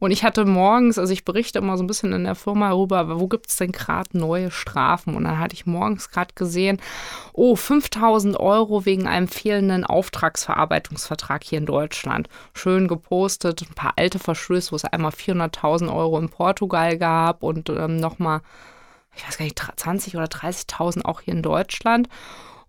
Und 0.00 0.10
ich 0.10 0.24
hatte 0.24 0.44
morgens, 0.44 0.98
also 0.98 1.12
ich 1.12 1.24
berichte 1.24 1.60
immer 1.60 1.76
so 1.76 1.84
ein 1.84 1.86
bisschen 1.86 2.12
in 2.12 2.24
der 2.24 2.34
Firma 2.34 2.70
darüber, 2.70 3.20
wo 3.20 3.28
gibt 3.28 3.48
es 3.48 3.56
denn 3.56 3.72
gerade 3.72 4.18
neue 4.18 4.50
Strafen? 4.50 5.14
Und 5.14 5.24
dann 5.24 5.38
hatte 5.38 5.54
ich 5.54 5.66
morgens 5.66 6.10
gerade 6.10 6.34
gesehen, 6.34 6.80
oh, 7.32 7.54
5000 7.54 8.38
Euro 8.38 8.84
wegen 8.84 9.06
einem 9.06 9.28
fehlenden 9.28 9.84
Auftragsverarbeitungsvertrag 9.84 11.44
hier 11.44 11.58
in 11.58 11.66
Deutschland. 11.66 12.28
Schön 12.54 12.88
gepostet, 12.88 13.62
ein 13.62 13.74
paar 13.74 13.94
alte 13.96 14.18
Verstöße, 14.18 14.72
wo 14.72 14.76
es 14.76 14.84
einmal 14.84 15.12
400.000 15.12 15.94
Euro 15.94 16.18
in 16.18 16.28
Portugal 16.28 16.98
gab 16.98 17.42
und 17.44 17.70
ähm, 17.70 17.96
nochmal 17.98 18.40
ich 19.14 19.26
weiß 19.26 19.38
gar 19.38 19.44
nicht, 19.44 19.62
20 19.76 20.16
oder 20.16 20.26
30.000 20.26 21.04
auch 21.04 21.20
hier 21.20 21.34
in 21.34 21.42
Deutschland. 21.42 22.08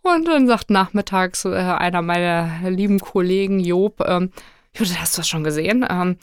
Und 0.01 0.27
dann 0.27 0.47
sagt 0.47 0.69
nachmittags 0.69 1.45
äh, 1.45 1.56
einer 1.56 2.01
meiner 2.01 2.69
lieben 2.69 2.99
Kollegen, 2.99 3.60
Job, 3.60 4.03
ähm, 4.06 4.32
Judith, 4.75 4.97
hast 4.99 5.15
du 5.15 5.21
das 5.21 5.29
schon 5.29 5.43
gesehen? 5.43 5.86
Ähm, 5.89 6.17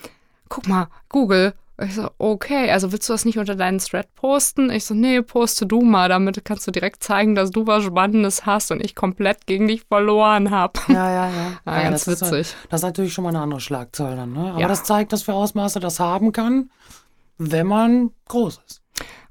guck 0.49 0.69
mal, 0.69 0.89
Google. 1.09 1.55
Ich 1.83 1.95
so, 1.95 2.11
okay, 2.19 2.71
also 2.71 2.93
willst 2.93 3.09
du 3.09 3.15
das 3.15 3.25
nicht 3.25 3.39
unter 3.39 3.55
deinen 3.55 3.79
Thread 3.79 4.15
posten? 4.15 4.69
Ich 4.71 4.85
so, 4.85 4.93
nee, 4.93 5.23
poste 5.23 5.65
du 5.65 5.81
mal, 5.81 6.11
damit 6.11 6.45
kannst 6.45 6.67
du 6.67 6.71
direkt 6.71 7.03
zeigen, 7.03 7.35
dass 7.35 7.51
du 7.51 7.67
was 7.67 7.85
Spannendes 7.85 8.45
hast 8.45 8.71
und 8.71 8.85
ich 8.85 8.95
komplett 8.95 9.47
gegen 9.47 9.67
dich 9.67 9.85
verloren 9.85 10.51
habe. 10.51 10.79
Ja, 10.89 11.11
ja, 11.11 11.31
ja. 11.31 11.33
ja, 11.65 11.77
ja 11.79 11.83
ganz 11.85 12.05
das 12.05 12.21
witzig. 12.21 12.41
Ist, 12.41 12.57
das 12.69 12.81
ist 12.81 12.85
natürlich 12.85 13.15
schon 13.15 13.25
mal 13.25 13.31
eine 13.31 13.41
andere 13.41 13.61
Schlagzeile 13.61 14.17
dann, 14.17 14.35
ne? 14.35 14.51
Aber 14.51 14.61
ja. 14.61 14.69
das 14.69 14.85
zeigt, 14.85 15.15
dass 15.15 15.23
für 15.23 15.33
Ausmaße 15.33 15.81
das 15.81 16.01
haben 16.01 16.33
kann, 16.33 16.71
wenn 17.39 17.67
man 17.67 18.11
groß 18.29 18.61
ist. 18.67 18.80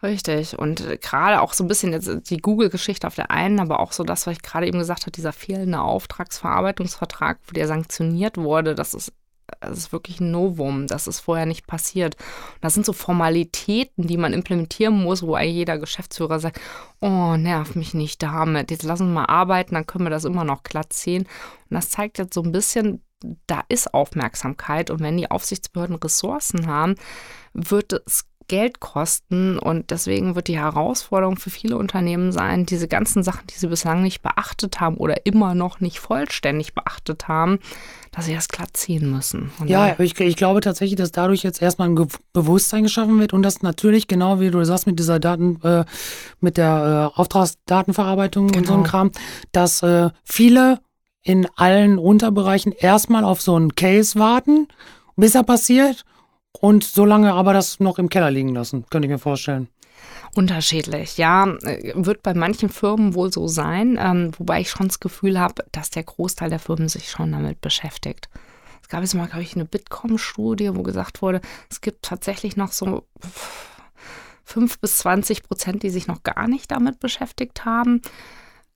Richtig. 0.01 0.57
Und 0.57 1.01
gerade 1.01 1.41
auch 1.41 1.53
so 1.53 1.63
ein 1.63 1.67
bisschen 1.67 1.91
jetzt 1.91 2.29
die 2.29 2.37
Google-Geschichte 2.37 3.05
auf 3.05 3.15
der 3.15 3.31
einen, 3.31 3.59
aber 3.59 3.79
auch 3.79 3.91
so 3.91 4.03
das, 4.03 4.27
was 4.27 4.33
ich 4.33 4.41
gerade 4.41 4.67
eben 4.67 4.79
gesagt 4.79 5.01
habe, 5.01 5.11
dieser 5.11 5.33
fehlende 5.33 5.81
Auftragsverarbeitungsvertrag, 5.81 7.39
der 7.53 7.67
sanktioniert 7.67 8.37
wurde, 8.37 8.75
das 8.75 8.93
ist 8.93 9.13
das 9.61 9.77
ist 9.77 9.91
wirklich 9.91 10.19
ein 10.19 10.31
Novum. 10.31 10.87
Das 10.87 11.07
ist 11.07 11.19
vorher 11.19 11.45
nicht 11.45 11.67
passiert. 11.67 12.15
Und 12.15 12.63
das 12.63 12.73
sind 12.73 12.85
so 12.85 12.93
Formalitäten, 12.93 14.07
die 14.07 14.17
man 14.17 14.33
implementieren 14.33 15.01
muss, 15.01 15.23
wo 15.23 15.37
jeder 15.37 15.77
Geschäftsführer 15.77 16.39
sagt, 16.39 16.59
oh, 17.01 17.35
nerv 17.35 17.75
mich 17.75 17.93
nicht 17.93 18.21
damit. 18.23 18.71
Jetzt 18.71 18.83
lassen 18.83 19.07
wir 19.07 19.21
mal 19.21 19.25
arbeiten, 19.25 19.75
dann 19.75 19.87
können 19.87 20.05
wir 20.05 20.11
das 20.11 20.25
immer 20.25 20.43
noch 20.43 20.63
glatt 20.63 20.93
ziehen. 20.93 21.23
Und 21.23 21.75
das 21.75 21.89
zeigt 21.89 22.17
jetzt 22.17 22.33
so 22.33 22.41
ein 22.41 22.51
bisschen, 22.51 23.03
da 23.47 23.63
ist 23.69 23.93
Aufmerksamkeit. 23.93 24.89
Und 24.89 25.01
wenn 25.01 25.17
die 25.17 25.31
Aufsichtsbehörden 25.31 25.97
Ressourcen 25.97 26.67
haben, 26.67 26.95
wird 27.53 27.93
es 27.93 28.25
Geld 28.49 28.81
kosten 28.81 29.57
und 29.57 29.91
deswegen 29.91 30.35
wird 30.35 30.49
die 30.49 30.59
Herausforderung 30.59 31.37
für 31.37 31.49
viele 31.49 31.77
Unternehmen 31.77 32.33
sein, 32.33 32.65
diese 32.65 32.89
ganzen 32.89 33.23
Sachen, 33.23 33.47
die 33.47 33.57
sie 33.57 33.67
bislang 33.67 34.03
nicht 34.03 34.21
beachtet 34.21 34.81
haben 34.81 34.97
oder 34.97 35.25
immer 35.25 35.55
noch 35.55 35.79
nicht 35.79 35.99
vollständig 35.99 36.73
beachtet 36.73 37.29
haben, 37.29 37.59
dass 38.11 38.25
sie 38.25 38.33
das 38.33 38.49
glatt 38.49 38.75
ziehen 38.75 39.09
müssen. 39.09 39.51
Und 39.59 39.69
ja, 39.69 39.95
ich, 39.99 40.19
ich, 40.19 40.35
glaube 40.35 40.59
tatsächlich, 40.59 40.97
dass 40.97 41.13
dadurch 41.13 41.43
jetzt 41.43 41.61
erstmal 41.61 41.89
ein 41.89 42.07
Bewusstsein 42.33 42.83
geschaffen 42.83 43.19
wird 43.19 43.31
und 43.31 43.43
dass 43.43 43.61
natürlich 43.61 44.07
genau 44.07 44.41
wie 44.41 44.49
du 44.49 44.61
sagst 44.65 44.87
mit 44.87 44.99
dieser 44.99 45.19
Daten, 45.19 45.61
äh, 45.63 45.85
mit 46.41 46.57
der 46.57 47.11
äh, 47.15 47.19
Auftragsdatenverarbeitung 47.19 48.47
genau. 48.47 48.57
und 48.57 48.67
so 48.67 48.73
ein 48.73 48.77
genau. 48.79 48.89
Kram, 48.89 49.11
dass 49.53 49.81
äh, 49.83 50.09
viele 50.25 50.79
in 51.21 51.47
allen 51.55 51.99
Unterbereichen 51.99 52.71
erstmal 52.71 53.23
auf 53.23 53.41
so 53.41 53.55
einen 53.55 53.75
Case 53.75 54.17
warten, 54.17 54.67
bis 55.15 55.35
er 55.35 55.43
passiert 55.43 56.03
und 56.53 56.83
so 56.83 57.05
lange 57.05 57.33
aber 57.33 57.53
das 57.53 57.79
noch 57.79 57.99
im 57.99 58.09
Keller 58.09 58.31
liegen 58.31 58.53
lassen, 58.53 58.85
könnte 58.89 59.07
ich 59.07 59.11
mir 59.11 59.19
vorstellen. 59.19 59.69
Unterschiedlich, 60.35 61.17
ja. 61.17 61.47
Äh, 61.63 61.93
wird 61.95 62.23
bei 62.23 62.33
manchen 62.33 62.69
Firmen 62.69 63.15
wohl 63.15 63.31
so 63.31 63.47
sein, 63.47 63.97
ähm, 63.99 64.31
wobei 64.37 64.61
ich 64.61 64.69
schon 64.69 64.87
das 64.87 64.99
Gefühl 64.99 65.39
habe, 65.39 65.65
dass 65.71 65.89
der 65.89 66.03
Großteil 66.03 66.49
der 66.49 66.59
Firmen 66.59 66.87
sich 66.87 67.09
schon 67.09 67.31
damit 67.31 67.61
beschäftigt. 67.61 68.29
Es 68.81 68.89
gab 68.89 69.01
jetzt 69.01 69.15
mal, 69.15 69.27
glaube 69.27 69.43
ich, 69.43 69.55
eine 69.55 69.65
Bitkom-Studie, 69.65 70.75
wo 70.75 70.83
gesagt 70.83 71.21
wurde, 71.21 71.41
es 71.69 71.81
gibt 71.81 72.03
tatsächlich 72.03 72.57
noch 72.57 72.71
so 72.71 73.05
5 74.45 74.79
bis 74.79 74.97
20 74.99 75.43
Prozent, 75.43 75.83
die 75.83 75.89
sich 75.89 76.07
noch 76.07 76.23
gar 76.23 76.47
nicht 76.47 76.71
damit 76.71 76.99
beschäftigt 76.99 77.65
haben. 77.65 78.01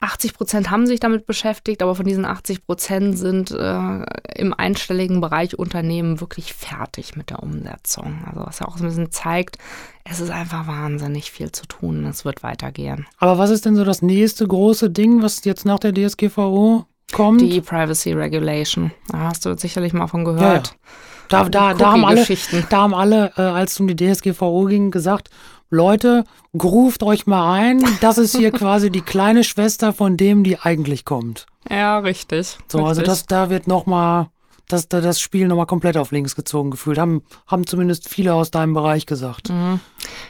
80 0.04 0.34
Prozent 0.34 0.70
haben 0.70 0.86
sich 0.86 1.00
damit 1.00 1.26
beschäftigt, 1.26 1.82
aber 1.82 1.96
von 1.96 2.06
diesen 2.06 2.26
80 2.26 2.66
Prozent 2.66 3.18
sind 3.18 3.52
äh, 3.52 4.04
im 4.36 4.54
einstelligen 4.54 5.22
Bereich 5.22 5.58
Unternehmen 5.58 6.20
wirklich 6.20 6.54
fertig 6.54 7.16
mit 7.16 7.30
der 7.30 7.42
Umsetzung. 7.42 8.22
Also 8.28 8.46
was 8.46 8.60
ja 8.60 8.68
auch 8.68 8.78
so 8.78 8.84
ein 8.84 8.90
bisschen 8.90 9.12
zeigt, 9.12 9.58
es 10.04 10.20
ist 10.20 10.30
einfach 10.30 10.68
wahnsinnig 10.68 11.32
viel 11.32 11.54
zu 11.54 11.66
tun. 11.68 12.06
Es 12.06 12.26
wird 12.26 12.44
weitergehen. 12.44 13.08
Aber 13.18 13.38
was 13.38 13.50
ist 13.50 13.66
denn 13.66 13.78
so 13.78 13.86
das 13.86 14.02
nächste 14.02 14.46
große 14.46 14.90
Ding, 14.90 15.22
was 15.22 15.46
jetzt 15.46 15.66
nach 15.66 15.80
der 15.80 15.94
DSGVO 15.94 16.86
kommt? 17.14 17.40
Die 17.40 17.62
Privacy 17.62 18.12
Regulation. 18.12 18.92
Da 19.08 19.20
hast 19.20 19.46
du 19.46 19.58
sicherlich 19.58 19.94
mal 19.94 20.08
von 20.08 20.26
gehört. 20.26 20.68
Ja, 20.68 20.74
ja. 20.74 20.80
Da, 21.30 21.50
da, 21.50 21.74
da, 21.74 21.92
haben 21.94 22.06
alle, 22.06 22.26
da 22.70 22.78
haben 22.78 22.94
alle, 22.94 23.32
äh, 23.38 23.42
als 23.42 23.72
es 23.72 23.80
um 23.80 23.88
die 23.88 23.96
DSGVO 23.96 24.66
ging, 24.66 24.92
gesagt, 24.92 25.30
Leute, 25.74 26.24
ruft 26.54 27.04
euch 27.04 27.28
mal 27.28 27.54
ein. 27.54 27.84
Das 28.02 28.18
ist 28.18 28.38
hier 28.38 28.52
quasi 28.54 28.90
die 28.90 29.02
kleine 29.02 29.44
Schwester 29.44 29.92
von 29.92 30.18
dem, 30.18 30.44
die 30.44 30.60
eigentlich 30.60 31.04
kommt. 31.04 31.48
Ja, 31.70 32.00
richtig. 32.00 32.58
So, 32.68 32.80
also 32.80 32.88
richtig. 32.88 33.00
also 33.00 33.12
das, 33.12 33.26
da 33.26 33.50
wird 33.50 33.68
nochmal 33.68 34.28
das, 34.68 34.88
das 34.88 35.20
Spiel 35.20 35.48
nochmal 35.48 35.66
komplett 35.66 35.98
auf 35.98 36.12
links 36.12 36.36
gezogen 36.36 36.72
gefühlt. 36.72 36.98
Haben, 36.98 37.24
haben 37.48 37.68
zumindest 37.68 38.10
viele 38.10 38.34
aus 38.34 38.50
deinem 38.50 38.74
Bereich 38.74 39.06
gesagt. 39.06 39.50
Mhm. 39.50 39.80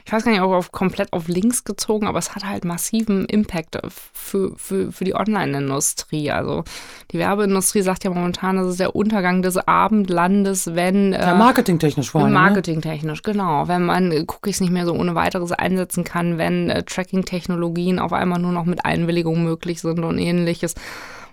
Ich 0.06 0.12
weiß 0.12 0.26
gar 0.26 0.32
nicht, 0.32 0.42
ob 0.42 0.52
auf 0.52 0.72
komplett 0.72 1.14
auf 1.14 1.28
links 1.28 1.64
gezogen, 1.64 2.08
aber 2.08 2.20
es 2.20 2.36
hat 2.36 2.44
halt 2.44 2.66
massiven 2.66 3.26
Impact 3.26 3.78
für, 4.14 4.54
für, 4.58 4.92
für 4.92 5.04
die 5.04 5.16
Online-Industrie. 5.16 6.32
Also 6.32 6.64
die 7.12 7.20
Werbeindustrie 7.20 7.82
sagt 7.84 8.04
ja 8.04 8.10
momentan, 8.10 8.58
das 8.58 8.68
ist 8.68 8.80
der 8.80 8.96
Untergang 8.96 9.42
des 9.44 9.58
Abendlandes, 9.58 10.76
wenn. 10.76 11.14
Ja, 11.14 11.34
äh, 11.34 11.38
marketingtechnisch 11.38 12.10
vor 12.10 12.22
allem. 12.22 12.34
Ne? 12.34 12.40
Marketingtechnisch, 12.40 13.24
ne? 13.24 13.34
genau. 13.34 13.68
Wenn 13.68 13.86
man 13.86 14.12
Cookies 14.12 14.62
nicht 14.62 14.74
mehr 14.74 14.86
so 14.86 14.94
ohne 14.94 15.16
weiteres 15.16 15.52
einsetzen 15.52 16.04
kann, 16.04 16.38
wenn 16.38 16.70
äh, 16.70 16.84
Tracking-Technologien 16.84 18.00
auf 18.00 18.14
einmal 18.14 18.40
nur 18.40 18.52
noch 18.52 18.66
mit 18.66 18.84
Einwilligung 18.84 19.44
möglich 19.44 19.82
sind 19.82 20.04
und 20.04 20.18
ähnliches. 20.18 20.76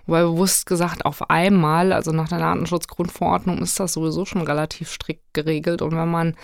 Wobei 0.05 0.23
bewusst 0.23 0.65
gesagt, 0.65 1.05
auf 1.05 1.29
einmal, 1.29 1.93
also 1.93 2.11
nach 2.11 2.29
der 2.29 2.39
Datenschutzgrundverordnung 2.39 3.59
ist 3.59 3.79
das 3.79 3.93
sowieso 3.93 4.25
schon 4.25 4.41
relativ 4.41 4.89
strikt 4.89 5.33
geregelt. 5.33 5.81
Und 5.81 5.95
wenn 5.95 6.09
man 6.09 6.35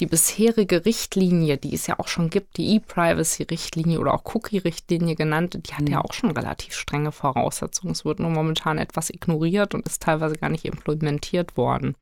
die 0.00 0.06
bisherige 0.06 0.84
Richtlinie, 0.84 1.56
die 1.56 1.74
es 1.74 1.86
ja 1.86 1.98
auch 1.98 2.08
schon 2.08 2.30
gibt, 2.30 2.56
die 2.56 2.76
E-Privacy-Richtlinie 2.76 3.98
oder 3.98 4.14
auch 4.14 4.24
Cookie-Richtlinie 4.24 5.16
genannt, 5.16 5.58
die 5.66 5.74
hat 5.74 5.82
mhm. 5.82 5.92
ja 5.92 6.00
auch 6.04 6.12
schon 6.12 6.30
relativ 6.30 6.74
strenge 6.74 7.12
Voraussetzungen. 7.12 7.92
Es 7.92 8.04
wird 8.04 8.20
nur 8.20 8.30
momentan 8.30 8.78
etwas 8.78 9.10
ignoriert 9.10 9.74
und 9.74 9.86
ist 9.86 10.02
teilweise 10.02 10.36
gar 10.36 10.50
nicht 10.50 10.64
implementiert 10.64 11.56
worden. 11.56 11.94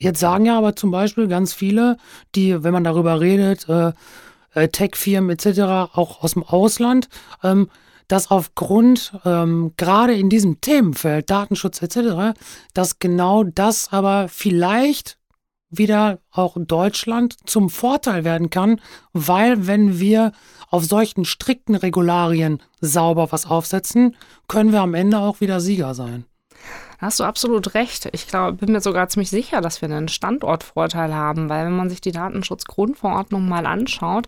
Jetzt 0.00 0.20
sagen 0.20 0.46
ja 0.46 0.58
aber 0.58 0.74
zum 0.74 0.90
Beispiel 0.90 1.28
ganz 1.28 1.52
viele, 1.52 1.98
die, 2.34 2.64
wenn 2.64 2.72
man 2.72 2.84
darüber 2.84 3.20
redet, 3.20 3.68
äh, 3.68 3.92
äh 4.54 4.68
Tech-Firmen 4.68 5.30
etc., 5.30 5.60
auch 5.94 6.22
aus 6.22 6.32
dem 6.32 6.42
Ausland, 6.42 7.08
ähm, 7.42 7.68
dass 8.08 8.30
aufgrund 8.30 9.18
ähm, 9.24 9.72
gerade 9.76 10.14
in 10.14 10.28
diesem 10.28 10.60
Themenfeld 10.60 11.30
Datenschutz 11.30 11.82
etc., 11.82 12.38
dass 12.72 12.98
genau 12.98 13.44
das 13.44 13.92
aber 13.92 14.28
vielleicht 14.28 15.18
wieder 15.70 16.20
auch 16.30 16.56
Deutschland 16.58 17.36
zum 17.48 17.70
Vorteil 17.70 18.24
werden 18.24 18.50
kann, 18.50 18.80
weil 19.12 19.66
wenn 19.66 19.98
wir 19.98 20.32
auf 20.70 20.84
solchen 20.84 21.24
strikten 21.24 21.74
Regularien 21.74 22.62
sauber 22.80 23.32
was 23.32 23.46
aufsetzen, 23.46 24.16
können 24.48 24.72
wir 24.72 24.80
am 24.80 24.94
Ende 24.94 25.18
auch 25.18 25.40
wieder 25.40 25.60
Sieger 25.60 25.94
sein. 25.94 26.24
Hast 26.98 27.20
du 27.20 27.24
absolut 27.24 27.74
recht. 27.74 28.08
Ich 28.12 28.28
glaube, 28.28 28.54
bin 28.54 28.72
mir 28.72 28.80
sogar 28.80 29.08
ziemlich 29.08 29.30
sicher, 29.30 29.60
dass 29.60 29.82
wir 29.82 29.90
einen 29.90 30.08
Standortvorteil 30.08 31.14
haben, 31.14 31.48
weil 31.48 31.66
wenn 31.66 31.76
man 31.76 31.90
sich 31.90 32.00
die 32.00 32.12
Datenschutzgrundverordnung 32.12 33.46
mal 33.48 33.66
anschaut, 33.66 34.26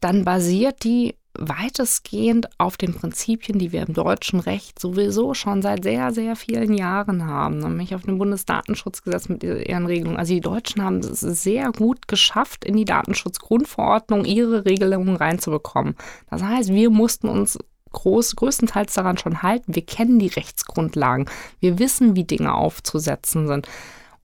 dann 0.00 0.24
basiert 0.24 0.84
die 0.84 1.14
weitestgehend 1.38 2.48
auf 2.58 2.76
den 2.76 2.94
Prinzipien, 2.94 3.58
die 3.58 3.72
wir 3.72 3.86
im 3.86 3.94
deutschen 3.94 4.40
Recht 4.40 4.78
sowieso 4.78 5.34
schon 5.34 5.62
seit 5.62 5.84
sehr, 5.84 6.12
sehr 6.12 6.36
vielen 6.36 6.74
Jahren 6.74 7.26
haben, 7.26 7.58
nämlich 7.58 7.94
auf 7.94 8.02
dem 8.02 8.18
Bundesdatenschutzgesetz 8.18 9.28
mit 9.28 9.42
ihren 9.42 9.86
Regelungen. 9.86 10.18
Also 10.18 10.34
die 10.34 10.40
Deutschen 10.40 10.82
haben 10.82 10.98
es 10.98 11.20
sehr 11.20 11.72
gut 11.72 12.08
geschafft, 12.08 12.64
in 12.64 12.76
die 12.76 12.84
Datenschutzgrundverordnung 12.84 14.24
ihre 14.24 14.64
Regelungen 14.64 15.16
reinzubekommen. 15.16 15.96
Das 16.30 16.42
heißt, 16.42 16.72
wir 16.72 16.90
mussten 16.90 17.28
uns 17.28 17.58
groß, 17.92 18.36
größtenteils 18.36 18.94
daran 18.94 19.18
schon 19.18 19.42
halten. 19.42 19.74
Wir 19.74 19.86
kennen 19.86 20.18
die 20.18 20.28
Rechtsgrundlagen. 20.28 21.26
Wir 21.60 21.78
wissen, 21.78 22.16
wie 22.16 22.24
Dinge 22.24 22.54
aufzusetzen 22.54 23.46
sind. 23.46 23.68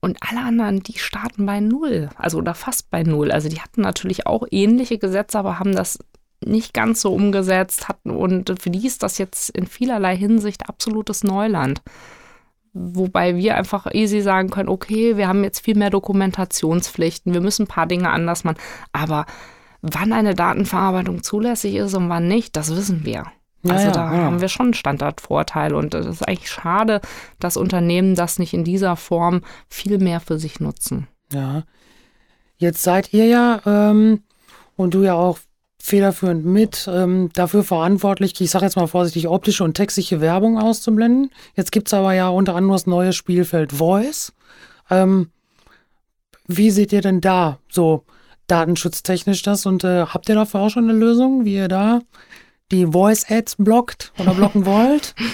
Und 0.01 0.17
alle 0.21 0.41
anderen, 0.41 0.81
die 0.81 0.97
starten 0.97 1.45
bei 1.45 1.59
Null, 1.59 2.09
also 2.15 2.39
oder 2.39 2.55
fast 2.55 2.89
bei 2.89 3.03
Null. 3.03 3.31
Also 3.31 3.49
die 3.49 3.61
hatten 3.61 3.81
natürlich 3.81 4.25
auch 4.25 4.45
ähnliche 4.49 4.97
Gesetze, 4.97 5.37
aber 5.37 5.59
haben 5.59 5.75
das 5.75 5.99
nicht 6.43 6.73
ganz 6.73 7.01
so 7.01 7.13
umgesetzt 7.13 7.87
hatten. 7.87 8.11
Und 8.11 8.53
für 8.61 8.69
die 8.69 8.85
ist 8.85 9.03
das 9.03 9.17
jetzt 9.17 9.49
in 9.49 9.67
vielerlei 9.67 10.15
Hinsicht 10.15 10.67
absolutes 10.67 11.23
Neuland. 11.23 11.81
Wobei 12.73 13.35
wir 13.35 13.57
einfach 13.57 13.93
easy 13.93 14.21
sagen 14.21 14.49
können, 14.49 14.69
okay, 14.69 15.17
wir 15.17 15.27
haben 15.27 15.43
jetzt 15.43 15.59
viel 15.59 15.75
mehr 15.77 15.89
Dokumentationspflichten, 15.89 17.33
wir 17.33 17.41
müssen 17.41 17.63
ein 17.63 17.67
paar 17.67 17.85
Dinge 17.85 18.09
anders 18.09 18.43
machen. 18.43 18.57
Aber 18.93 19.25
wann 19.81 20.13
eine 20.13 20.35
Datenverarbeitung 20.35 21.21
zulässig 21.21 21.75
ist 21.75 21.95
und 21.95 22.09
wann 22.09 22.27
nicht, 22.27 22.55
das 22.55 22.75
wissen 22.75 23.03
wir. 23.03 23.25
Ja, 23.63 23.73
also 23.73 23.91
da 23.91 24.13
ja. 24.13 24.23
haben 24.23 24.41
wir 24.41 24.47
schon 24.47 24.67
einen 24.67 24.73
Standardvorteil 24.73 25.75
und 25.75 25.93
es 25.93 26.07
ist 26.07 26.27
eigentlich 26.27 26.49
schade, 26.49 27.01
dass 27.39 27.57
Unternehmen 27.57 28.15
das 28.15 28.39
nicht 28.39 28.53
in 28.53 28.63
dieser 28.63 28.95
Form 28.95 29.41
viel 29.67 29.99
mehr 29.99 30.19
für 30.19 30.39
sich 30.39 30.59
nutzen. 30.59 31.07
Ja. 31.31 31.63
Jetzt 32.57 32.83
seid 32.83 33.13
ihr 33.13 33.25
ja 33.25 33.61
ähm, 33.65 34.23
und 34.77 34.93
du 34.93 35.03
ja 35.03 35.13
auch 35.13 35.37
federführend 35.85 36.45
mit 36.45 36.89
ähm, 36.91 37.29
dafür 37.33 37.63
verantwortlich, 37.63 38.39
ich 38.39 38.51
sage 38.51 38.65
jetzt 38.65 38.75
mal 38.75 38.87
vorsichtig, 38.87 39.27
optische 39.27 39.63
und 39.63 39.73
textliche 39.73 40.21
Werbung 40.21 40.57
auszublenden. 40.57 41.31
Jetzt 41.55 41.71
gibt 41.71 41.87
es 41.87 41.93
aber 41.93 42.13
ja 42.13 42.29
unter 42.29 42.55
anderem 42.55 42.73
das 42.73 42.87
neue 42.87 43.13
Spielfeld 43.13 43.71
Voice. 43.71 44.33
Ähm, 44.89 45.29
wie 46.47 46.71
seht 46.71 46.91
ihr 46.91 47.01
denn 47.01 47.21
da 47.21 47.59
so 47.69 48.03
datenschutztechnisch 48.47 49.43
das 49.43 49.65
und 49.65 49.83
äh, 49.83 50.05
habt 50.05 50.27
ihr 50.27 50.35
dafür 50.35 50.61
auch 50.61 50.69
schon 50.69 50.89
eine 50.89 50.97
Lösung, 50.97 51.45
wie 51.45 51.55
ihr 51.55 51.67
da 51.67 52.01
die 52.71 52.87
Voice-Ads 52.87 53.57
blockt 53.57 54.11
oder 54.17 54.33
blocken 54.33 54.65
wollt? 54.65 55.13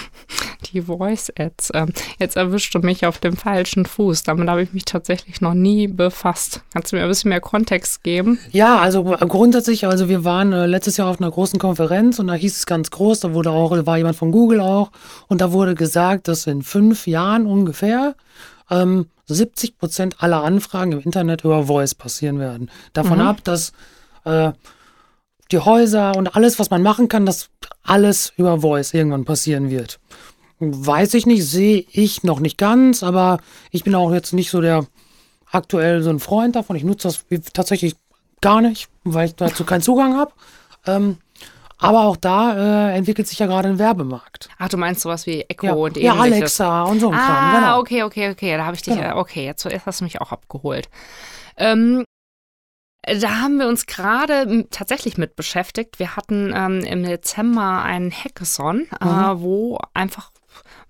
Die 0.72 0.82
Voice-Ads. 0.82 1.70
Ähm, 1.74 1.92
jetzt 2.18 2.36
erwischt 2.36 2.74
du 2.74 2.80
mich 2.80 3.06
auf 3.06 3.18
dem 3.18 3.36
falschen 3.36 3.86
Fuß. 3.86 4.24
Damit 4.24 4.48
habe 4.48 4.62
ich 4.62 4.72
mich 4.72 4.84
tatsächlich 4.84 5.40
noch 5.40 5.54
nie 5.54 5.86
befasst. 5.86 6.62
Kannst 6.72 6.92
du 6.92 6.96
mir 6.96 7.02
ein 7.02 7.08
bisschen 7.08 7.28
mehr 7.30 7.40
Kontext 7.40 8.02
geben? 8.02 8.38
Ja, 8.50 8.78
also 8.78 9.04
grundsätzlich, 9.04 9.86
also 9.86 10.08
wir 10.08 10.24
waren 10.24 10.52
äh, 10.52 10.66
letztes 10.66 10.96
Jahr 10.96 11.08
auf 11.08 11.20
einer 11.20 11.30
großen 11.30 11.58
Konferenz 11.58 12.18
und 12.18 12.26
da 12.26 12.34
hieß 12.34 12.56
es 12.56 12.66
ganz 12.66 12.90
groß, 12.90 13.20
da 13.20 13.34
wurde 13.34 13.50
auch, 13.50 13.70
war 13.86 13.96
jemand 13.96 14.16
von 14.16 14.32
Google 14.32 14.60
auch 14.60 14.90
und 15.28 15.40
da 15.40 15.52
wurde 15.52 15.74
gesagt, 15.74 16.28
dass 16.28 16.46
in 16.46 16.62
fünf 16.62 17.06
Jahren 17.06 17.46
ungefähr 17.46 18.14
ähm, 18.70 19.06
70 19.26 19.78
Prozent 19.78 20.22
aller 20.22 20.42
Anfragen 20.42 20.92
im 20.92 21.00
Internet 21.00 21.44
über 21.44 21.64
Voice 21.64 21.94
passieren 21.94 22.38
werden. 22.38 22.70
Davon 22.92 23.18
mhm. 23.18 23.26
ab, 23.26 23.44
dass 23.44 23.72
äh, 24.24 24.52
die 25.50 25.58
Häuser 25.58 26.16
und 26.16 26.34
alles, 26.36 26.58
was 26.58 26.70
man 26.70 26.82
machen 26.82 27.08
kann, 27.08 27.26
dass 27.26 27.50
alles 27.82 28.32
über 28.36 28.60
Voice 28.60 28.94
irgendwann 28.94 29.24
passieren 29.24 29.70
wird. 29.70 29.98
Weiß 30.60 31.14
ich 31.14 31.26
nicht, 31.26 31.46
sehe 31.46 31.84
ich 31.92 32.24
noch 32.24 32.40
nicht 32.40 32.58
ganz, 32.58 33.02
aber 33.02 33.38
ich 33.70 33.84
bin 33.84 33.94
auch 33.94 34.12
jetzt 34.12 34.32
nicht 34.32 34.50
so 34.50 34.60
der 34.60 34.86
aktuell 35.50 36.02
so 36.02 36.10
ein 36.10 36.18
Freund 36.18 36.56
davon. 36.56 36.76
Ich 36.76 36.84
nutze 36.84 37.08
das 37.08 37.24
tatsächlich 37.52 37.96
gar 38.40 38.60
nicht, 38.60 38.88
weil 39.04 39.28
ich 39.28 39.36
dazu 39.36 39.64
keinen 39.64 39.82
Zugang 39.82 40.16
habe. 40.16 40.32
Ähm, 40.86 41.18
aber 41.80 42.06
auch 42.06 42.16
da 42.16 42.90
äh, 42.90 42.96
entwickelt 42.96 43.28
sich 43.28 43.38
ja 43.38 43.46
gerade 43.46 43.68
ein 43.68 43.78
Werbemarkt. 43.78 44.48
Ach, 44.58 44.68
du 44.68 44.76
meinst 44.76 45.02
sowas 45.02 45.26
wie 45.26 45.42
Echo 45.42 45.66
ja, 45.66 45.72
und 45.74 45.96
Ja, 45.96 46.12
ähnliches? 46.14 46.60
Alexa 46.60 46.82
und 46.82 46.98
so 47.00 47.08
ein 47.08 47.14
ah, 47.14 47.26
Kram, 47.26 47.60
genau. 47.60 47.78
okay, 47.78 48.02
okay, 48.02 48.30
okay. 48.30 48.56
Da 48.56 48.64
habe 48.64 48.74
ich 48.74 48.82
dich, 48.82 48.96
Genau. 48.96 49.16
okay, 49.18 49.44
jetzt, 49.44 49.64
jetzt 49.64 49.86
hast 49.86 50.00
du 50.00 50.04
mich 50.04 50.20
auch 50.20 50.32
abgeholt. 50.32 50.88
Ähm, 51.56 52.04
da 53.20 53.40
haben 53.40 53.58
wir 53.58 53.68
uns 53.68 53.86
gerade 53.86 54.66
tatsächlich 54.70 55.18
mit 55.18 55.36
beschäftigt. 55.36 55.98
Wir 55.98 56.16
hatten 56.16 56.52
ähm, 56.54 56.80
im 56.80 57.02
Dezember 57.02 57.82
einen 57.82 58.10
Hackathon, 58.12 58.86
äh, 59.00 59.04
Mhm. 59.04 59.40
wo 59.40 59.78
einfach 59.94 60.30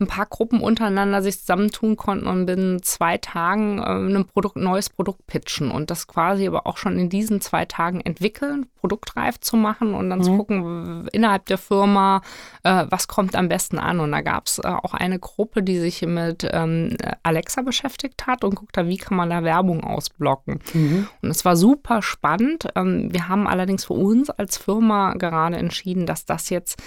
ein 0.01 0.07
paar 0.07 0.27
Gruppen 0.27 0.61
untereinander 0.61 1.23
sich 1.23 1.41
zusammentun 1.41 1.97
konnten 1.97 2.27
und 2.27 2.47
binnen 2.47 2.83
zwei 2.83 3.19
Tagen 3.19 3.79
äh, 3.79 4.19
ein 4.19 4.25
Produkt, 4.27 4.57
neues 4.57 4.91
Produkt 4.91 5.27
pitchen 5.27 5.71
und 5.71 5.91
das 5.91 6.07
quasi 6.07 6.47
aber 6.47 6.67
auch 6.67 6.77
schon 6.77 6.99
in 6.99 7.09
diesen 7.09 7.41
zwei 7.41 7.65
Tagen 7.65 8.01
entwickeln, 8.01 8.67
produktreif 8.81 9.41
zu 9.41 9.57
machen 9.57 9.95
und 9.95 10.11
dann 10.11 10.23
zu 10.23 10.37
gucken 10.37 11.09
innerhalb 11.13 11.47
der 11.47 11.59
Firma, 11.59 12.23
äh, 12.63 12.87
was 12.89 13.09
kommt 13.09 13.35
am 13.37 13.49
besten 13.49 13.79
an. 13.79 14.01
Und 14.01 14.13
da 14.13 14.21
gab 14.21 14.47
es 14.47 14.59
äh, 14.59 14.69
auch 14.69 14.95
eine 14.95 15.19
Gruppe, 15.19 15.63
die 15.63 15.79
sich 15.79 16.03
mit 16.03 16.49
ähm, 16.51 16.97
Alexa 17.23 17.63
beschäftigt 17.63 18.27
hat 18.27 18.45
und 18.45 18.55
guckt 18.55 18.77
da, 18.77 18.87
wie 18.87 18.97
kann 18.97 19.17
man 19.17 19.31
da 19.31 19.43
Werbung 19.43 19.85
ausblocken. 19.85 20.61
Mhm. 20.73 21.09
Und 21.23 21.31
es 21.31 21.45
war 21.45 21.57
super 21.57 22.03
spannend. 22.03 22.69
Ähm, 22.75 23.13
wir 23.13 23.29
haben 23.29 23.47
allerdings 23.47 23.85
für 23.85 23.95
uns 23.95 24.31
als 24.31 24.57
Firma 24.57 25.15
gerade 25.15 25.57
entschieden, 25.57 26.07
dass 26.07 26.25
das 26.25 26.51
jetzt 26.51 26.81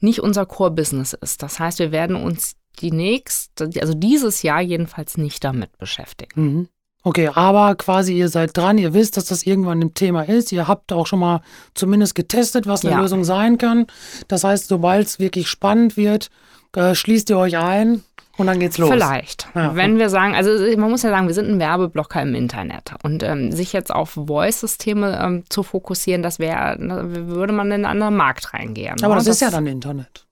nicht 0.00 0.20
unser 0.20 0.46
Core-Business 0.46 1.14
ist. 1.14 1.42
Das 1.42 1.58
heißt, 1.58 1.78
wir 1.78 1.92
werden 1.92 2.16
uns 2.16 2.54
die 2.80 2.90
nächste, 2.90 3.70
also 3.80 3.94
dieses 3.94 4.42
Jahr 4.42 4.60
jedenfalls 4.60 5.16
nicht 5.16 5.42
damit 5.44 5.76
beschäftigen. 5.78 6.42
Mhm. 6.42 6.68
Okay, 7.02 7.28
aber 7.32 7.76
quasi 7.76 8.18
ihr 8.18 8.28
seid 8.28 8.56
dran, 8.56 8.78
ihr 8.78 8.92
wisst, 8.92 9.16
dass 9.16 9.26
das 9.26 9.44
irgendwann 9.44 9.80
ein 9.80 9.94
Thema 9.94 10.22
ist. 10.22 10.50
Ihr 10.50 10.66
habt 10.66 10.92
auch 10.92 11.06
schon 11.06 11.20
mal 11.20 11.40
zumindest 11.74 12.16
getestet, 12.16 12.66
was 12.66 12.84
eine 12.84 12.94
Ja. 12.94 13.00
Lösung 13.00 13.22
sein 13.22 13.58
kann. 13.58 13.86
Das 14.26 14.42
heißt, 14.42 14.66
sobald 14.66 15.06
es 15.06 15.20
wirklich 15.20 15.46
spannend 15.48 15.96
wird, 15.96 16.30
äh, 16.74 16.96
schließt 16.96 17.30
ihr 17.30 17.38
euch 17.38 17.56
ein 17.58 18.02
und 18.36 18.46
dann 18.46 18.60
geht's 18.60 18.78
los. 18.78 18.90
Vielleicht. 18.90 19.48
Ja. 19.54 19.74
Wenn 19.74 19.98
wir 19.98 20.10
sagen, 20.10 20.34
also 20.34 20.50
man 20.76 20.90
muss 20.90 21.02
ja 21.02 21.10
sagen, 21.10 21.26
wir 21.26 21.34
sind 21.34 21.48
ein 21.48 21.58
Werbeblocker 21.58 22.20
im 22.22 22.34
Internet 22.34 22.92
und 23.02 23.22
ähm, 23.22 23.52
sich 23.52 23.72
jetzt 23.72 23.94
auf 23.94 24.10
Voice-Systeme 24.10 25.18
ähm, 25.22 25.44
zu 25.48 25.62
fokussieren, 25.62 26.22
das 26.22 26.38
wäre, 26.38 26.76
würde 26.78 27.52
man 27.52 27.68
in 27.68 27.72
einen 27.72 27.84
anderen 27.86 28.16
Markt 28.16 28.52
reingehen. 28.52 28.96
Aber 29.02 29.14
ne? 29.14 29.20
das, 29.20 29.26
ist 29.26 29.40
ja 29.40 29.50
dann 29.50 29.66
Internet. 29.66 30.25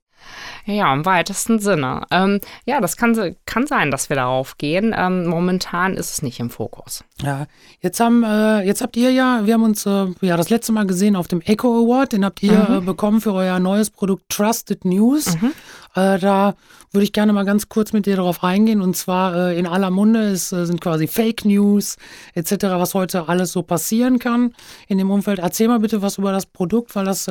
Ja, 0.67 0.93
im 0.95 1.05
weitesten 1.05 1.59
Sinne. 1.59 2.03
Ähm, 2.11 2.41
ja, 2.65 2.81
das 2.81 2.97
kann, 2.97 3.37
kann 3.45 3.67
sein, 3.67 3.91
dass 3.91 4.09
wir 4.09 4.17
darauf 4.17 4.57
gehen. 4.57 4.95
Ähm, 4.97 5.27
momentan 5.27 5.95
ist 5.95 6.11
es 6.11 6.23
nicht 6.23 6.41
im 6.41 6.49
Fokus. 6.49 7.05
Ja, 7.23 7.47
jetzt 7.81 8.01
haben, 8.01 8.25
äh, 8.25 8.62
jetzt 8.62 8.81
habt 8.81 8.97
ihr 8.97 9.11
ja, 9.11 9.43
wir 9.45 9.55
haben 9.55 9.62
uns 9.62 9.85
äh, 9.85 10.07
ja 10.23 10.37
das 10.39 10.49
letzte 10.51 10.73
Mal 10.73 10.87
gesehen 10.87 11.17
auf 11.17 11.29
dem 11.29 11.43
Echo 11.43 11.69
Award, 11.85 12.12
den 12.12 12.25
habt 12.25 12.43
ihr 12.43 12.55
Mhm. 12.69 12.77
äh, 12.79 12.81
bekommen 12.81 13.21
für 13.21 13.33
euer 13.35 13.59
neues 13.61 13.91
Produkt 13.91 14.29
Trusted 14.31 14.85
News. 14.87 15.37
Äh, 15.95 16.19
da 16.19 16.55
würde 16.93 17.05
ich 17.05 17.12
gerne 17.12 17.33
mal 17.33 17.45
ganz 17.45 17.69
kurz 17.69 17.93
mit 17.93 18.07
dir 18.07 18.17
darauf 18.17 18.43
eingehen. 18.43 18.81
Und 18.81 18.97
zwar 18.97 19.35
äh, 19.51 19.59
in 19.59 19.67
aller 19.67 19.91
Munde 19.91 20.23
ist, 20.31 20.53
äh, 20.53 20.65
sind 20.65 20.81
quasi 20.81 21.07
Fake 21.09 21.45
News 21.45 21.97
etc., 22.35 22.53
was 22.71 22.95
heute 22.95 23.29
alles 23.29 23.53
so 23.53 23.62
passieren 23.62 24.19
kann 24.19 24.55
in 24.89 24.99
dem 24.99 25.11
Umfeld. 25.11 25.41
Erzähl 25.41 25.69
mal 25.69 25.81
bitte 25.81 26.03
was 26.03 26.19
über 26.19 26.33
das 26.33 26.47
Produkt, 26.47 26.95
weil 26.97 27.05
das 27.05 27.31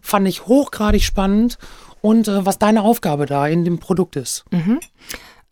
fand 0.00 0.26
ich 0.28 0.46
hochgradig 0.46 1.02
spannend 1.04 1.58
und 2.02 2.28
äh, 2.28 2.44
was 2.44 2.58
deine 2.58 2.82
Aufgabe 2.82 3.24
da 3.24 3.46
in 3.46 3.64
dem 3.64 3.78
Produkt 3.78 4.16
ist. 4.16 4.44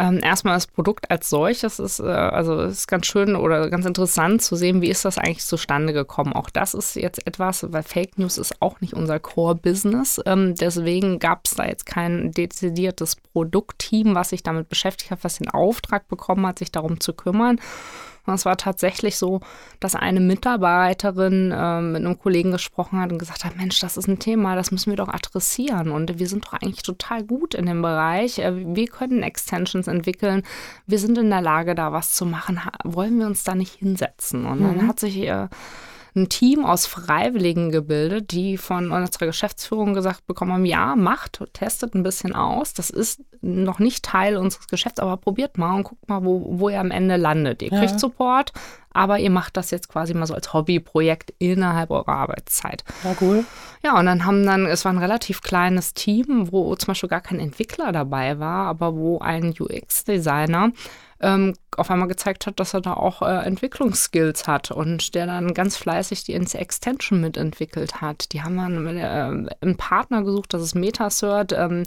Ähm, 0.00 0.20
erstmal 0.22 0.54
das 0.54 0.66
Produkt 0.66 1.10
als 1.10 1.28
solches 1.28 1.78
ist, 1.78 2.00
äh, 2.00 2.04
also 2.04 2.58
ist 2.62 2.88
ganz 2.88 3.04
schön 3.04 3.36
oder 3.36 3.68
ganz 3.68 3.84
interessant 3.84 4.40
zu 4.40 4.56
sehen, 4.56 4.80
wie 4.80 4.88
ist 4.88 5.04
das 5.04 5.18
eigentlich 5.18 5.44
zustande 5.44 5.92
gekommen. 5.92 6.32
Auch 6.32 6.48
das 6.48 6.72
ist 6.72 6.96
jetzt 6.96 7.26
etwas, 7.26 7.70
weil 7.70 7.82
Fake 7.82 8.18
News 8.18 8.38
ist 8.38 8.62
auch 8.62 8.80
nicht 8.80 8.94
unser 8.94 9.20
Core-Business. 9.20 10.18
Ähm, 10.24 10.54
deswegen 10.54 11.18
gab 11.18 11.44
es 11.44 11.54
da 11.54 11.66
jetzt 11.66 11.84
kein 11.84 12.32
dezidiertes 12.32 13.16
Produktteam, 13.16 14.14
was 14.14 14.30
sich 14.30 14.42
damit 14.42 14.70
beschäftigt 14.70 15.10
hat, 15.10 15.22
was 15.22 15.36
den 15.36 15.50
Auftrag 15.50 16.08
bekommen 16.08 16.46
hat, 16.46 16.60
sich 16.60 16.72
darum 16.72 16.98
zu 16.98 17.12
kümmern. 17.12 17.60
Und 18.30 18.36
es 18.36 18.44
war 18.44 18.56
tatsächlich 18.56 19.16
so, 19.16 19.40
dass 19.80 19.94
eine 19.94 20.20
Mitarbeiterin 20.20 21.52
ähm, 21.54 21.92
mit 21.92 22.04
einem 22.04 22.18
Kollegen 22.18 22.50
gesprochen 22.52 23.00
hat 23.00 23.12
und 23.12 23.18
gesagt 23.18 23.44
hat, 23.44 23.56
Mensch, 23.56 23.80
das 23.80 23.96
ist 23.96 24.08
ein 24.08 24.18
Thema, 24.18 24.56
das 24.56 24.70
müssen 24.70 24.90
wir 24.90 24.96
doch 24.96 25.08
adressieren. 25.08 25.90
Und 25.90 26.18
wir 26.18 26.28
sind 26.28 26.46
doch 26.46 26.54
eigentlich 26.54 26.82
total 26.82 27.24
gut 27.24 27.54
in 27.54 27.66
dem 27.66 27.82
Bereich. 27.82 28.38
Äh, 28.38 28.74
Wir 28.74 28.86
können 28.86 29.22
Extensions 29.22 29.86
entwickeln. 29.86 30.42
Wir 30.86 30.98
sind 30.98 31.18
in 31.18 31.30
der 31.30 31.42
Lage, 31.42 31.74
da 31.74 31.92
was 31.92 32.14
zu 32.14 32.24
machen. 32.24 32.60
Wollen 32.84 33.18
wir 33.18 33.26
uns 33.26 33.44
da 33.44 33.54
nicht 33.54 33.74
hinsetzen? 33.74 34.46
Und 34.46 34.62
dann 34.62 34.86
hat 34.88 35.00
sich 35.00 35.18
äh, 35.18 35.48
ein 36.16 36.28
Team 36.28 36.64
aus 36.64 36.86
Freiwilligen 36.86 37.70
gebildet, 37.70 38.32
die 38.32 38.56
von 38.56 38.90
unserer 38.90 39.26
Geschäftsführung 39.26 39.94
gesagt 39.94 40.26
bekommen 40.26 40.52
haben, 40.52 40.64
ja, 40.64 40.96
macht, 40.96 41.42
testet 41.52 41.94
ein 41.94 42.02
bisschen 42.02 42.34
aus. 42.34 42.74
Das 42.74 42.90
ist 42.90 43.20
noch 43.42 43.78
nicht 43.78 44.04
Teil 44.04 44.36
unseres 44.36 44.66
Geschäfts, 44.68 45.00
aber 45.00 45.16
probiert 45.16 45.56
mal 45.56 45.74
und 45.76 45.84
guckt 45.84 46.08
mal, 46.08 46.24
wo, 46.24 46.44
wo 46.58 46.68
ihr 46.68 46.80
am 46.80 46.90
Ende 46.90 47.16
landet. 47.16 47.62
Ihr 47.62 47.72
Ja. 47.72 47.78
kriegt 47.78 47.98
Support, 48.00 48.52
aber 48.92 49.18
ihr 49.18 49.30
macht 49.30 49.56
das 49.56 49.70
jetzt 49.70 49.88
quasi 49.88 50.12
mal 50.14 50.26
so 50.26 50.34
als 50.34 50.52
Hobbyprojekt 50.52 51.32
innerhalb 51.38 51.90
eurer 51.90 52.08
Arbeitszeit. 52.08 52.84
Ja, 53.04 53.14
cool. 53.20 53.44
Ja, 53.82 53.98
und 53.98 54.04
dann 54.06 54.26
haben 54.26 54.44
dann, 54.44 54.66
es 54.66 54.84
war 54.84 54.92
ein 54.92 54.98
relativ 54.98 55.40
kleines 55.40 55.94
Team, 55.94 56.48
wo 56.52 56.74
zum 56.76 56.88
Beispiel 56.88 57.08
gar 57.08 57.22
kein 57.22 57.40
Entwickler 57.40 57.92
dabei 57.92 58.38
war, 58.38 58.66
aber 58.66 58.94
wo 58.94 59.20
ein 59.20 59.54
UX-Designer 59.58 60.72
ähm, 61.20 61.54
auf 61.76 61.90
einmal 61.90 62.08
gezeigt 62.08 62.46
hat, 62.46 62.60
dass 62.60 62.74
er 62.74 62.80
da 62.80 62.94
auch 62.94 63.22
äh, 63.22 63.44
Entwicklungsskills 63.44 64.46
hat 64.46 64.70
und 64.70 65.14
der 65.14 65.26
dann 65.26 65.54
ganz 65.54 65.76
fleißig 65.76 66.24
die 66.24 66.34
Extension 66.34 67.20
mitentwickelt 67.20 68.00
hat. 68.00 68.32
Die 68.32 68.42
haben 68.42 68.56
dann 68.56 68.96
äh, 68.96 69.54
einen 69.60 69.76
Partner 69.76 70.22
gesucht, 70.22 70.54
das 70.54 70.62
ist 70.62 70.74
Metasert, 70.74 71.52
ähm, 71.52 71.84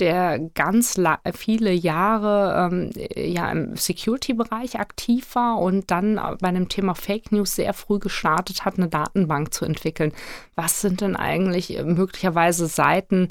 der 0.00 0.38
ganz 0.54 1.00
viele 1.34 1.72
Jahre 1.72 2.70
ähm, 2.70 2.90
ja, 3.16 3.50
im 3.50 3.76
Security-Bereich 3.76 4.78
aktiv 4.78 5.34
war 5.34 5.58
und 5.58 5.90
dann 5.90 6.20
bei 6.40 6.52
dem 6.52 6.68
Thema 6.68 6.94
Fake 6.94 7.32
News 7.32 7.56
sehr 7.56 7.74
früh 7.74 7.98
gestartet 7.98 8.64
hat, 8.64 8.78
eine 8.78 8.88
Datenbank 8.88 9.52
zu 9.52 9.64
entwickeln. 9.64 10.12
Was 10.54 10.80
sind 10.80 11.00
denn 11.00 11.16
eigentlich 11.16 11.76
äh, 11.76 11.82
möglicherweise 11.82 12.66
Seiten, 12.66 13.28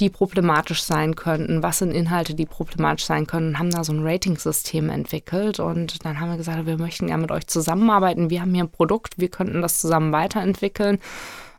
die 0.00 0.10
problematisch 0.10 0.82
sein 0.82 1.14
könnten, 1.14 1.62
was 1.62 1.78
sind 1.78 1.92
Inhalte, 1.92 2.34
die 2.34 2.46
problematisch 2.46 3.04
sein 3.04 3.26
können, 3.26 3.58
haben 3.58 3.70
da 3.70 3.84
so 3.84 3.92
ein 3.92 4.06
Rating-System 4.06 4.88
entwickelt 4.88 5.60
und 5.60 6.04
dann 6.04 6.18
haben 6.18 6.30
wir 6.30 6.38
gesagt, 6.38 6.66
wir 6.66 6.78
möchten 6.78 7.08
ja 7.08 7.16
mit 7.16 7.30
euch 7.30 7.46
zusammenarbeiten, 7.46 8.30
wir 8.30 8.40
haben 8.40 8.54
hier 8.54 8.64
ein 8.64 8.70
Produkt, 8.70 9.18
wir 9.18 9.28
könnten 9.28 9.62
das 9.62 9.80
zusammen 9.80 10.12
weiterentwickeln. 10.12 10.98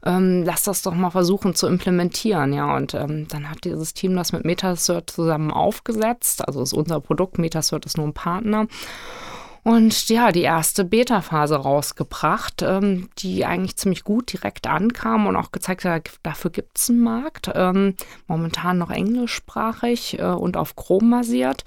Ähm, 0.03 0.43
lass 0.43 0.63
das 0.63 0.81
doch 0.81 0.95
mal 0.95 1.11
versuchen 1.11 1.53
zu 1.53 1.67
implementieren, 1.67 2.53
ja. 2.53 2.75
Und 2.75 2.95
ähm, 2.95 3.27
dann 3.27 3.49
hat 3.49 3.63
dieses 3.65 3.93
Team 3.93 4.15
das 4.15 4.31
mit 4.31 4.45
Metasert 4.45 5.11
zusammen 5.11 5.51
aufgesetzt. 5.51 6.47
Also 6.47 6.63
ist 6.63 6.73
unser 6.73 6.99
Produkt, 6.99 7.37
Metasert 7.37 7.85
ist 7.85 7.97
nur 7.97 8.07
ein 8.07 8.13
Partner. 8.13 8.65
Und 9.63 10.09
ja, 10.09 10.31
die 10.31 10.41
erste 10.41 10.83
Beta-Phase 10.83 11.55
rausgebracht, 11.55 12.63
ähm, 12.63 13.09
die 13.19 13.45
eigentlich 13.45 13.77
ziemlich 13.77 14.03
gut 14.03 14.33
direkt 14.33 14.65
ankam 14.65 15.27
und 15.27 15.35
auch 15.35 15.51
gezeigt 15.51 15.85
hat, 15.85 16.09
dafür 16.23 16.49
gibt 16.49 16.79
es 16.79 16.89
einen 16.89 17.01
Markt. 17.01 17.51
Ähm, 17.53 17.95
momentan 18.27 18.79
noch 18.79 18.89
englischsprachig 18.89 20.17
äh, 20.19 20.23
und 20.23 20.57
auf 20.57 20.75
Chrome 20.75 21.17
basiert. 21.17 21.63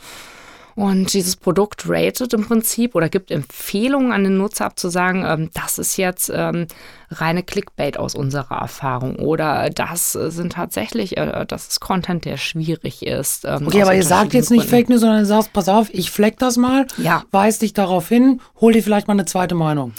Und 0.74 1.12
dieses 1.12 1.36
Produkt 1.36 1.88
ratet 1.88 2.32
im 2.34 2.44
Prinzip 2.46 2.94
oder 2.94 3.08
gibt 3.08 3.30
Empfehlungen 3.30 4.12
an 4.12 4.24
den 4.24 4.36
Nutzer 4.36 4.66
ab 4.66 4.78
zu 4.78 4.88
sagen, 4.88 5.24
ähm, 5.26 5.50
das 5.54 5.78
ist 5.78 5.96
jetzt 5.96 6.32
ähm, 6.34 6.66
reine 7.10 7.42
Clickbait 7.44 7.96
aus 7.96 8.14
unserer 8.14 8.56
Erfahrung 8.60 9.16
oder 9.16 9.70
das 9.70 10.12
sind 10.12 10.52
tatsächlich, 10.54 11.16
äh, 11.16 11.44
das 11.46 11.68
ist 11.68 11.80
Content, 11.80 12.24
der 12.24 12.36
schwierig 12.38 13.06
ist. 13.06 13.44
ähm, 13.44 13.66
Okay, 13.68 13.82
aber 13.82 13.94
ihr 13.94 14.02
sagt 14.02 14.34
jetzt 14.34 14.50
nicht 14.50 14.62
unterschiedlichen 14.62 14.70
Fake 14.70 14.88
News, 14.90 15.00
sondern 15.00 15.20
ihr 15.20 15.26
sagt, 15.26 15.52
pass 15.52 15.68
auf, 15.68 15.88
ich 15.92 16.10
fleck 16.10 16.38
das 16.38 16.56
mal, 16.56 16.86
Ja. 16.96 17.22
weis 17.30 17.58
dich 17.60 17.72
darauf 17.72 18.08
hin, 18.08 18.40
hol 18.60 18.72
dir 18.72 18.82
vielleicht 18.82 19.06
mal 19.06 19.14
eine 19.14 19.26
zweite 19.26 19.54
Meinung. 19.54 19.92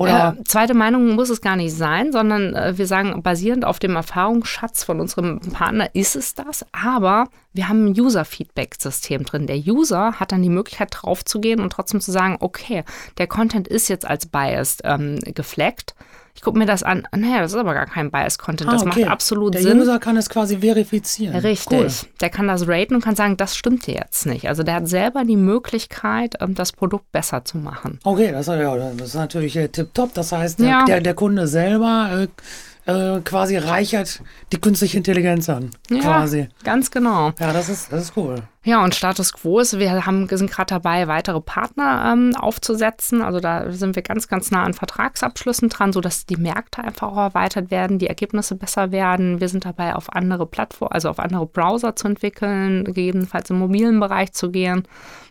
Oder 0.00 0.34
Äh, 0.40 0.44
zweite 0.44 0.72
Meinung 0.72 1.14
muss 1.14 1.28
es 1.28 1.42
gar 1.42 1.56
nicht 1.56 1.76
sein, 1.76 2.10
sondern 2.10 2.54
äh, 2.54 2.78
wir 2.78 2.86
sagen, 2.86 3.22
basierend 3.22 3.66
auf 3.66 3.78
dem 3.78 3.96
Erfahrungsschatz 3.96 4.82
von 4.82 4.98
unserem 4.98 5.40
Partner 5.40 5.94
ist 5.94 6.16
es 6.16 6.32
das, 6.32 6.64
aber 6.72 7.28
wir 7.52 7.68
haben 7.68 7.84
ein 7.84 8.00
User-Feedback-System 8.00 9.24
drin. 9.24 9.46
Der 9.46 9.58
User 9.58 10.14
hat 10.18 10.32
dann 10.32 10.42
die 10.42 10.48
Möglichkeit 10.48 10.88
drauf 10.92 11.22
zu 11.22 11.38
gehen 11.38 11.60
und 11.60 11.70
trotzdem 11.70 12.00
zu 12.00 12.12
sagen, 12.12 12.38
okay, 12.40 12.82
der 13.18 13.26
Content 13.26 13.68
ist 13.68 13.88
jetzt 13.88 14.06
als 14.06 14.24
biased 14.24 14.80
ähm, 14.84 15.18
gefleckt. 15.34 15.94
Ich 16.34 16.42
gucke 16.42 16.58
mir 16.58 16.64
das 16.66 16.82
an, 16.82 17.06
naja, 17.14 17.40
das 17.40 17.52
ist 17.52 17.58
aber 17.58 17.74
gar 17.74 17.86
kein 17.86 18.10
biased-Content, 18.10 18.70
das 18.72 18.82
Ah, 18.82 18.86
okay. 18.86 19.00
macht 19.02 19.10
absolut 19.10 19.54
der 19.54 19.62
Sinn. 19.62 19.80
User 19.80 19.98
kann 19.98 20.16
es 20.16 20.30
quasi 20.30 20.58
verifizieren. 20.58 21.36
Richtig. 21.36 21.78
Cool. 21.78 22.08
Der 22.20 22.30
kann 22.30 22.48
das 22.48 22.66
raten 22.66 22.94
und 22.94 23.04
kann 23.04 23.16
sagen, 23.16 23.36
das 23.36 23.56
stimmt 23.56 23.86
jetzt 23.86 24.24
nicht. 24.26 24.48
Also 24.48 24.62
der 24.62 24.74
hat 24.76 24.88
selber 24.88 25.24
die 25.24 25.36
Möglichkeit, 25.36 26.36
ähm, 26.40 26.54
das 26.54 26.72
Produkt 26.72 27.10
besser 27.12 27.44
zu 27.44 27.58
machen. 27.58 27.98
Okay, 28.04 28.32
das, 28.32 28.46
ja, 28.46 28.76
das 28.76 29.08
ist 29.08 29.14
natürlich 29.14 29.56
äh, 29.56 29.68
tipptopp. 29.68 30.14
Das 30.14 30.32
heißt, 30.32 30.60
der, 30.60 30.66
Ja. 30.68 30.84
der, 30.84 31.00
der 31.00 31.14
Kunde 31.14 31.46
selber 31.46 32.26
äh, 32.86 32.90
äh, 33.16 33.20
quasi 33.20 33.56
reichert 33.58 34.22
die 34.52 34.60
künstliche 34.60 34.96
Intelligenz 34.96 35.48
an. 35.48 35.70
Ja, 35.90 35.98
quasi. 36.00 36.48
ganz 36.64 36.90
genau. 36.90 37.32
Ja, 37.38 37.52
das 37.52 37.68
ist, 37.68 37.92
das 37.92 38.04
ist 38.04 38.12
cool. 38.16 38.42
Ja, 38.62 38.84
und 38.84 38.94
Status 38.94 39.32
Quo 39.32 39.58
ist, 39.58 39.78
wir 39.78 40.04
haben, 40.04 40.28
sind 40.28 40.50
gerade 40.50 40.74
dabei, 40.74 41.08
weitere 41.08 41.40
Partner 41.40 42.12
ähm, 42.12 42.36
aufzusetzen. 42.36 43.22
Also 43.22 43.40
da 43.40 43.72
sind 43.72 43.96
wir 43.96 44.02
ganz, 44.02 44.28
ganz 44.28 44.50
nah 44.50 44.64
an 44.64 44.74
Vertragsabschlüssen 44.74 45.70
dran, 45.70 45.94
sodass 45.94 46.26
die 46.26 46.36
Märkte 46.36 46.84
einfach 46.84 47.08
auch 47.08 47.16
erweitert 47.16 47.70
werden, 47.70 47.98
die 47.98 48.08
Ergebnisse 48.08 48.56
besser 48.56 48.92
werden. 48.92 49.40
Wir 49.40 49.48
sind 49.48 49.64
dabei, 49.64 49.94
auf 49.94 50.12
andere 50.12 50.44
Plattformen, 50.44 50.92
also 50.92 51.08
auf 51.08 51.18
andere 51.18 51.46
Browser 51.46 51.96
zu 51.96 52.08
entwickeln, 52.08 52.84
gegebenenfalls 52.84 53.48
im 53.48 53.60
mobilen 53.60 53.98
Bereich 53.98 54.34
zu 54.34 54.50
gehen. 54.50 54.86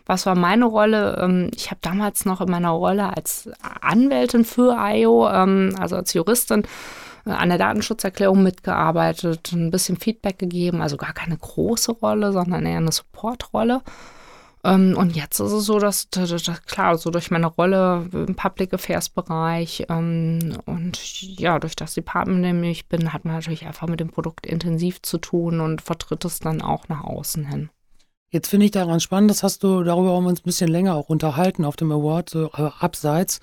Was 0.06 0.26
war 0.26 0.34
meine 0.34 0.64
Rolle? 0.64 1.16
Ähm, 1.22 1.52
ich 1.54 1.70
habe 1.70 1.80
damals 1.82 2.24
noch 2.24 2.40
in 2.40 2.50
meiner 2.50 2.70
Rolle 2.70 3.16
als 3.16 3.48
Anwältin 3.80 4.44
für 4.44 4.76
IO, 4.76 5.30
ähm, 5.30 5.76
also 5.78 5.94
als 5.94 6.14
Juristin, 6.14 6.64
an 7.30 7.48
der 7.48 7.58
Datenschutzerklärung 7.58 8.42
mitgearbeitet, 8.42 9.52
ein 9.52 9.70
bisschen 9.70 9.96
Feedback 9.96 10.38
gegeben, 10.38 10.82
also 10.82 10.96
gar 10.96 11.12
keine 11.12 11.36
große 11.36 11.92
Rolle, 11.92 12.32
sondern 12.32 12.66
eher 12.66 12.78
eine 12.78 12.92
Supportrolle. 12.92 13.82
Ähm, 14.62 14.94
und 14.96 15.16
jetzt 15.16 15.40
ist 15.40 15.52
es 15.52 15.64
so, 15.64 15.78
dass, 15.78 16.08
klar, 16.66 16.98
so 16.98 17.10
durch 17.10 17.30
meine 17.30 17.46
Rolle 17.46 18.08
im 18.12 18.34
Public 18.34 18.74
Affairs 18.74 19.08
Bereich 19.08 19.86
ähm, 19.88 20.58
und 20.66 21.22
ja, 21.22 21.58
durch 21.58 21.76
das 21.76 21.94
Department, 21.94 22.38
in 22.38 22.42
dem 22.42 22.64
ich 22.64 22.88
bin, 22.88 23.12
hat 23.12 23.24
man 23.24 23.34
natürlich 23.34 23.66
einfach 23.66 23.88
mit 23.88 24.00
dem 24.00 24.10
Produkt 24.10 24.46
intensiv 24.46 25.00
zu 25.02 25.18
tun 25.18 25.60
und 25.60 25.80
vertritt 25.80 26.24
es 26.24 26.40
dann 26.40 26.60
auch 26.60 26.88
nach 26.88 27.04
außen 27.04 27.46
hin. 27.46 27.70
Jetzt 28.32 28.48
finde 28.48 28.66
ich 28.66 28.72
daran 28.72 29.00
spannend, 29.00 29.30
das 29.30 29.42
hast 29.42 29.64
du, 29.64 29.82
darüber 29.82 30.14
haben 30.14 30.24
wir 30.24 30.28
uns 30.28 30.40
ein 30.40 30.44
bisschen 30.44 30.70
länger 30.70 30.94
auch 30.94 31.08
unterhalten 31.08 31.64
auf 31.64 31.74
dem 31.76 31.90
Award, 31.90 32.30
so 32.30 32.50
äh, 32.52 32.70
abseits 32.78 33.40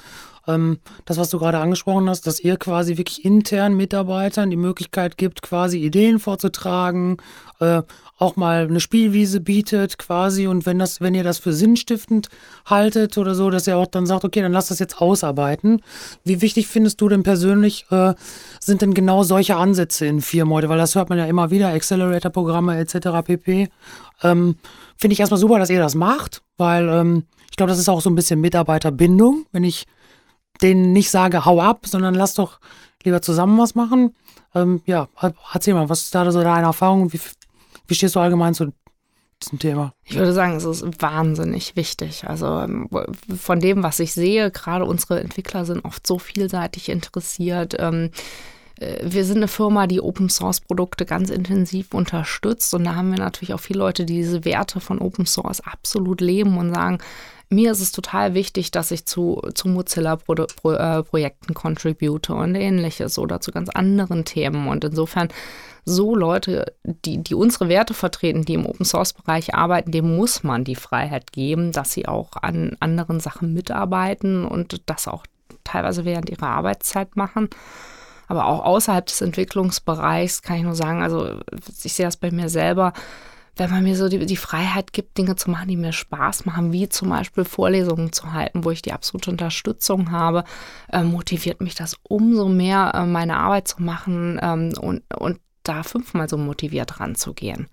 ähm, 0.47 0.79
das, 1.05 1.17
was 1.17 1.29
du 1.29 1.39
gerade 1.39 1.59
angesprochen 1.59 2.09
hast, 2.09 2.25
dass 2.27 2.39
ihr 2.39 2.57
quasi 2.57 2.97
wirklich 2.97 3.25
intern 3.25 3.75
Mitarbeitern 3.75 4.49
die 4.49 4.55
Möglichkeit 4.57 5.17
gibt, 5.17 5.41
quasi 5.41 5.79
Ideen 5.79 6.19
vorzutragen, 6.19 7.17
äh, 7.59 7.81
auch 8.19 8.35
mal 8.35 8.65
eine 8.67 8.79
Spielwiese 8.79 9.39
bietet 9.39 9.97
quasi 9.97 10.47
und 10.47 10.65
wenn 10.65 10.79
das, 10.79 11.01
wenn 11.01 11.13
ihr 11.13 11.23
das 11.23 11.37
für 11.37 11.53
sinnstiftend 11.53 12.29
haltet 12.65 13.17
oder 13.17 13.35
so, 13.35 13.49
dass 13.49 13.67
ihr 13.67 13.77
auch 13.77 13.87
dann 13.87 14.07
sagt, 14.07 14.25
okay, 14.25 14.41
dann 14.41 14.51
lass 14.51 14.69
das 14.69 14.79
jetzt 14.79 14.99
ausarbeiten. 14.99 15.81
Wie 16.23 16.41
wichtig 16.41 16.67
findest 16.67 16.99
du 17.01 17.09
denn 17.09 17.23
persönlich, 17.23 17.85
äh, 17.91 18.13
sind 18.59 18.81
denn 18.81 18.93
genau 18.93 19.23
solche 19.23 19.55
Ansätze 19.55 20.07
in 20.07 20.21
Firmen 20.21 20.53
heute? 20.53 20.69
Weil 20.69 20.79
das 20.79 20.95
hört 20.95 21.09
man 21.09 21.19
ja 21.19 21.25
immer 21.25 21.51
wieder, 21.51 21.69
Accelerator-Programme 21.69 22.77
etc. 22.79 23.23
pp. 23.23 23.69
Ähm, 24.23 24.55
Finde 24.97 25.13
ich 25.13 25.19
erstmal 25.19 25.39
super, 25.39 25.59
dass 25.59 25.69
ihr 25.69 25.79
das 25.79 25.93
macht, 25.93 26.41
weil 26.57 26.89
ähm, 26.89 27.23
ich 27.51 27.57
glaube, 27.57 27.69
das 27.69 27.79
ist 27.79 27.89
auch 27.89 28.01
so 28.01 28.09
ein 28.09 28.15
bisschen 28.15 28.41
Mitarbeiterbindung, 28.41 29.45
wenn 29.51 29.63
ich 29.63 29.85
denen 30.61 30.93
nicht 30.93 31.09
sage, 31.09 31.45
hau 31.45 31.61
ab, 31.61 31.85
sondern 31.85 32.15
lass 32.15 32.33
doch 32.33 32.59
lieber 33.03 33.21
zusammen 33.21 33.57
was 33.57 33.75
machen. 33.75 34.15
Ähm, 34.55 34.81
ja, 34.85 35.07
erzähl 35.53 35.73
mal, 35.73 35.89
was 35.89 36.03
ist 36.03 36.15
da 36.15 36.29
so 36.31 36.41
deine 36.41 36.67
Erfahrung? 36.67 37.11
Wie, 37.13 37.19
wie 37.87 37.95
stehst 37.95 38.15
du 38.15 38.19
allgemein 38.19 38.53
zu 38.53 38.73
diesem 39.41 39.59
Thema? 39.59 39.93
Ich 40.03 40.15
würde 40.15 40.33
sagen, 40.33 40.55
es 40.55 40.65
ist 40.65 40.83
wahnsinnig 41.01 41.75
wichtig. 41.75 42.27
Also 42.27 42.59
ähm, 42.59 42.89
von 43.37 43.59
dem, 43.59 43.83
was 43.83 43.99
ich 43.99 44.13
sehe, 44.13 44.51
gerade 44.51 44.85
unsere 44.85 45.19
Entwickler 45.19 45.65
sind 45.65 45.85
oft 45.85 46.05
so 46.07 46.17
vielseitig 46.19 46.89
interessiert. 46.89 47.75
Ähm, 47.79 48.05
äh, 48.05 48.09
wir 48.79 49.25
sind 49.25 49.37
eine 49.37 49.47
Firma, 49.47 49.87
die 49.87 50.01
Open 50.01 50.29
Source 50.29 50.61
Produkte 50.61 51.05
ganz 51.05 51.29
intensiv 51.29 51.93
unterstützt 51.93 52.73
und 52.73 52.83
da 52.83 52.95
haben 52.95 53.11
wir 53.11 53.19
natürlich 53.19 53.53
auch 53.53 53.59
viele 53.59 53.79
Leute, 53.79 54.05
die 54.05 54.15
diese 54.15 54.45
Werte 54.45 54.79
von 54.79 54.99
Open 54.99 55.25
Source 55.25 55.61
absolut 55.61 56.21
leben 56.21 56.57
und 56.57 56.73
sagen, 56.73 56.99
mir 57.49 57.71
ist 57.71 57.79
es 57.79 57.93
total 57.93 58.33
wichtig, 58.33 58.71
dass 58.71 58.91
ich 58.91 59.05
zu, 59.05 59.41
zu 59.53 59.69
Mozilla-Projekten 59.69 61.53
contribute 61.53 62.29
und 62.29 62.55
ähnliches 62.55 63.17
oder 63.17 63.39
zu 63.39 63.51
ganz 63.51 63.69
anderen 63.69 64.25
Themen. 64.25 64.67
Und 64.67 64.83
insofern 64.83 65.29
so 65.85 66.13
Leute, 66.13 66.73
die, 66.83 67.23
die 67.23 67.35
unsere 67.35 67.69
Werte 67.69 67.93
vertreten, 67.93 68.43
die 68.43 68.55
im 68.55 68.65
Open-Source-Bereich 68.65 69.55
arbeiten, 69.55 69.93
dem 69.93 70.17
muss 70.17 70.43
man 70.43 70.65
die 70.65 70.75
Freiheit 70.75 71.31
geben, 71.31 71.71
dass 71.71 71.91
sie 71.91 72.05
auch 72.05 72.31
an 72.41 72.75
anderen 72.81 73.21
Sachen 73.21 73.53
mitarbeiten 73.53 74.43
und 74.43 74.81
das 74.87 75.07
auch 75.07 75.25
teilweise 75.63 76.03
während 76.03 76.29
ihrer 76.29 76.49
Arbeitszeit 76.49 77.15
machen. 77.15 77.49
Aber 78.27 78.45
auch 78.47 78.63
außerhalb 78.63 79.05
des 79.05 79.21
Entwicklungsbereichs 79.21 80.41
kann 80.41 80.57
ich 80.57 80.63
nur 80.63 80.75
sagen, 80.75 81.01
also 81.01 81.39
ich 81.83 81.93
sehe 81.93 82.05
das 82.05 82.17
bei 82.17 82.31
mir 82.31 82.49
selber, 82.49 82.93
wenn 83.57 83.71
man 83.71 83.83
mir 83.83 83.95
so 83.95 84.07
die, 84.07 84.25
die 84.25 84.37
Freiheit 84.37 84.93
gibt, 84.93 85.17
Dinge 85.17 85.35
zu 85.35 85.49
machen, 85.49 85.67
die 85.67 85.77
mir 85.77 85.93
Spaß 85.93 86.45
machen, 86.45 86.71
wie 86.73 86.89
zum 86.89 87.09
Beispiel 87.09 87.43
Vorlesungen 87.43 88.13
zu 88.13 88.33
halten, 88.33 88.63
wo 88.63 88.71
ich 88.71 88.81
die 88.81 88.93
absolute 88.93 89.31
Unterstützung 89.31 90.11
habe, 90.11 90.43
äh, 90.91 91.03
motiviert 91.03 91.61
mich 91.61 91.75
das 91.75 91.95
umso 92.03 92.49
mehr, 92.49 92.91
äh, 92.93 93.05
meine 93.05 93.37
Arbeit 93.37 93.67
zu 93.67 93.81
machen 93.81 94.39
ähm, 94.41 94.73
und, 94.79 95.01
und 95.15 95.39
da 95.63 95.83
fünfmal 95.83 96.29
so 96.29 96.37
motiviert 96.37 96.99
ranzugehen. 96.99 97.67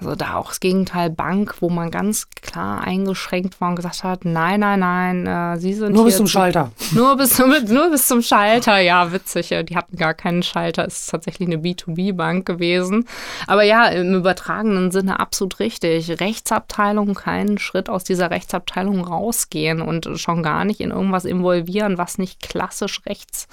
Also 0.00 0.14
da 0.14 0.36
auch 0.36 0.48
das 0.48 0.60
Gegenteil 0.60 1.10
Bank, 1.10 1.56
wo 1.60 1.70
man 1.70 1.90
ganz 1.90 2.30
klar 2.30 2.82
eingeschränkt 2.82 3.60
war 3.60 3.70
und 3.70 3.76
gesagt 3.76 4.04
hat, 4.04 4.24
nein, 4.24 4.60
nein, 4.60 4.78
nein, 4.78 5.26
äh, 5.26 5.58
Sie 5.58 5.74
sind 5.74 5.92
nur 5.92 6.04
bis 6.04 6.16
zum 6.16 6.28
Schalter. 6.28 6.70
Nur 6.92 7.16
bis, 7.16 7.30
zum, 7.30 7.50
nur 7.66 7.90
bis 7.90 8.06
zum 8.06 8.22
Schalter, 8.22 8.78
ja, 8.78 9.12
witzig. 9.12 9.48
Die 9.48 9.76
hatten 9.76 9.96
gar 9.96 10.14
keinen 10.14 10.44
Schalter. 10.44 10.86
Es 10.86 11.00
ist 11.00 11.10
tatsächlich 11.10 11.48
eine 11.48 11.56
B2B-Bank 11.56 12.46
gewesen. 12.46 13.06
Aber 13.48 13.64
ja, 13.64 13.86
im 13.86 14.14
übertragenen 14.14 14.92
Sinne 14.92 15.18
absolut 15.18 15.58
richtig. 15.58 16.20
Rechtsabteilung, 16.20 17.14
keinen 17.14 17.58
Schritt 17.58 17.88
aus 17.88 18.04
dieser 18.04 18.30
Rechtsabteilung 18.30 19.04
rausgehen 19.04 19.82
und 19.82 20.08
schon 20.14 20.44
gar 20.44 20.64
nicht 20.64 20.80
in 20.80 20.90
irgendwas 20.90 21.24
involvieren, 21.24 21.98
was 21.98 22.18
nicht 22.18 22.40
klassisch 22.40 23.00
rechts 23.06 23.48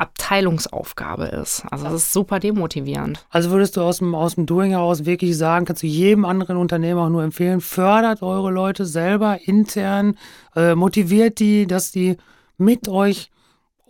Abteilungsaufgabe 0.00 1.26
ist. 1.26 1.64
Also 1.70 1.84
das 1.84 1.94
ist 1.94 2.12
super 2.12 2.40
demotivierend. 2.40 3.26
Also 3.30 3.50
würdest 3.50 3.76
du 3.76 3.82
aus 3.82 3.98
dem, 3.98 4.14
aus 4.14 4.34
dem 4.34 4.46
Doing 4.46 4.70
heraus 4.70 5.04
wirklich 5.04 5.36
sagen, 5.36 5.66
kannst 5.66 5.82
du 5.82 5.86
jedem 5.86 6.24
anderen 6.24 6.56
Unternehmer 6.56 7.02
auch 7.02 7.08
nur 7.10 7.22
empfehlen, 7.22 7.60
fördert 7.60 8.22
eure 8.22 8.50
Leute 8.50 8.86
selber 8.86 9.38
intern, 9.44 10.16
äh, 10.56 10.74
motiviert 10.74 11.38
die, 11.38 11.66
dass 11.66 11.92
die 11.92 12.16
mit 12.56 12.88
euch 12.88 13.30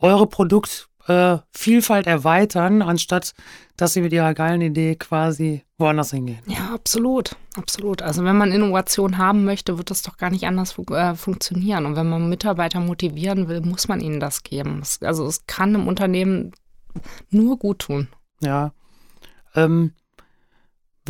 eure 0.00 0.26
Produkt 0.26 0.89
äh, 1.10 1.38
Vielfalt 1.52 2.06
erweitern, 2.06 2.82
anstatt 2.82 3.34
dass 3.76 3.94
sie 3.94 4.02
mit 4.02 4.12
ihrer 4.12 4.34
geilen 4.34 4.60
Idee 4.60 4.94
quasi 4.94 5.64
woanders 5.78 6.10
hingehen. 6.10 6.40
Ja, 6.46 6.74
absolut, 6.74 7.34
absolut. 7.56 8.02
Also 8.02 8.24
wenn 8.24 8.36
man 8.36 8.52
Innovation 8.52 9.16
haben 9.16 9.44
möchte, 9.44 9.78
wird 9.78 9.90
das 9.90 10.02
doch 10.02 10.18
gar 10.18 10.30
nicht 10.30 10.44
anders 10.44 10.72
fu 10.72 10.84
äh, 10.94 11.14
funktionieren. 11.14 11.86
Und 11.86 11.96
wenn 11.96 12.08
man 12.08 12.28
Mitarbeiter 12.28 12.78
motivieren 12.80 13.48
will, 13.48 13.62
muss 13.62 13.88
man 13.88 14.00
ihnen 14.00 14.20
das 14.20 14.42
geben. 14.42 14.82
Also 15.00 15.26
es 15.26 15.46
kann 15.46 15.74
im 15.74 15.88
Unternehmen 15.88 16.52
nur 17.30 17.58
gut 17.58 17.80
tun. 17.80 18.08
Ja. 18.40 18.72
Ähm, 19.54 19.94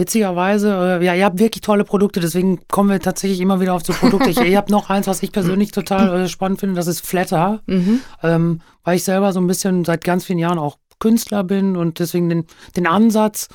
Witzigerweise, 0.01 0.99
äh, 1.03 1.05
ja, 1.05 1.15
ihr 1.15 1.27
habt 1.27 1.39
wirklich 1.39 1.61
tolle 1.61 1.85
Produkte, 1.85 2.21
deswegen 2.21 2.67
kommen 2.69 2.89
wir 2.89 3.01
tatsächlich 3.01 3.39
immer 3.39 3.61
wieder 3.61 3.75
auf 3.75 3.85
so 3.85 3.93
Produkte. 3.93 4.31
Ich, 4.31 4.41
ihr 4.41 4.57
habt 4.57 4.71
noch 4.71 4.89
eins, 4.89 5.07
was 5.07 5.23
ich 5.23 5.31
persönlich 5.31 5.73
total 5.73 6.23
äh, 6.23 6.29
spannend 6.29 6.59
finde, 6.59 6.75
das 6.75 6.87
ist 6.87 7.07
Flatter, 7.07 7.61
mhm. 7.67 8.01
ähm, 8.23 8.63
weil 8.83 8.97
ich 8.97 9.05
selber 9.05 9.35
so 9.35 9.41
ein 9.43 9.47
bisschen 9.47 9.85
seit 9.85 10.03
ganz 10.03 10.25
vielen 10.25 10.39
Jahren 10.39 10.59
auch 10.59 10.79
Künstler 11.01 11.45
bin 11.45 11.77
und 11.77 11.99
deswegen 11.99 12.31
den, 12.31 12.47
den 12.77 12.87
Ansatz 12.87 13.49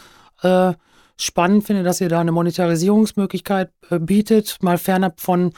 äh, 0.44 0.74
spannend 1.18 1.64
finde, 1.64 1.82
dass 1.82 2.00
ihr 2.00 2.10
da 2.10 2.20
eine 2.20 2.32
Monetarisierungsmöglichkeit 2.32 3.72
äh, 3.90 3.98
bietet, 3.98 4.58
mal 4.62 4.78
fernab 4.78 5.22
von 5.22 5.52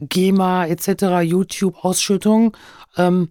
GEMA 0.00 0.66
etc., 0.66 1.22
YouTube-Ausschüttung. 1.22 2.54
Ähm, 2.98 3.30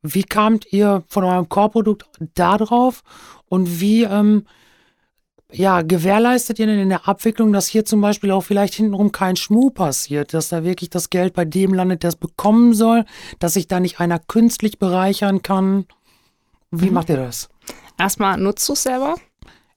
wie 0.00 0.24
kamt 0.24 0.72
ihr 0.72 1.02
von 1.06 1.24
eurem 1.24 1.50
Core-Produkt 1.50 2.06
da 2.32 2.56
drauf 2.56 3.02
und 3.44 3.78
wie 3.82 4.04
ähm, 4.04 4.46
ja, 5.54 5.82
gewährleistet 5.82 6.58
ihr 6.58 6.66
denn 6.66 6.80
in 6.80 6.88
der 6.88 7.08
Abwicklung, 7.08 7.52
dass 7.52 7.68
hier 7.68 7.84
zum 7.84 8.00
Beispiel 8.00 8.32
auch 8.32 8.42
vielleicht 8.42 8.74
hintenrum 8.74 9.12
kein 9.12 9.36
Schmuh 9.36 9.70
passiert, 9.70 10.34
dass 10.34 10.48
da 10.48 10.64
wirklich 10.64 10.90
das 10.90 11.10
Geld 11.10 11.32
bei 11.32 11.44
dem 11.44 11.72
landet, 11.72 12.02
der 12.02 12.08
es 12.08 12.16
bekommen 12.16 12.74
soll, 12.74 13.04
dass 13.38 13.54
sich 13.54 13.68
da 13.68 13.78
nicht 13.78 14.00
einer 14.00 14.18
künstlich 14.18 14.78
bereichern 14.78 15.42
kann? 15.42 15.86
Wie 16.70 16.88
mhm. 16.88 16.94
macht 16.94 17.08
ihr 17.08 17.16
das? 17.16 17.48
Erstmal 17.98 18.36
nutzt 18.36 18.68
du 18.68 18.72
es 18.72 18.82
selber? 18.82 19.14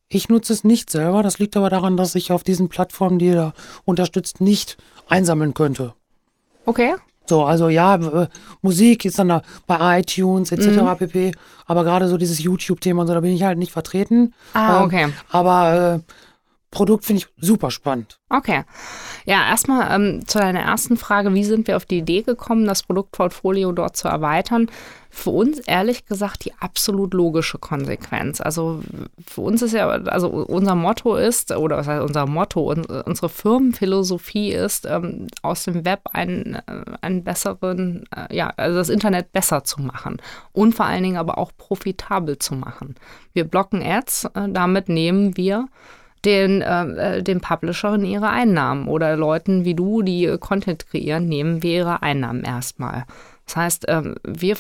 Ich 0.10 0.30
nutze 0.30 0.54
es 0.54 0.64
nicht 0.64 0.90
selber. 0.90 1.22
Das 1.22 1.38
liegt 1.38 1.56
aber 1.56 1.70
daran, 1.70 1.98
dass 1.98 2.16
ich 2.16 2.32
auf 2.32 2.44
diesen 2.44 2.70
Plattformen, 2.70 3.20
die 3.20 3.28
ihr 3.28 3.36
da 3.36 3.54
unterstützt, 3.86 4.42
nicht 4.42 4.78
einsammeln 5.08 5.54
könnte. 5.54 5.94
Okay. 6.66 6.96
So, 7.30 7.44
also 7.44 7.70
ja, 7.70 7.96
äh, 7.96 8.28
Musik 8.62 9.06
ist 9.06 9.20
dann 9.20 9.30
da 9.30 9.42
bei 9.66 10.00
iTunes 10.00 10.52
etc. 10.52 10.82
Mhm. 10.82 10.98
pp. 10.98 11.32
Aber 11.66 11.84
gerade 11.84 12.08
so 12.08 12.18
dieses 12.18 12.40
YouTube-Thema 12.40 13.02
und 13.02 13.08
so, 13.08 13.14
da 13.14 13.20
bin 13.20 13.34
ich 13.34 13.44
halt 13.44 13.58
nicht 13.58 13.72
vertreten. 13.72 14.34
Ah, 14.54 14.80
ähm, 14.80 14.86
okay. 14.86 15.08
Aber 15.30 16.02
äh, 16.06 16.14
Produkt 16.70 17.06
finde 17.06 17.24
ich 17.24 17.28
super 17.40 17.72
spannend. 17.72 18.20
Okay. 18.30 18.64
Ja, 19.26 19.48
erstmal 19.48 19.90
ähm, 19.90 20.28
zu 20.28 20.38
deiner 20.38 20.60
ersten 20.60 20.98
Frage, 20.98 21.34
wie 21.34 21.46
sind 21.46 21.68
wir 21.68 21.78
auf 21.78 21.86
die 21.86 22.00
Idee 22.00 22.24
gekommen, 22.24 22.66
das 22.66 22.84
Produktportfolio 22.84 23.72
dort 23.72 23.96
zu 23.96 24.08
erweitern? 24.08 24.70
Für 25.18 25.32
uns 25.32 25.58
ehrlich 25.62 26.06
gesagt 26.06 26.46
die 26.46 26.54
absolut 26.60 27.16
logische 27.16 27.58
Konsequenz. 27.58 28.40
Also 28.40 28.84
für 29.28 29.42
uns 29.42 29.64
ist 29.64 29.74
ja, 29.74 29.88
also 29.88 30.30
unser 30.30 30.76
Motto 30.76 31.16
ist, 31.16 31.52
oder 31.52 31.78
was 31.78 31.88
heißt 31.88 32.04
unser 32.04 32.28
Motto, 32.28 32.72
unsere 32.72 33.28
Firmenphilosophie 33.28 34.52
ist, 34.54 34.86
ähm, 34.86 35.26
aus 35.42 35.64
dem 35.64 35.86
Web 35.86 36.02
einen, 36.14 36.54
äh, 36.54 36.62
einen 37.02 37.24
besseren, 37.24 38.06
äh, 38.16 38.36
ja, 38.36 38.54
also 38.58 38.78
das 38.78 38.90
Internet 38.90 39.32
besser 39.32 39.64
zu 39.64 39.82
machen 39.82 40.18
und 40.54 40.76
vor 40.76 40.86
allen 40.86 41.02
Dingen 41.02 41.18
aber 41.18 41.40
auch 41.40 41.52
profitabel 41.58 42.38
zu 42.38 42.54
machen. 42.54 42.94
Wir 43.34 43.46
blocken 43.46 43.82
Ads, 43.82 44.26
äh, 44.36 44.50
damit 44.50 44.88
nehmen 44.88 45.36
wir 45.36 45.68
den, 46.26 46.62
äh, 46.62 47.24
den 47.24 47.42
Publishern 47.42 48.06
ihre 48.06 48.30
Einnahmen 48.30 48.88
oder 48.88 49.18
Leuten 49.18 49.66
wie 49.66 49.74
du, 49.74 50.04
die 50.04 50.38
Content 50.40 50.86
kreieren, 50.88 51.28
nehmen 51.28 51.64
wir 51.64 51.74
ihre 51.74 52.04
Einnahmen 52.04 52.44
erstmal. 52.44 53.06
Das 53.48 53.56
heißt, 53.56 53.86
ähm, 53.88 54.16
wir 54.26 54.58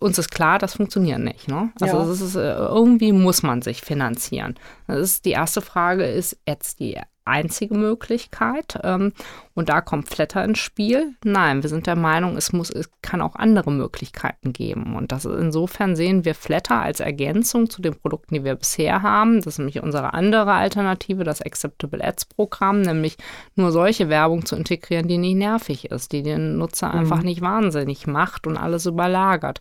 uns 0.00 0.18
ist 0.18 0.30
klar, 0.30 0.58
das 0.58 0.74
funktioniert 0.74 1.20
nicht. 1.20 1.48
Ne? 1.48 1.70
Also 1.80 1.96
ja. 1.96 2.02
ist, 2.20 2.34
äh, 2.36 2.52
irgendwie 2.52 3.12
muss 3.12 3.42
man 3.42 3.62
sich 3.62 3.80
finanzieren. 3.80 4.56
Das 4.86 4.98
ist, 4.98 5.24
die 5.24 5.30
erste 5.30 5.62
Frage 5.62 6.04
ist 6.04 6.36
jetzt 6.46 6.80
die 6.80 7.00
einzige 7.24 7.74
Möglichkeit. 7.74 8.78
Ähm, 8.82 9.12
und 9.54 9.68
da 9.68 9.80
kommt 9.80 10.08
Flatter 10.08 10.44
ins 10.44 10.58
Spiel. 10.58 11.14
Nein, 11.24 11.62
wir 11.62 11.70
sind 11.70 11.86
der 11.86 11.96
Meinung, 11.96 12.36
es, 12.36 12.52
muss, 12.52 12.70
es 12.70 12.90
kann 13.02 13.20
auch 13.20 13.36
andere 13.36 13.70
Möglichkeiten 13.70 14.52
geben. 14.52 14.96
Und 14.96 15.12
das 15.12 15.24
insofern 15.24 15.96
sehen 15.96 16.24
wir 16.24 16.34
Flatter 16.34 16.80
als 16.80 17.00
Ergänzung 17.00 17.68
zu 17.68 17.82
den 17.82 17.94
Produkten, 17.94 18.34
die 18.34 18.44
wir 18.44 18.54
bisher 18.54 19.02
haben. 19.02 19.36
Das 19.36 19.46
ist 19.46 19.58
nämlich 19.58 19.82
unsere 19.82 20.14
andere 20.14 20.52
Alternative, 20.52 21.24
das 21.24 21.42
Acceptable 21.42 22.02
Ads 22.02 22.26
Programm, 22.26 22.82
nämlich 22.82 23.16
nur 23.54 23.72
solche 23.72 24.08
Werbung 24.08 24.46
zu 24.46 24.56
integrieren, 24.56 25.08
die 25.08 25.18
nicht 25.18 25.36
nervig 25.36 25.90
ist, 25.90 26.12
die 26.12 26.22
den 26.22 26.58
Nutzer 26.58 26.88
mhm. 26.88 26.98
einfach 27.00 27.22
nicht 27.22 27.40
wahnsinnig 27.40 28.06
macht 28.06 28.46
und 28.46 28.56
alles 28.56 28.86
überlagert. 28.86 29.60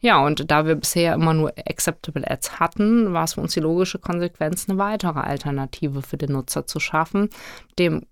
Ja, 0.00 0.24
und 0.24 0.50
da 0.50 0.66
wir 0.66 0.76
bisher 0.76 1.14
immer 1.14 1.34
nur 1.34 1.52
Acceptable 1.68 2.28
Ads 2.30 2.60
hatten, 2.60 3.12
war 3.12 3.24
es 3.24 3.34
für 3.34 3.40
uns 3.40 3.54
die 3.54 3.60
logische 3.60 3.98
Konsequenz, 3.98 4.68
eine 4.68 4.78
weitere 4.78 5.20
Alternative 5.20 6.02
für 6.02 6.16
den 6.16 6.32
Nutzer 6.32 6.66
zu 6.66 6.78
schaffen, 6.78 7.30
dem 7.78 8.02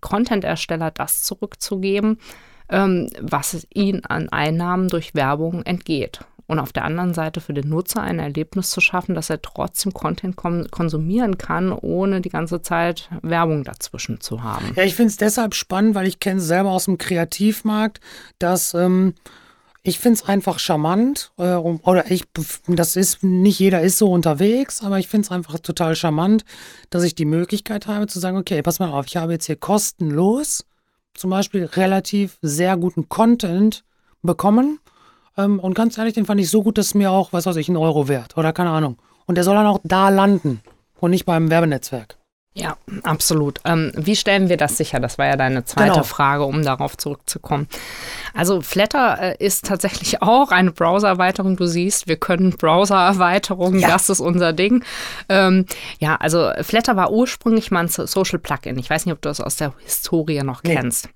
Content-Ersteller 0.00 0.90
das 0.90 1.22
zurückzugeben, 1.22 2.18
ähm, 2.68 3.08
was 3.20 3.66
ihn 3.72 4.04
an 4.04 4.28
Einnahmen 4.28 4.88
durch 4.88 5.14
Werbung 5.14 5.62
entgeht. 5.62 6.20
Und 6.46 6.58
auf 6.58 6.74
der 6.74 6.84
anderen 6.84 7.14
Seite 7.14 7.40
für 7.40 7.54
den 7.54 7.70
Nutzer 7.70 8.02
ein 8.02 8.18
Erlebnis 8.18 8.68
zu 8.68 8.82
schaffen, 8.82 9.14
dass 9.14 9.30
er 9.30 9.40
trotzdem 9.40 9.94
Content 9.94 10.36
konsumieren 10.36 11.38
kann, 11.38 11.72
ohne 11.72 12.20
die 12.20 12.28
ganze 12.28 12.60
Zeit 12.60 13.08
Werbung 13.22 13.64
dazwischen 13.64 14.20
zu 14.20 14.42
haben. 14.42 14.72
Ja, 14.76 14.82
ich 14.82 14.94
finde 14.94 15.08
es 15.08 15.16
deshalb 15.16 15.54
spannend, 15.54 15.94
weil 15.94 16.06
ich 16.06 16.20
kenne 16.20 16.40
es 16.40 16.46
selber 16.46 16.70
aus 16.70 16.84
dem 16.84 16.98
Kreativmarkt, 16.98 18.00
dass 18.38 18.74
ähm, 18.74 19.14
ich 19.86 19.98
finde 19.98 20.14
es 20.14 20.28
einfach 20.28 20.58
charmant. 20.58 21.30
Äh, 21.38 21.54
oder 21.54 22.10
ich, 22.10 22.24
das 22.66 22.96
ist, 22.96 23.22
nicht 23.22 23.60
jeder 23.60 23.82
ist 23.82 23.98
so 23.98 24.10
unterwegs, 24.10 24.82
aber 24.82 24.98
ich 24.98 25.06
finde 25.08 25.26
es 25.26 25.30
einfach 25.30 25.58
total 25.60 25.94
charmant, 25.94 26.44
dass 26.90 27.04
ich 27.04 27.14
die 27.14 27.26
Möglichkeit 27.26 27.86
habe 27.86 28.06
zu 28.06 28.18
sagen, 28.18 28.38
okay, 28.38 28.62
pass 28.62 28.80
mal 28.80 28.90
auf, 28.90 29.06
ich 29.06 29.16
habe 29.16 29.32
jetzt 29.32 29.46
hier 29.46 29.56
kostenlos 29.56 30.64
zum 31.12 31.30
Beispiel 31.30 31.64
relativ 31.66 32.38
sehr 32.42 32.76
guten 32.76 33.08
Content 33.08 33.84
bekommen. 34.22 34.80
Ähm, 35.36 35.60
und 35.60 35.74
ganz 35.74 35.98
ehrlich, 35.98 36.14
den 36.14 36.24
fand 36.24 36.40
ich 36.40 36.50
so 36.50 36.62
gut, 36.62 36.78
dass 36.78 36.94
mir 36.94 37.12
auch, 37.12 37.32
was 37.32 37.46
weiß 37.46 37.56
ich, 37.56 37.68
ein 37.68 37.76
Euro 37.76 38.08
wert 38.08 38.36
oder 38.38 38.52
keine 38.52 38.70
Ahnung. 38.70 38.96
Und 39.26 39.36
der 39.36 39.44
soll 39.44 39.54
dann 39.54 39.66
auch 39.66 39.80
da 39.84 40.08
landen 40.08 40.60
und 40.98 41.10
nicht 41.10 41.26
beim 41.26 41.50
Werbenetzwerk. 41.50 42.16
Ja, 42.56 42.76
absolut. 43.02 43.58
Ähm, 43.64 43.90
wie 43.96 44.14
stellen 44.14 44.48
wir 44.48 44.56
das 44.56 44.76
sicher? 44.76 45.00
Das 45.00 45.18
war 45.18 45.26
ja 45.26 45.34
deine 45.34 45.64
zweite 45.64 45.94
genau. 45.94 46.02
Frage, 46.04 46.44
um 46.44 46.62
darauf 46.62 46.96
zurückzukommen. 46.96 47.66
Also 48.32 48.60
Flatter 48.60 49.18
äh, 49.20 49.44
ist 49.44 49.66
tatsächlich 49.66 50.22
auch 50.22 50.52
eine 50.52 50.70
Browser-Erweiterung. 50.70 51.56
Du 51.56 51.66
siehst, 51.66 52.06
wir 52.06 52.14
können 52.14 52.50
Browser-Erweiterungen, 52.50 53.80
ja. 53.80 53.88
das 53.88 54.08
ist 54.08 54.20
unser 54.20 54.52
Ding. 54.52 54.84
Ähm, 55.28 55.66
ja, 55.98 56.14
also 56.14 56.52
Flatter 56.62 56.94
war 56.94 57.10
ursprünglich 57.10 57.72
mal 57.72 57.80
ein 57.80 57.88
Social 57.88 58.38
Plugin. 58.38 58.78
Ich 58.78 58.88
weiß 58.88 59.04
nicht, 59.04 59.12
ob 59.12 59.20
du 59.20 59.30
das 59.30 59.40
aus 59.40 59.56
der 59.56 59.72
Historie 59.82 60.40
noch 60.44 60.62
nee. 60.62 60.76
kennst. 60.76 61.08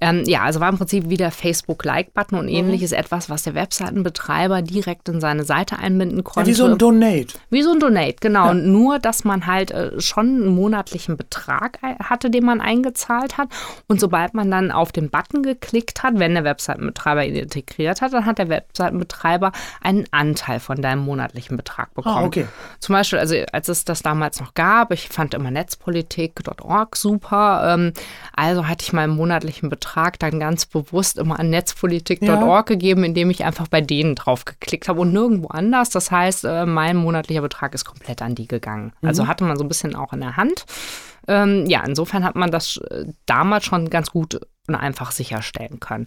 Ähm, 0.00 0.22
ja, 0.26 0.42
also 0.42 0.60
war 0.60 0.68
im 0.68 0.78
Prinzip 0.78 1.08
wie 1.08 1.16
der 1.16 1.32
Facebook-Like-Button 1.32 2.38
und 2.38 2.46
mhm. 2.46 2.54
ähnliches 2.54 2.92
etwas, 2.92 3.28
was 3.28 3.42
der 3.42 3.54
Webseitenbetreiber 3.54 4.62
direkt 4.62 5.08
in 5.08 5.20
seine 5.20 5.42
Seite 5.42 5.76
einbinden 5.76 6.22
konnte. 6.22 6.50
Ja, 6.50 6.54
wie 6.54 6.60
so 6.60 6.66
ein 6.66 6.78
Donate. 6.78 7.34
Wie 7.50 7.62
so 7.62 7.72
ein 7.72 7.80
Donate, 7.80 8.16
genau. 8.20 8.46
Ja. 8.46 8.54
Nur, 8.54 9.00
dass 9.00 9.24
man 9.24 9.46
halt 9.46 9.72
äh, 9.72 10.00
schon 10.00 10.26
einen 10.26 10.54
Monat 10.54 10.83
monatlichen 10.84 11.16
Betrag 11.16 11.78
hatte, 11.82 12.30
den 12.30 12.44
man 12.44 12.60
eingezahlt 12.60 13.38
hat. 13.38 13.48
Und 13.88 14.00
sobald 14.00 14.34
man 14.34 14.50
dann 14.50 14.70
auf 14.70 14.92
den 14.92 15.10
Button 15.10 15.42
geklickt 15.42 16.02
hat, 16.02 16.18
wenn 16.18 16.34
der 16.34 16.44
Webseitenbetreiber 16.44 17.24
ihn 17.24 17.36
integriert 17.36 18.00
hat, 18.00 18.12
dann 18.12 18.26
hat 18.26 18.38
der 18.38 18.48
Webseitenbetreiber 18.48 19.52
einen 19.82 20.04
Anteil 20.10 20.60
von 20.60 20.82
deinem 20.82 21.04
monatlichen 21.04 21.56
Betrag 21.56 21.88
ah, 21.90 21.94
bekommen. 21.94 22.16
Ah, 22.16 22.24
okay. 22.24 22.46
Zum 22.80 22.94
Beispiel, 22.94 23.18
also 23.18 23.36
als 23.52 23.68
es 23.68 23.84
das 23.84 24.02
damals 24.02 24.40
noch 24.40 24.54
gab, 24.54 24.92
ich 24.92 25.08
fand 25.08 25.34
immer 25.34 25.50
netzpolitik.org 25.50 26.96
super. 26.96 27.74
Ähm, 27.74 27.92
also 28.34 28.66
hatte 28.68 28.84
ich 28.84 28.92
meinen 28.92 29.14
monatlichen 29.16 29.70
Betrag 29.70 30.18
dann 30.18 30.38
ganz 30.38 30.66
bewusst 30.66 31.18
immer 31.18 31.38
an 31.38 31.50
netzpolitik.org 31.50 32.70
ja. 32.70 32.74
gegeben, 32.74 33.04
indem 33.04 33.30
ich 33.30 33.44
einfach 33.44 33.68
bei 33.68 33.80
denen 33.80 34.14
drauf 34.14 34.44
geklickt 34.44 34.88
habe 34.88 35.00
und 35.00 35.12
nirgendwo 35.12 35.48
anders. 35.48 35.90
Das 35.90 36.10
heißt, 36.10 36.44
äh, 36.44 36.66
mein 36.66 36.96
monatlicher 36.96 37.42
Betrag 37.42 37.74
ist 37.74 37.84
komplett 37.84 38.20
an 38.20 38.34
die 38.34 38.46
gegangen. 38.46 38.92
Also 39.02 39.24
mhm. 39.24 39.28
hatte 39.28 39.44
man 39.44 39.56
so 39.56 39.64
ein 39.64 39.68
bisschen 39.68 39.94
auch 39.94 40.12
in 40.12 40.20
der 40.20 40.36
Hand. 40.36 40.66
Ähm, 41.26 41.66
ja, 41.66 41.82
insofern 41.86 42.24
hat 42.24 42.36
man 42.36 42.50
das 42.50 42.76
äh, 42.76 43.06
damals 43.26 43.64
schon 43.64 43.90
ganz 43.90 44.10
gut 44.10 44.40
und 44.66 44.74
einfach 44.74 45.10
sicherstellen 45.10 45.80
können. 45.80 46.06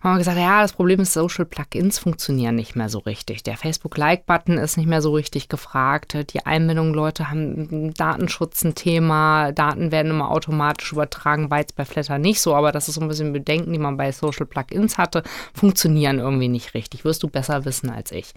Haben 0.00 0.14
wir 0.14 0.18
gesagt, 0.18 0.38
ja, 0.38 0.62
das 0.62 0.74
Problem 0.74 1.00
ist, 1.00 1.12
Social 1.12 1.44
Plugins 1.44 1.98
funktionieren 1.98 2.54
nicht 2.54 2.76
mehr 2.76 2.88
so 2.88 3.00
richtig. 3.00 3.42
Der 3.42 3.56
Facebook-Like-Button 3.56 4.56
ist 4.56 4.76
nicht 4.76 4.86
mehr 4.86 5.02
so 5.02 5.12
richtig 5.12 5.48
gefragt. 5.48 6.16
Die 6.32 6.46
Einbindung, 6.46 6.94
Leute 6.94 7.30
haben 7.30 7.92
Datenschutz 7.94 8.62
ein 8.62 8.76
Thema. 8.76 9.50
Daten 9.50 9.90
werden 9.90 10.12
immer 10.12 10.30
automatisch 10.30 10.92
übertragen, 10.92 11.50
war 11.50 11.58
jetzt 11.58 11.74
bei 11.74 11.84
Flatter 11.84 12.18
nicht 12.18 12.40
so, 12.40 12.54
aber 12.54 12.70
das 12.70 12.88
ist 12.88 12.94
so 12.94 13.00
ein 13.00 13.08
bisschen 13.08 13.32
Bedenken, 13.32 13.72
die 13.72 13.80
man 13.80 13.96
bei 13.96 14.12
Social 14.12 14.46
Plugins 14.46 14.98
hatte, 14.98 15.24
funktionieren 15.52 16.20
irgendwie 16.20 16.48
nicht 16.48 16.74
richtig. 16.74 17.04
Wirst 17.04 17.24
du 17.24 17.28
besser 17.28 17.64
wissen 17.64 17.90
als 17.90 18.12
ich. 18.12 18.34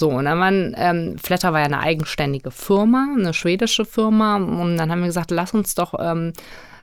So, 0.00 0.08
und 0.08 0.24
dann 0.24 0.40
waren, 0.40 0.74
ähm, 0.78 1.18
Flatter 1.18 1.52
war 1.52 1.60
ja 1.60 1.66
eine 1.66 1.80
eigenständige 1.80 2.50
Firma, 2.50 3.06
eine 3.14 3.34
schwedische 3.34 3.84
Firma. 3.84 4.36
Und 4.36 4.78
dann 4.78 4.90
haben 4.90 5.00
wir 5.00 5.08
gesagt, 5.08 5.30
lass 5.30 5.52
uns 5.52 5.74
doch 5.74 5.92
ähm, 6.00 6.32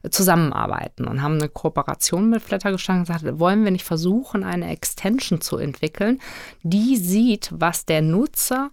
zusammenarbeiten 0.07 1.07
und 1.07 1.23
haben 1.23 1.39
eine 1.39 1.49
Kooperation 1.49 2.29
mit 2.29 2.43
Flatter 2.43 2.71
gestartet 2.71 3.09
und 3.09 3.15
gesagt, 3.15 3.39
wollen 3.39 3.63
wir 3.63 3.71
nicht 3.71 3.85
versuchen, 3.85 4.43
eine 4.43 4.69
Extension 4.69 5.41
zu 5.41 5.57
entwickeln, 5.57 6.19
die 6.61 6.95
sieht, 6.95 7.49
was 7.51 7.85
der 7.85 8.03
Nutzer 8.03 8.69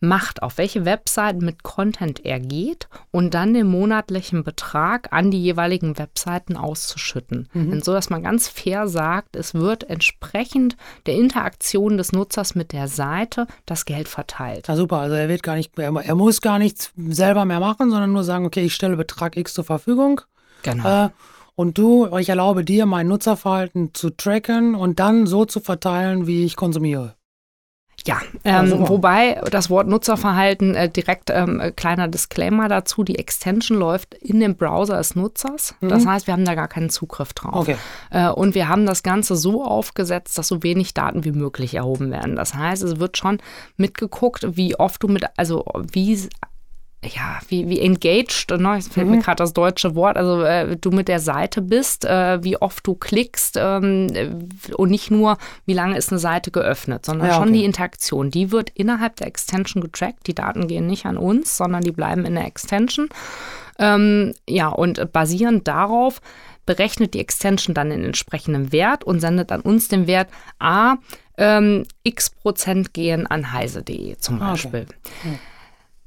macht, 0.00 0.42
auf 0.42 0.58
welche 0.58 0.84
Webseiten 0.84 1.44
mit 1.44 1.62
Content 1.62 2.24
er 2.24 2.40
geht 2.40 2.88
und 3.10 3.34
dann 3.34 3.54
den 3.54 3.66
monatlichen 3.66 4.42
Betrag 4.42 5.12
an 5.12 5.30
die 5.30 5.40
jeweiligen 5.40 5.98
Webseiten 5.98 6.56
auszuschütten. 6.56 7.48
Mhm. 7.52 7.72
Und 7.72 7.84
so, 7.84 7.92
dass 7.92 8.10
man 8.10 8.22
ganz 8.22 8.48
fair 8.48 8.88
sagt, 8.88 9.36
es 9.36 9.54
wird 9.54 9.84
entsprechend 9.84 10.76
der 11.06 11.14
Interaktion 11.14 11.98
des 11.98 12.12
Nutzers 12.12 12.54
mit 12.54 12.72
der 12.72 12.88
Seite 12.88 13.46
das 13.66 13.84
Geld 13.84 14.08
verteilt. 14.08 14.68
Ja, 14.68 14.76
super. 14.76 14.98
Also 14.98 15.14
er 15.14 15.28
wird 15.28 15.42
gar 15.42 15.56
nicht, 15.56 15.78
er 15.78 16.14
muss 16.14 16.40
gar 16.40 16.58
nichts 16.58 16.92
selber 16.96 17.44
mehr 17.44 17.60
machen, 17.60 17.90
sondern 17.90 18.12
nur 18.12 18.24
sagen, 18.24 18.46
okay, 18.46 18.64
ich 18.64 18.74
stelle 18.74 18.96
Betrag 18.96 19.36
X 19.36 19.54
zur 19.54 19.64
Verfügung. 19.64 20.22
Genau. 20.62 21.06
Äh, 21.06 21.10
und 21.54 21.76
du, 21.76 22.16
ich 22.16 22.30
erlaube 22.30 22.64
dir, 22.64 22.86
mein 22.86 23.08
Nutzerverhalten 23.08 23.92
zu 23.92 24.10
tracken 24.10 24.74
und 24.74 24.98
dann 24.98 25.26
so 25.26 25.44
zu 25.44 25.60
verteilen, 25.60 26.26
wie 26.26 26.44
ich 26.44 26.56
konsumiere. 26.56 27.16
Ja, 28.06 28.20
ähm, 28.44 28.70
ja 28.70 28.88
wobei 28.88 29.40
das 29.50 29.70
Wort 29.70 29.86
Nutzerverhalten 29.86 30.74
äh, 30.74 30.88
direkt 30.88 31.30
ähm, 31.30 31.60
äh, 31.60 31.70
kleiner 31.70 32.08
Disclaimer 32.08 32.68
dazu, 32.68 33.04
die 33.04 33.18
Extension 33.18 33.78
läuft 33.78 34.14
in 34.14 34.40
dem 34.40 34.56
Browser 34.56 34.96
des 34.96 35.16
Nutzers. 35.16 35.74
Mhm. 35.80 35.88
Das 35.88 36.06
heißt, 36.06 36.26
wir 36.26 36.32
haben 36.34 36.44
da 36.44 36.54
gar 36.54 36.68
keinen 36.68 36.90
Zugriff 36.90 37.32
drauf. 37.32 37.54
Okay. 37.54 37.76
Äh, 38.10 38.28
und 38.28 38.54
wir 38.54 38.68
haben 38.68 38.86
das 38.86 39.02
Ganze 39.02 39.36
so 39.36 39.64
aufgesetzt, 39.64 40.38
dass 40.38 40.48
so 40.48 40.62
wenig 40.62 40.94
Daten 40.94 41.24
wie 41.24 41.32
möglich 41.32 41.74
erhoben 41.74 42.10
werden. 42.10 42.36
Das 42.36 42.54
heißt, 42.54 42.82
es 42.82 42.98
wird 42.98 43.16
schon 43.16 43.38
mitgeguckt, 43.76 44.56
wie 44.56 44.76
oft 44.76 45.02
du 45.02 45.08
mit, 45.08 45.24
also 45.36 45.64
wie 45.92 46.28
ja, 47.02 47.38
wie, 47.48 47.68
wie 47.68 47.80
engaged, 47.80 48.50
ne? 48.50 48.74
Jetzt 48.74 48.92
fällt 48.92 49.06
mhm. 49.06 49.16
mir 49.16 49.22
gerade 49.22 49.36
das 49.36 49.54
deutsche 49.54 49.94
Wort, 49.94 50.18
also 50.18 50.42
äh, 50.42 50.76
du 50.76 50.90
mit 50.90 51.08
der 51.08 51.18
Seite 51.20 51.62
bist, 51.62 52.04
äh, 52.04 52.44
wie 52.44 52.58
oft 52.58 52.86
du 52.86 52.94
klickst 52.94 53.56
ähm, 53.58 54.08
und 54.76 54.90
nicht 54.90 55.10
nur, 55.10 55.38
wie 55.64 55.72
lange 55.72 55.96
ist 55.96 56.10
eine 56.10 56.18
Seite 56.18 56.50
geöffnet, 56.50 57.06
sondern 57.06 57.28
ja, 57.28 57.36
okay. 57.36 57.44
schon 57.44 57.54
die 57.54 57.64
Interaktion. 57.64 58.30
Die 58.30 58.52
wird 58.52 58.70
innerhalb 58.70 59.16
der 59.16 59.28
Extension 59.28 59.82
getrackt. 59.82 60.26
Die 60.26 60.34
Daten 60.34 60.68
gehen 60.68 60.86
nicht 60.86 61.06
an 61.06 61.16
uns, 61.16 61.56
sondern 61.56 61.82
die 61.82 61.92
bleiben 61.92 62.26
in 62.26 62.34
der 62.34 62.46
Extension. 62.46 63.08
Ähm, 63.78 64.34
ja, 64.46 64.68
und 64.68 65.10
basierend 65.10 65.66
darauf 65.66 66.20
berechnet 66.66 67.14
die 67.14 67.20
Extension 67.20 67.74
dann 67.74 67.88
den 67.88 68.04
entsprechenden 68.04 68.72
Wert 68.72 69.04
und 69.04 69.20
sendet 69.20 69.52
an 69.52 69.62
uns 69.62 69.88
den 69.88 70.06
Wert 70.06 70.28
A, 70.58 70.96
ähm, 71.38 71.84
x 72.02 72.28
Prozent 72.28 72.92
gehen 72.92 73.26
an 73.26 73.52
heise.de 73.52 74.18
zum 74.18 74.38
Beispiel. 74.38 74.82
Okay. 74.82 75.30
Ja. 75.32 75.38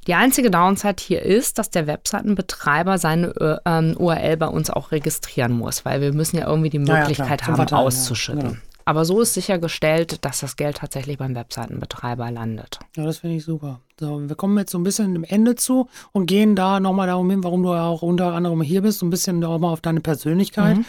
Die 0.08 0.14
einzige 0.14 0.52
Downside 0.52 0.96
hier 1.00 1.22
ist, 1.22 1.58
dass 1.58 1.70
der 1.70 1.88
Webseitenbetreiber 1.88 2.98
seine 2.98 3.28
äh, 3.40 3.58
ähm, 3.66 3.96
URL 3.98 4.38
bei 4.38 4.48
uns 4.48 4.70
auch 4.70 4.92
registrieren 4.92 5.54
muss, 5.54 5.86
weil 5.86 6.02
wir 6.02 6.14
müssen 6.14 6.38
ja 6.38 6.48
irgendwie 6.48 6.70
die 6.70 6.80
Möglichkeit 6.80 7.42
ja, 7.42 7.48
ja, 7.48 7.58
haben, 7.58 7.74
auszuschütten. 7.74 8.42
Ja, 8.42 8.50
genau. 8.50 8.62
Aber 8.86 9.06
so 9.06 9.22
ist 9.22 9.34
sichergestellt, 9.34 10.26
dass 10.26 10.42
das 10.42 10.58
Geld 10.58 10.78
tatsächlich 10.78 11.18
beim 11.18 11.36
Webseitenbetreiber 11.36 12.30
landet. 12.32 12.80
Ja, 12.98 13.06
das 13.06 13.20
finde 13.20 13.38
ich 13.38 13.46
super. 13.46 13.80
So, 13.98 14.28
wir 14.28 14.36
kommen 14.36 14.58
jetzt 14.58 14.72
so 14.72 14.78
ein 14.78 14.84
bisschen 14.84 15.14
dem 15.14 15.24
Ende 15.24 15.56
zu 15.56 15.88
und 16.12 16.26
gehen 16.26 16.56
da 16.56 16.80
nochmal 16.82 17.08
darum 17.08 17.30
hin, 17.30 17.44
warum 17.44 17.64
du 17.64 17.70
auch 17.70 18.02
unter 18.02 18.34
anderem 18.34 18.62
hier 18.62 18.82
bist, 18.82 19.00
so 19.00 19.06
ein 19.06 19.10
bisschen 19.10 19.44
auch 19.46 19.60
mal 19.60 19.72
auf 19.72 19.82
deine 19.82 20.02
Persönlichkeit. 20.02 20.78
Mhm. 20.78 20.86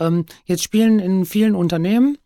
Ähm, 0.00 0.26
jetzt 0.44 0.62
spielen 0.64 0.98
in 0.98 1.24
vielen 1.24 1.54
Unternehmen 1.54 2.18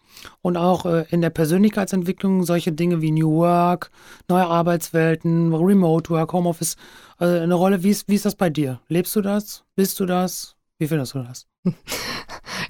und 0.42 0.56
auch 0.56 0.86
äh, 0.86 1.04
in 1.10 1.20
der 1.20 1.30
Persönlichkeitsentwicklung 1.30 2.44
solche 2.44 2.72
Dinge 2.72 3.00
wie 3.00 3.12
New 3.12 3.32
Work, 3.32 3.90
neue 4.28 4.46
Arbeitswelten, 4.46 5.54
Remote 5.54 6.10
Work, 6.10 6.32
Homeoffice 6.32 6.76
äh, 7.20 7.40
eine 7.40 7.54
Rolle. 7.54 7.82
Wie 7.82 7.90
ist, 7.90 8.08
wie 8.08 8.14
ist 8.14 8.24
das 8.24 8.34
bei 8.34 8.50
dir? 8.50 8.80
Lebst 8.88 9.14
du 9.16 9.20
das? 9.20 9.64
Bist 9.76 10.00
du 10.00 10.06
das? 10.06 10.56
Wie 10.78 10.88
findest 10.88 11.14
du 11.14 11.20
das? 11.20 11.46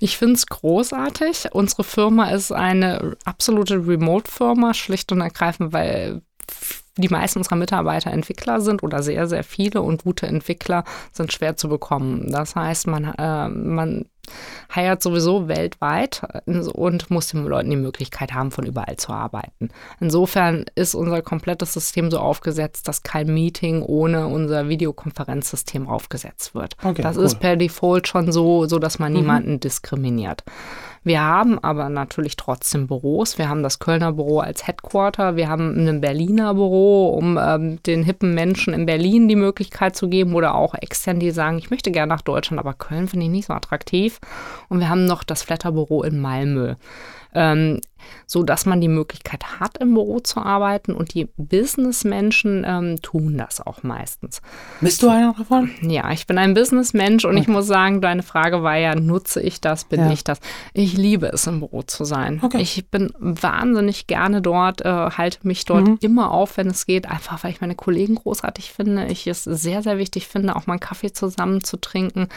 Ich 0.03 0.17
finde 0.17 0.37
es 0.37 0.47
großartig. 0.47 1.49
Unsere 1.53 1.85
Firma 1.85 2.31
ist 2.31 2.53
eine 2.53 3.17
absolute 3.25 3.87
Remote-Firma, 3.87 4.73
schlicht 4.73 5.13
und 5.13 5.21
ergreifend, 5.21 5.75
weil 5.75 6.23
die 6.97 7.09
meisten 7.09 7.39
unserer 7.39 7.57
Mitarbeiter 7.57 8.11
Entwickler 8.11 8.61
sind 8.61 8.83
oder 8.83 9.03
sehr, 9.03 9.27
sehr 9.27 9.45
viele 9.45 9.83
und 9.83 10.05
gute 10.05 10.27
Entwickler 10.27 10.85
sind 11.13 11.33
schwer 11.33 11.57
zu 11.57 11.69
bekommen. 11.69 12.31
Das 12.31 12.57
heißt, 12.57 12.87
man, 12.87 13.13
äh, 13.15 13.49
man 13.49 14.07
heiert 14.75 15.03
sowieso 15.03 15.49
weltweit 15.49 16.23
und 16.47 17.11
muss 17.11 17.29
den 17.29 17.45
Leuten 17.45 17.71
die 17.71 17.77
Möglichkeit 17.77 18.33
haben, 18.33 18.51
von 18.51 18.65
überall 18.65 18.97
zu 18.97 19.13
arbeiten. 19.13 19.71
Insofern 20.01 20.65
ist 20.75 20.95
unser 20.95 21.23
komplettes 21.23 21.73
System 21.73 22.11
so 22.11 22.19
aufgesetzt, 22.19 22.87
dass 22.89 23.03
kein 23.03 23.33
Meeting 23.33 23.83
ohne 23.83 24.27
unser 24.29 24.69
Videokonferenzsystem 24.69 25.89
aufgesetzt 25.89 26.55
wird. 26.55 26.77
Okay, 26.83 27.03
das 27.03 27.17
cool. 27.17 27.25
ist 27.25 27.41
per 27.41 27.57
Default 27.57 28.09
schon 28.09 28.33
so, 28.33 28.67
so 28.67 28.79
dass 28.79 28.99
man 28.99 29.13
mhm. 29.13 29.19
niemanden 29.19 29.61
diskriminiert. 29.61 30.45
Wir 31.03 31.23
haben 31.23 31.59
aber 31.59 31.89
natürlich 31.89 32.37
trotzdem 32.37 32.87
Büros. 32.87 33.39
Wir 33.39 33.49
haben 33.49 33.63
das 33.63 33.79
Kölner 33.79 34.13
Büro 34.13 34.41
als 34.41 34.67
Headquarter. 34.67 35.35
Wir 35.35 35.49
haben 35.49 35.89
ein 35.89 36.03
Berliner 36.03 36.53
Büro, 36.53 37.09
um 37.09 37.39
ähm, 37.39 37.83
den 37.85 38.03
hippen 38.03 38.35
Menschen 38.35 38.75
in 38.75 38.85
Berlin 38.85 39.27
die 39.27 39.37
Möglichkeit 39.37 39.97
zu 39.97 40.09
geben 40.09 40.35
oder 40.35 40.55
auch 40.55 40.75
extern, 40.75 41.19
die 41.19 41.31
sagen, 41.31 41.57
ich 41.57 41.71
möchte 41.71 41.91
gerne 41.91 42.11
nach 42.11 42.21
Deutschland, 42.21 42.61
aber 42.61 42.75
Köln 42.75 43.09
finde 43.09 43.27
ich 43.27 43.33
nicht 43.33 43.47
so 43.47 43.55
attraktiv. 43.55 44.10
Und 44.69 44.81
wir 44.81 44.89
haben 44.89 45.05
noch 45.05 45.25
das 45.25 45.43
Flatterbüro 45.43 46.03
in 46.03 46.21
Malmö 46.21 46.75
ähm, 47.35 47.81
so 48.27 48.43
dass 48.43 48.67
man 48.67 48.81
die 48.81 48.89
Möglichkeit 48.89 49.61
hat, 49.61 49.79
im 49.79 49.95
Büro 49.95 50.21
zu 50.21 50.41
arbeiten 50.41 50.95
und 50.95 51.15
die 51.15 51.29
Businessmenschen 51.37 52.65
ähm, 52.67 53.03
tun 53.03 53.37
das 53.37 53.61
auch 53.61 53.83
meistens. 53.83 54.41
Bist 54.81 55.03
du 55.03 55.09
einer 55.09 55.35
davon? 55.35 55.71
Ja, 55.83 56.11
ich 56.11 56.27
bin 56.27 56.39
ein 56.39 56.55
Businessmensch 56.55 57.25
und 57.25 57.33
okay. 57.33 57.43
ich 57.43 57.49
muss 57.49 57.67
sagen, 57.67 58.01
deine 58.01 58.23
Frage 58.23 58.63
war 58.63 58.77
ja, 58.77 58.95
nutze 58.95 59.41
ich 59.43 59.61
das, 59.61 59.85
bin 59.85 60.01
ja. 60.01 60.11
ich 60.11 60.25
das? 60.25 60.41
Ich 60.73 60.97
liebe 60.97 61.27
es, 61.27 61.47
im 61.47 61.61
Büro 61.61 61.83
zu 61.83 62.05
sein. 62.05 62.41
Okay. 62.43 62.61
Ich 62.61 62.89
bin 62.89 63.13
wahnsinnig 63.19 64.07
gerne 64.07 64.41
dort, 64.41 64.81
äh, 64.81 64.89
halte 64.89 65.47
mich 65.47 65.65
dort 65.67 65.87
mhm. 65.87 65.99
immer 66.01 66.31
auf, 66.31 66.57
wenn 66.57 66.69
es 66.69 66.87
geht, 66.87 67.07
einfach 67.07 67.45
weil 67.45 67.53
ich 67.53 67.61
meine 67.61 67.75
Kollegen 67.75 68.15
großartig 68.15 68.73
finde. 68.73 69.07
Ich 69.07 69.27
es 69.27 69.45
sehr, 69.45 69.83
sehr 69.83 69.99
wichtig 69.99 70.27
finde, 70.27 70.57
auch 70.57 70.67
mal 70.67 70.75
einen 70.75 70.81
Kaffee 70.81 71.13
zusammen 71.13 71.63
zu 71.63 71.77
trinken 71.77 72.29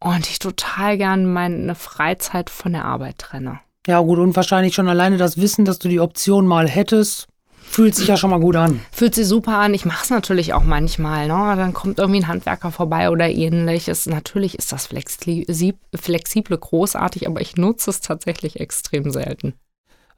und 0.00 0.28
ich 0.28 0.38
total 0.38 0.96
gerne 0.96 1.26
meine 1.26 1.74
Freizeit 1.74 2.50
von 2.50 2.72
der 2.72 2.84
Arbeit 2.84 3.18
trenne. 3.18 3.60
Ja, 3.86 4.00
gut, 4.00 4.18
und 4.18 4.36
wahrscheinlich 4.36 4.74
schon 4.74 4.88
alleine 4.88 5.16
das 5.16 5.40
Wissen, 5.40 5.64
dass 5.64 5.78
du 5.78 5.88
die 5.88 6.00
Option 6.00 6.46
mal 6.46 6.68
hättest, 6.68 7.28
fühlt 7.70 7.94
sich 7.94 8.08
ja 8.08 8.16
schon 8.16 8.30
mal 8.30 8.40
gut 8.40 8.56
an. 8.56 8.80
Fühlt 8.90 9.14
sich 9.14 9.26
super 9.26 9.58
an. 9.58 9.74
Ich 9.74 9.84
mache 9.84 10.02
es 10.02 10.10
natürlich 10.10 10.52
auch 10.54 10.64
manchmal. 10.64 11.28
Ne? 11.28 11.56
Dann 11.56 11.72
kommt 11.72 11.98
irgendwie 11.98 12.20
ein 12.20 12.28
Handwerker 12.28 12.72
vorbei 12.72 13.10
oder 13.10 13.28
ähnliches. 13.28 14.06
Natürlich 14.06 14.58
ist 14.58 14.72
das 14.72 14.88
flexible 14.88 16.58
großartig, 16.58 17.28
aber 17.28 17.40
ich 17.40 17.56
nutze 17.56 17.90
es 17.90 18.00
tatsächlich 18.00 18.58
extrem 18.58 19.10
selten. 19.12 19.54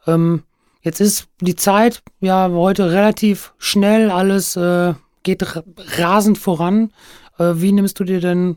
Ähm, 0.06 0.44
jetzt 0.80 1.00
ist 1.00 1.28
die 1.40 1.56
Zeit 1.56 2.02
ja 2.20 2.50
heute 2.50 2.90
relativ 2.90 3.52
schnell. 3.58 4.10
Alles 4.10 4.56
äh, 4.56 4.94
geht 5.22 5.44
rasend 5.98 6.38
voran. 6.38 6.92
Äh, 7.38 7.52
wie 7.56 7.72
nimmst 7.72 8.00
du 8.00 8.04
dir 8.04 8.20
denn 8.20 8.56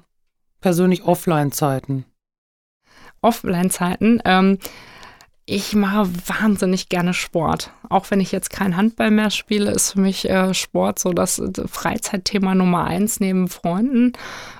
persönlich 0.65 1.03
Offline-Zeiten? 1.03 2.05
Offline-Zeiten? 3.21 4.19
Ähm, 4.25 4.57
ich 5.45 5.75
mache 5.75 6.09
wahnsinnig 6.25 6.89
gerne 6.89 7.13
Sport. 7.13 7.69
Auch 7.87 8.09
wenn 8.09 8.19
ich 8.19 8.31
jetzt 8.31 8.49
kein 8.49 8.75
Handball 8.75 9.11
mehr 9.11 9.29
spiele, 9.29 9.69
ist 9.69 9.91
für 9.91 9.99
mich 9.99 10.27
äh, 10.27 10.55
Sport 10.55 10.97
so 10.97 11.13
das 11.13 11.39
Freizeitthema 11.67 12.55
Nummer 12.55 12.85
eins 12.85 13.19
neben 13.19 13.47
Freunden. 13.47 14.13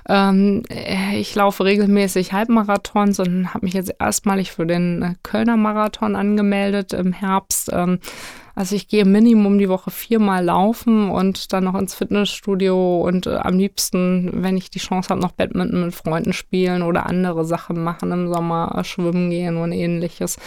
Ähm, 0.08 0.62
äh, 0.70 1.18
ich 1.18 1.34
laufe 1.34 1.64
regelmäßig 1.64 2.32
Halbmarathons 2.32 3.18
und 3.18 3.52
habe 3.52 3.66
mich 3.66 3.74
jetzt 3.74 3.92
erstmalig 3.98 4.52
für 4.52 4.64
den 4.64 5.02
äh, 5.02 5.14
Kölner 5.24 5.56
Marathon 5.56 6.14
angemeldet 6.14 6.92
im 6.92 7.12
Herbst. 7.12 7.70
Ähm, 7.72 7.98
also 8.56 8.74
ich 8.74 8.88
gehe 8.88 9.04
Minimum 9.04 9.58
die 9.58 9.68
Woche 9.68 9.90
viermal 9.90 10.42
laufen 10.42 11.10
und 11.10 11.52
dann 11.52 11.64
noch 11.64 11.74
ins 11.74 11.94
Fitnessstudio 11.94 13.02
und 13.02 13.26
äh, 13.26 13.36
am 13.36 13.58
liebsten, 13.58 14.42
wenn 14.42 14.56
ich 14.56 14.70
die 14.70 14.78
Chance 14.78 15.10
habe, 15.10 15.20
noch 15.20 15.32
Badminton 15.32 15.84
mit 15.84 15.94
Freunden 15.94 16.32
spielen 16.32 16.80
oder 16.80 17.04
andere 17.04 17.44
Sachen 17.44 17.84
machen 17.84 18.12
im 18.12 18.32
Sommer, 18.32 18.74
äh, 18.74 18.82
schwimmen 18.82 19.28
gehen 19.28 19.58
und 19.58 19.72
ähnliches. 19.72 20.38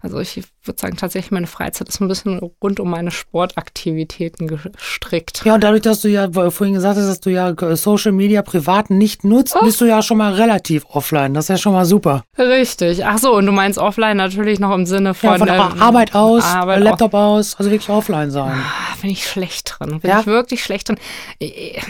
Also 0.00 0.18
ich 0.18 0.42
würde 0.68 0.80
sagen, 0.80 0.96
tatsächlich 0.96 1.30
meine 1.30 1.46
Freizeit 1.46 1.88
ist 1.88 2.00
ein 2.00 2.08
bisschen 2.08 2.38
rund 2.62 2.80
um 2.80 2.90
meine 2.90 3.10
Sportaktivitäten 3.10 4.46
gestrickt. 4.46 5.42
Ja, 5.44 5.54
und 5.54 5.64
dadurch, 5.64 5.82
dass 5.82 6.00
du 6.00 6.08
ja 6.08 6.30
vorhin 6.30 6.74
gesagt 6.74 6.96
hast, 6.96 7.06
dass 7.06 7.20
du 7.20 7.30
ja 7.30 7.54
Social 7.76 8.12
Media 8.12 8.42
privat 8.42 8.90
nicht 8.90 9.24
nutzt, 9.24 9.56
oh. 9.58 9.64
bist 9.64 9.80
du 9.80 9.84
ja 9.86 10.02
schon 10.02 10.18
mal 10.18 10.34
relativ 10.34 10.84
offline. 10.90 11.34
Das 11.34 11.46
ist 11.46 11.48
ja 11.48 11.56
schon 11.56 11.72
mal 11.72 11.84
super. 11.84 12.24
Richtig. 12.36 13.04
Ach 13.04 13.18
so, 13.18 13.34
und 13.34 13.46
du 13.46 13.52
meinst 13.52 13.78
offline 13.78 14.16
natürlich 14.16 14.60
noch 14.60 14.74
im 14.74 14.86
Sinne 14.86 15.14
von, 15.14 15.30
ja, 15.30 15.38
von 15.38 15.48
ähm, 15.48 15.82
Arbeit 15.82 16.14
aus, 16.14 16.44
Arbeit 16.44 16.80
Laptop 16.80 17.14
aus, 17.14 17.56
also 17.56 17.70
wirklich 17.70 17.88
offline 17.88 18.30
sein. 18.30 18.52
Ah, 18.52 18.96
bin 19.00 19.10
ich 19.10 19.26
schlecht 19.26 19.74
drin. 19.78 20.00
Bin 20.00 20.10
ja? 20.10 20.20
ich 20.20 20.26
wirklich 20.26 20.62
schlecht 20.62 20.88
drin. 20.88 20.98
Äh, 21.40 21.80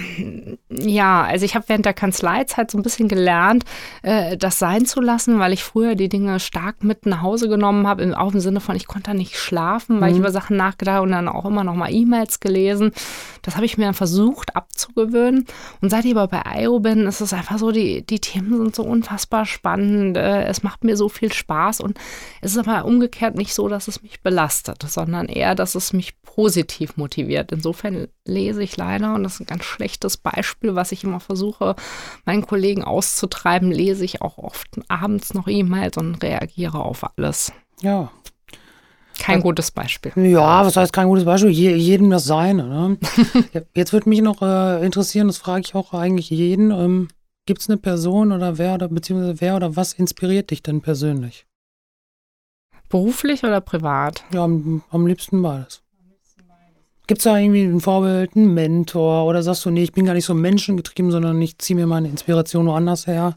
ja, 0.70 1.24
also 1.24 1.44
ich 1.44 1.54
habe 1.54 1.64
während 1.68 1.86
der 1.86 1.94
Kanzleizeit 1.94 2.70
so 2.70 2.78
ein 2.78 2.82
bisschen 2.82 3.08
gelernt, 3.08 3.64
äh, 4.02 4.36
das 4.36 4.58
sein 4.58 4.86
zu 4.86 5.00
lassen, 5.00 5.38
weil 5.38 5.52
ich 5.52 5.64
früher 5.64 5.94
die 5.94 6.08
Dinge 6.08 6.40
stark 6.40 6.84
mit 6.84 7.06
nach 7.06 7.22
Hause 7.22 7.48
genommen 7.48 7.86
habe, 7.86 8.18
auch 8.18 8.32
im 8.32 8.40
Sinne 8.40 8.60
von, 8.60 8.67
ich 8.76 8.86
konnte 8.86 9.10
da 9.10 9.14
nicht 9.14 9.36
schlafen, 9.36 10.00
weil 10.00 10.10
mhm. 10.10 10.16
ich 10.16 10.20
über 10.20 10.32
Sachen 10.32 10.56
nachgedacht 10.56 11.02
und 11.02 11.12
dann 11.12 11.28
auch 11.28 11.44
immer 11.44 11.64
noch 11.64 11.74
mal 11.74 11.92
E-Mails 11.92 12.40
gelesen. 12.40 12.92
Das 13.42 13.56
habe 13.56 13.66
ich 13.66 13.78
mir 13.78 13.84
dann 13.84 13.94
versucht 13.94 14.56
abzugewöhnen. 14.56 15.46
Und 15.80 15.90
seit 15.90 16.04
ich 16.04 16.16
aber 16.16 16.28
bei 16.28 16.62
IO 16.62 16.80
bin, 16.80 17.06
ist 17.06 17.20
es 17.20 17.32
einfach 17.32 17.58
so, 17.58 17.70
die, 17.70 18.04
die 18.04 18.20
Themen 18.20 18.56
sind 18.56 18.74
so 18.74 18.82
unfassbar 18.82 19.46
spannend. 19.46 20.16
Äh, 20.16 20.44
es 20.44 20.62
macht 20.62 20.84
mir 20.84 20.96
so 20.96 21.08
viel 21.08 21.32
Spaß 21.32 21.80
und 21.80 21.98
es 22.40 22.52
ist 22.52 22.58
aber 22.58 22.84
umgekehrt 22.84 23.34
nicht 23.34 23.54
so, 23.54 23.68
dass 23.68 23.88
es 23.88 24.02
mich 24.02 24.22
belastet, 24.22 24.84
sondern 24.86 25.26
eher, 25.26 25.54
dass 25.54 25.74
es 25.74 25.92
mich 25.92 26.20
positiv 26.22 26.96
motiviert. 26.96 27.52
Insofern 27.52 28.08
lese 28.24 28.62
ich 28.62 28.76
leider, 28.76 29.14
und 29.14 29.24
das 29.24 29.34
ist 29.34 29.40
ein 29.40 29.46
ganz 29.46 29.64
schlechtes 29.64 30.16
Beispiel, 30.16 30.74
was 30.74 30.92
ich 30.92 31.02
immer 31.02 31.20
versuche, 31.20 31.74
meinen 32.24 32.46
Kollegen 32.46 32.84
auszutreiben, 32.84 33.72
lese 33.72 34.04
ich 34.04 34.22
auch 34.22 34.38
oft 34.38 34.68
abends 34.88 35.34
noch 35.34 35.48
E-Mails 35.48 35.96
und 35.96 36.22
reagiere 36.22 36.78
auf 36.78 37.04
alles. 37.16 37.52
Ja. 37.80 38.10
Kein 39.18 39.36
also, 39.36 39.48
gutes 39.48 39.70
Beispiel. 39.70 40.12
Ja, 40.16 40.64
was 40.64 40.76
heißt 40.76 40.92
kein 40.92 41.08
gutes 41.08 41.24
Beispiel? 41.24 41.50
Je, 41.50 41.74
jedem 41.74 42.10
das 42.10 42.24
Seine. 42.24 42.66
Ne? 42.66 42.98
Jetzt 43.74 43.92
würde 43.92 44.08
mich 44.08 44.22
noch 44.22 44.42
äh, 44.42 44.84
interessieren, 44.84 45.26
das 45.26 45.38
frage 45.38 45.62
ich 45.66 45.74
auch 45.74 45.92
eigentlich 45.92 46.30
jeden. 46.30 46.70
Ähm, 46.70 47.08
Gibt 47.46 47.60
es 47.60 47.68
eine 47.68 47.78
Person 47.78 48.32
oder 48.32 48.58
wer 48.58 48.74
oder 48.74 48.88
beziehungsweise 48.88 49.40
wer 49.40 49.56
oder 49.56 49.74
was 49.74 49.92
inspiriert 49.92 50.50
dich 50.50 50.62
denn 50.62 50.80
persönlich? 50.80 51.46
Beruflich 52.88 53.42
oder 53.44 53.60
privat? 53.60 54.24
Ja, 54.32 54.44
am, 54.44 54.82
am 54.90 55.06
liebsten 55.06 55.42
beides. 55.42 55.82
Gibt 57.06 57.20
es 57.20 57.24
da 57.24 57.38
irgendwie 57.38 57.62
ein 57.62 57.80
Vorbild, 57.80 58.36
einen 58.36 58.52
Mentor 58.52 59.24
oder 59.24 59.42
sagst 59.42 59.64
du, 59.64 59.70
nee, 59.70 59.82
ich 59.82 59.92
bin 59.92 60.04
gar 60.04 60.12
nicht 60.12 60.26
so 60.26 60.34
menschengetrieben, 60.34 61.10
sondern 61.10 61.40
ich 61.40 61.56
ziehe 61.56 61.74
mir 61.74 61.86
meine 61.86 62.08
Inspiration 62.08 62.66
woanders 62.66 63.06
her? 63.06 63.34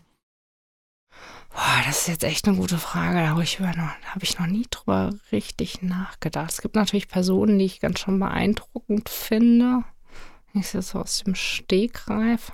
Boah, 1.54 1.82
das 1.86 2.02
ist 2.02 2.08
jetzt 2.08 2.24
echt 2.24 2.48
eine 2.48 2.58
gute 2.58 2.78
Frage. 2.78 3.20
Da 3.20 3.30
habe 3.30 3.44
ich, 3.44 3.60
hab 3.60 4.24
ich 4.24 4.40
noch 4.40 4.48
nie 4.48 4.66
drüber 4.70 5.12
richtig 5.32 5.82
nachgedacht. 5.82 6.52
Es 6.52 6.62
gibt 6.62 6.76
natürlich 6.76 7.08
Personen, 7.10 7.60
die 7.60 7.66
ich 7.66 7.82
ganz 7.82 8.00
schon 8.00 8.20
beeindruckend 8.20 9.10
finde. 9.10 9.84
Es 10.54 10.74
jetzt 10.74 10.90
so 10.90 11.00
aus 11.00 11.24
dem 11.24 11.36
Stegreif. 11.36 12.52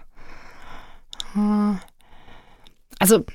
Hm. 1.34 1.80
Also, 3.00 3.26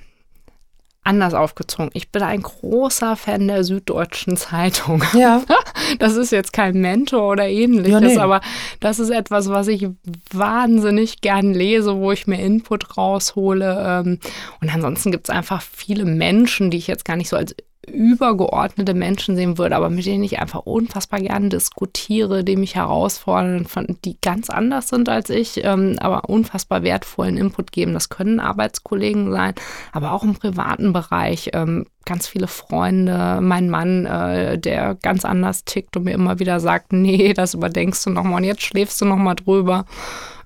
anders 1.05 1.35
aufgezogen. 1.35 1.91
Ich 1.95 2.11
bin 2.11 2.23
ein 2.23 2.43
großer 2.43 3.17
Fan 3.17 3.49
der 3.49 3.65
Süddeutschen 3.65 4.37
Zeitung. 4.37 5.05
Ja. 5.15 5.43
Das 5.99 6.17
ist 6.17 6.33
jetzt 6.33 6.53
kein 6.53 6.81
Mentor 6.81 7.33
oder 7.33 7.47
ähnliches, 7.49 7.91
ja, 7.91 8.01
nee. 8.01 8.19
aber 8.19 8.41
das 8.81 8.99
ist 8.99 9.11
etwas, 9.11 9.51
was 9.51 9.69
ich 9.69 9.89
wahnsinnig 10.33 11.21
gern 11.21 11.53
lese, 11.53 11.97
wo 11.97 12.13
ich 12.13 12.27
mir 12.27 12.41
Input 12.41 12.97
raushole. 12.97 13.85
Ähm, 13.87 14.19
und 14.61 14.75
ansonsten 14.75 15.11
gibt 15.13 15.29
es 15.29 15.35
einfach 15.35 15.61
viele 15.61 16.05
Menschen, 16.05 16.71
die 16.71 16.79
ich 16.79 16.87
jetzt 16.87 17.05
gar 17.05 17.17
nicht 17.17 17.29
so 17.29 17.37
als 17.37 17.55
übergeordnete 17.87 18.95
Menschen 18.95 19.35
sehen 19.35 19.59
würde, 19.59 19.75
aber 19.75 19.91
mit 19.91 20.07
denen 20.07 20.23
ich 20.23 20.39
einfach 20.39 20.61
unfassbar 20.61 21.21
gerne 21.21 21.49
diskutiere, 21.49 22.45
die 22.45 22.57
mich 22.57 22.77
herausfordern, 22.77 23.67
die 24.05 24.17
ganz 24.21 24.51
anders 24.51 24.89
sind 24.89 25.09
als 25.09 25.31
ich, 25.31 25.65
ähm, 25.65 25.97
aber 25.99 26.29
unfassbar 26.29 26.83
wertvollen 26.85 27.37
Input 27.37 27.73
geben. 27.73 27.93
Das 27.93 28.09
können 28.09 28.39
Arbeitskollegen 28.39 29.33
sein, 29.33 29.55
aber 29.93 30.13
auch 30.13 30.23
im 30.23 30.35
privaten 30.35 30.93
Bereich. 30.93 31.51
Ähm, 31.55 31.87
ganz 32.05 32.29
viele 32.29 32.47
Freunde, 32.47 33.41
mein 33.43 33.69
Mann, 33.69 34.07
äh, 34.07 34.59
der 34.59 34.95
ganz 34.95 35.25
anders 35.25 35.65
tickt 35.65 35.97
und 35.97 36.05
mir 36.05 36.15
immer 36.15 36.39
wieder 36.39 36.61
sagt, 36.61 36.93
nee, 36.93 37.33
das 37.33 37.55
überdenkst 37.55 38.05
du 38.05 38.11
nochmal 38.11 38.39
und 38.39 38.45
jetzt 38.45 38.63
schläfst 38.63 39.01
du 39.01 39.05
nochmal 39.05 39.37
drüber, 39.37 39.87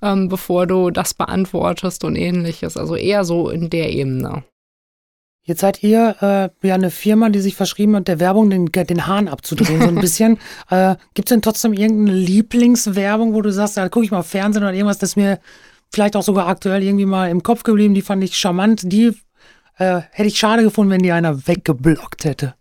ähm, 0.01 0.27
bevor 0.27 0.65
du 0.65 0.89
das 0.89 1.13
beantwortest 1.13 2.03
und 2.03 2.15
ähnliches. 2.15 2.77
Also 2.77 2.95
eher 2.95 3.23
so 3.25 3.49
in 3.49 3.69
der 3.69 3.91
Ebene. 3.91 4.43
Jetzt 5.47 5.61
seid 5.61 5.81
ihr 5.81 6.17
äh, 6.19 6.67
ja 6.67 6.75
eine 6.75 6.91
Firma, 6.91 7.29
die 7.29 7.39
sich 7.39 7.55
verschrieben 7.55 7.95
hat, 7.95 8.09
der 8.09 8.19
Werbung 8.19 8.49
den, 8.49 8.65
den 8.65 9.07
Hahn 9.07 9.29
abzudrehen, 9.29 9.81
so 9.81 9.87
ein 9.87 9.95
bisschen. 10.01 10.39
äh, 10.69 10.95
Gibt 11.13 11.29
es 11.29 11.33
denn 11.33 11.41
trotzdem 11.41 11.71
irgendeine 11.71 12.17
Lieblingswerbung, 12.17 13.33
wo 13.33 13.41
du 13.41 13.53
sagst, 13.53 13.77
da 13.77 13.87
gucke 13.87 14.03
ich 14.03 14.11
mal 14.11 14.23
Fernsehen 14.23 14.63
oder 14.63 14.73
irgendwas, 14.73 14.97
das 14.97 15.15
mir 15.15 15.39
vielleicht 15.89 16.17
auch 16.17 16.23
sogar 16.23 16.49
aktuell 16.49 16.83
irgendwie 16.83 17.05
mal 17.05 17.29
im 17.29 17.43
Kopf 17.43 17.63
geblieben, 17.63 17.93
die 17.93 18.01
fand 18.01 18.25
ich 18.25 18.37
charmant, 18.37 18.91
die 18.91 19.13
äh, 19.77 20.01
hätte 20.11 20.27
ich 20.27 20.37
schade 20.37 20.63
gefunden, 20.63 20.91
wenn 20.91 21.01
die 21.01 21.13
einer 21.13 21.47
weggeblockt 21.47 22.25
hätte. 22.25 22.55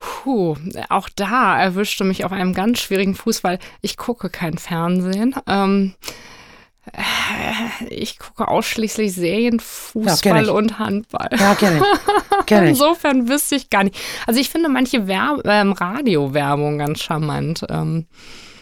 Puh, 0.00 0.56
auch 0.90 1.08
da 1.08 1.58
erwischte 1.58 2.04
mich 2.04 2.26
auf 2.26 2.32
einem 2.32 2.52
ganz 2.52 2.80
schwierigen 2.80 3.14
Fuß, 3.14 3.42
weil 3.42 3.58
ich 3.80 3.96
gucke 3.96 4.28
kein 4.28 4.58
Fernsehen. 4.58 5.34
Ähm, 5.46 5.94
ich 7.88 8.18
gucke 8.18 8.48
ausschließlich 8.48 9.12
Serien, 9.12 9.60
Fußball 9.60 10.46
ja, 10.46 10.52
und 10.52 10.78
Handball. 10.78 11.28
Ja, 11.38 11.54
kenne 11.54 11.78
ich. 11.78 12.46
Kenn 12.46 12.64
ich. 12.64 12.70
Insofern 12.70 13.28
wüsste 13.28 13.54
ich 13.54 13.70
gar 13.70 13.84
nicht. 13.84 13.96
Also 14.26 14.40
ich 14.40 14.50
finde 14.50 14.68
manche 14.68 15.06
Werb 15.06 15.42
ähm, 15.44 15.72
Radiowerbung 15.72 16.78
ganz 16.78 17.00
charmant. 17.00 17.64
Ähm, 17.68 18.06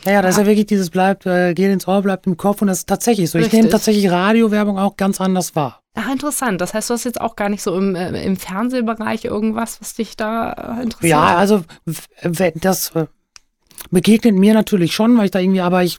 ja, 0.04 0.22
das 0.22 0.36
ist 0.36 0.38
ja 0.40 0.46
wirklich 0.46 0.66
dieses 0.66 0.90
bleibt, 0.90 1.26
äh, 1.26 1.54
geht 1.54 1.70
ins 1.70 1.86
Ohr, 1.86 2.02
bleibt 2.02 2.26
im 2.26 2.36
Kopf 2.36 2.62
und 2.62 2.68
das 2.68 2.78
ist 2.78 2.88
tatsächlich 2.88 3.30
so. 3.30 3.38
Richtig. 3.38 3.54
Ich 3.54 3.58
nehme 3.58 3.70
tatsächlich 3.70 4.10
Radiowerbung 4.10 4.78
auch 4.78 4.96
ganz 4.96 5.20
anders 5.20 5.56
wahr. 5.56 5.80
Ach, 5.94 6.10
interessant. 6.10 6.60
Das 6.60 6.72
heißt, 6.72 6.88
du 6.88 6.94
hast 6.94 7.04
jetzt 7.04 7.20
auch 7.20 7.36
gar 7.36 7.48
nicht 7.48 7.62
so 7.62 7.76
im, 7.76 7.94
äh, 7.94 8.22
im 8.22 8.36
Fernsehbereich 8.36 9.24
irgendwas, 9.24 9.80
was 9.80 9.94
dich 9.94 10.16
da 10.16 10.52
äh, 10.52 10.82
interessiert? 10.82 11.10
Ja, 11.10 11.36
also 11.36 11.64
das 12.54 12.90
äh, 12.94 13.06
begegnet 13.90 14.36
mir 14.36 14.54
natürlich 14.54 14.94
schon, 14.94 15.16
weil 15.16 15.26
ich 15.26 15.30
da 15.30 15.38
irgendwie, 15.38 15.60
aber 15.60 15.82
ich 15.82 15.98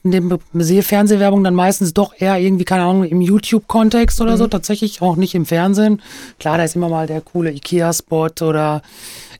sehe 0.54 0.82
Fernsehwerbung 0.82 1.44
dann 1.44 1.54
meistens 1.54 1.92
doch 1.92 2.14
eher 2.16 2.38
irgendwie, 2.38 2.64
keine 2.64 2.84
Ahnung, 2.84 3.04
im 3.04 3.20
YouTube-Kontext 3.20 4.20
oder 4.20 4.32
mhm. 4.32 4.36
so, 4.36 4.46
tatsächlich 4.46 5.02
auch 5.02 5.16
nicht 5.16 5.34
im 5.34 5.46
Fernsehen. 5.46 6.00
Klar, 6.38 6.58
da 6.58 6.64
ist 6.64 6.76
immer 6.76 6.88
mal 6.88 7.06
der 7.06 7.20
coole 7.20 7.50
Ikea-Spot 7.52 8.30
oder 8.42 8.82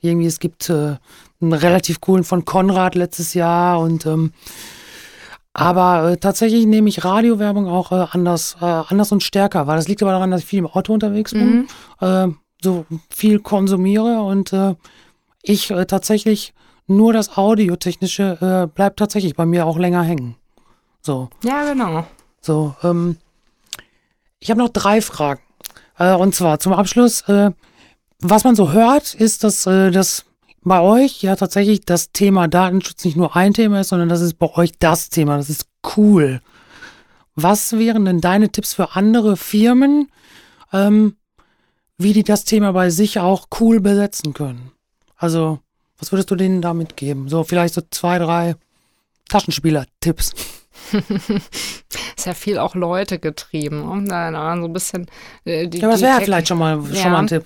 irgendwie, 0.01 0.27
es 0.27 0.41
gibt 0.41 0.69
äh, 0.69 0.97
einen 1.41 1.53
relativ 1.53 2.01
coolen 2.01 2.25
von 2.25 2.45
Konrad 2.45 2.95
letztes 2.95 3.35
Jahr 3.35 3.81
und 3.81 4.07
ähm, 4.07 4.33
aber 5.55 6.13
äh, 6.13 6.17
tatsächlich 6.17 6.65
nehme 6.67 6.89
ich 6.89 7.05
Radiowerbung 7.05 7.69
auch 7.69 7.93
äh, 7.93 8.07
anders, 8.11 8.57
äh, 8.61 8.65
anders 8.65 9.13
und 9.13 9.23
stärker, 9.23 9.67
weil 9.67 9.77
das 9.77 9.87
liegt 9.87 10.03
aber 10.03 10.13
daran, 10.13 10.31
dass 10.31 10.41
ich 10.41 10.47
viel 10.47 10.61
im 10.61 10.67
Auto 10.67 10.93
unterwegs 10.95 11.33
bin, 11.33 11.67
mhm. 12.01 12.07
Äh, 12.07 12.29
so 12.63 12.87
viel 13.11 13.41
konsumiere 13.41 14.23
und 14.23 14.53
äh, 14.53 14.75
ich 15.43 15.69
tatsächlich 15.89 16.55
nur 16.87 17.13
das 17.13 17.37
Audiotechnische 17.37 18.39
äh, 18.41 18.75
bleibt 18.75 18.99
tatsächlich 18.99 19.35
bei 19.35 19.47
mir 19.47 19.67
auch 19.67 19.79
länger 19.79 20.03
hängen. 20.03 20.37
So. 21.01 21.29
Ja, 21.45 21.65
genau. 21.65 22.05
So, 22.41 22.75
ähm, 22.83 23.17
ich 24.39 24.51
habe 24.51 24.61
noch 24.61 24.71
drei 24.71 25.01
Fragen. 25.01 25.43
Äh, 25.99 26.15
und 26.15 26.35
zwar 26.35 26.59
zum 26.59 26.73
Abschluss, 26.73 27.23
äh, 27.29 27.53
was 28.19 28.45
man 28.45 28.57
so 28.57 28.73
hört, 28.73 29.15
ist, 29.15 29.45
dass 29.45 29.67
äh, 29.67 29.91
das 29.91 30.25
bei 30.65 30.81
euch 30.81 31.23
ja 31.23 31.37
tatsächlich 31.37 31.85
das 31.85 32.13
Thema 32.13 32.49
Datenschutz 32.49 33.05
nicht 33.05 33.17
nur 33.17 33.37
ein 33.37 33.53
Thema 33.53 33.81
ist, 33.81 33.89
sondern 33.89 34.09
das 34.09 34.21
ist 34.21 34.39
bei 34.39 34.49
euch 34.55 34.73
das 34.79 35.11
Thema. 35.11 35.37
Das 35.37 35.51
ist 35.51 35.67
cool. 35.97 36.41
Was 37.35 37.73
wären 37.79 38.05
denn 38.05 38.21
deine 38.21 38.51
Tipps 38.51 38.75
für 38.75 38.95
andere 38.95 39.37
Firmen, 39.37 40.11
ähm, 40.73 41.17
wie 41.99 42.13
die 42.13 42.25
das 42.25 42.45
Thema 42.45 42.73
bei 42.73 42.91
sich 42.91 43.19
auch 43.19 43.49
cool 43.61 43.81
besetzen 43.81 44.35
können? 44.35 44.73
Also, 45.17 45.61
was 46.03 46.11
würdest 46.11 46.31
du 46.33 46.35
denen 46.35 46.61
da 46.61 46.75
mitgeben? 46.75 47.29
So 47.29 47.45
vielleicht 47.45 47.75
so 47.75 47.83
zwei, 47.91 48.19
drei 48.19 48.57
Taschenspieler-Tipps. 49.29 50.35
ist 52.17 52.27
ja 52.27 52.35
viel 52.35 52.59
auch 52.59 52.75
Leute 52.75 53.21
getrieben. 53.21 53.83
Und 53.83 54.09
dann 54.09 54.35
so 54.61 54.67
ein 54.67 54.73
bisschen. 54.73 55.07
Äh, 55.45 55.69
die, 55.69 55.79
ja, 55.79 55.89
das 55.89 56.03
wäre 56.03 56.21
vielleicht 56.21 56.49
schon 56.49 56.59
mal, 56.59 56.83
ja. 56.91 57.03
schon 57.03 57.13
mal 57.13 57.21
ein 57.21 57.27
Tipp. 57.29 57.45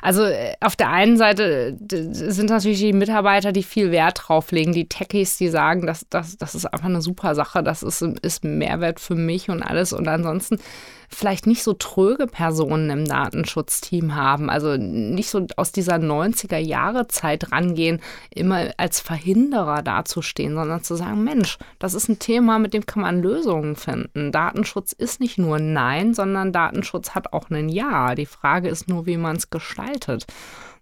Also 0.00 0.22
äh, 0.22 0.54
auf 0.60 0.76
der 0.76 0.90
einen 0.90 1.16
Seite 1.16 1.76
sind 1.90 2.50
natürlich 2.50 2.78
die 2.78 2.92
Mitarbeiter, 2.92 3.50
die 3.50 3.64
viel 3.64 3.90
Wert 3.90 4.20
drauf 4.28 4.52
legen, 4.52 4.72
die 4.72 4.88
Techies, 4.88 5.36
die 5.36 5.48
sagen, 5.48 5.86
das, 5.86 6.06
das, 6.08 6.36
das 6.36 6.54
ist 6.54 6.66
einfach 6.66 6.86
eine 6.86 7.02
super 7.02 7.34
Sache, 7.34 7.64
das 7.64 7.82
ist, 7.82 8.02
ist 8.02 8.44
Mehrwert 8.44 9.00
für 9.00 9.16
mich 9.16 9.50
und 9.50 9.60
alles. 9.60 9.92
Und 9.92 10.06
ansonsten 10.06 10.60
vielleicht 11.08 11.46
nicht 11.46 11.62
so 11.62 11.72
tröge 11.72 12.26
Personen 12.26 12.90
im 12.90 13.04
Datenschutzteam 13.06 14.14
haben, 14.14 14.50
also 14.50 14.76
nicht 14.76 15.30
so 15.30 15.46
aus 15.56 15.72
dieser 15.72 15.96
90er 15.96 16.58
Jahre 16.58 17.08
Zeit 17.08 17.50
rangehen, 17.50 18.00
immer 18.30 18.70
als 18.76 19.00
Verhinderer 19.00 19.82
dazustehen, 19.82 20.54
sondern 20.54 20.84
zu 20.84 20.94
sagen, 20.94 21.24
Mensch, 21.24 21.58
das 21.78 21.94
ist 21.94 22.08
ein 22.08 22.18
Thema, 22.18 22.58
mit 22.58 22.74
dem 22.74 22.86
kann 22.86 23.02
man 23.02 23.22
Lösungen 23.22 23.74
finden. 23.74 24.32
Datenschutz 24.32 24.92
ist 24.92 25.20
nicht 25.20 25.38
nur 25.38 25.58
Nein, 25.58 26.14
sondern 26.14 26.52
Datenschutz 26.52 27.10
hat 27.10 27.32
auch 27.32 27.50
ein 27.50 27.68
Ja. 27.68 28.14
Die 28.14 28.26
Frage 28.26 28.68
ist 28.68 28.88
nur, 28.88 29.06
wie 29.06 29.16
man 29.16 29.36
es 29.36 29.50
gestaltet 29.50 30.26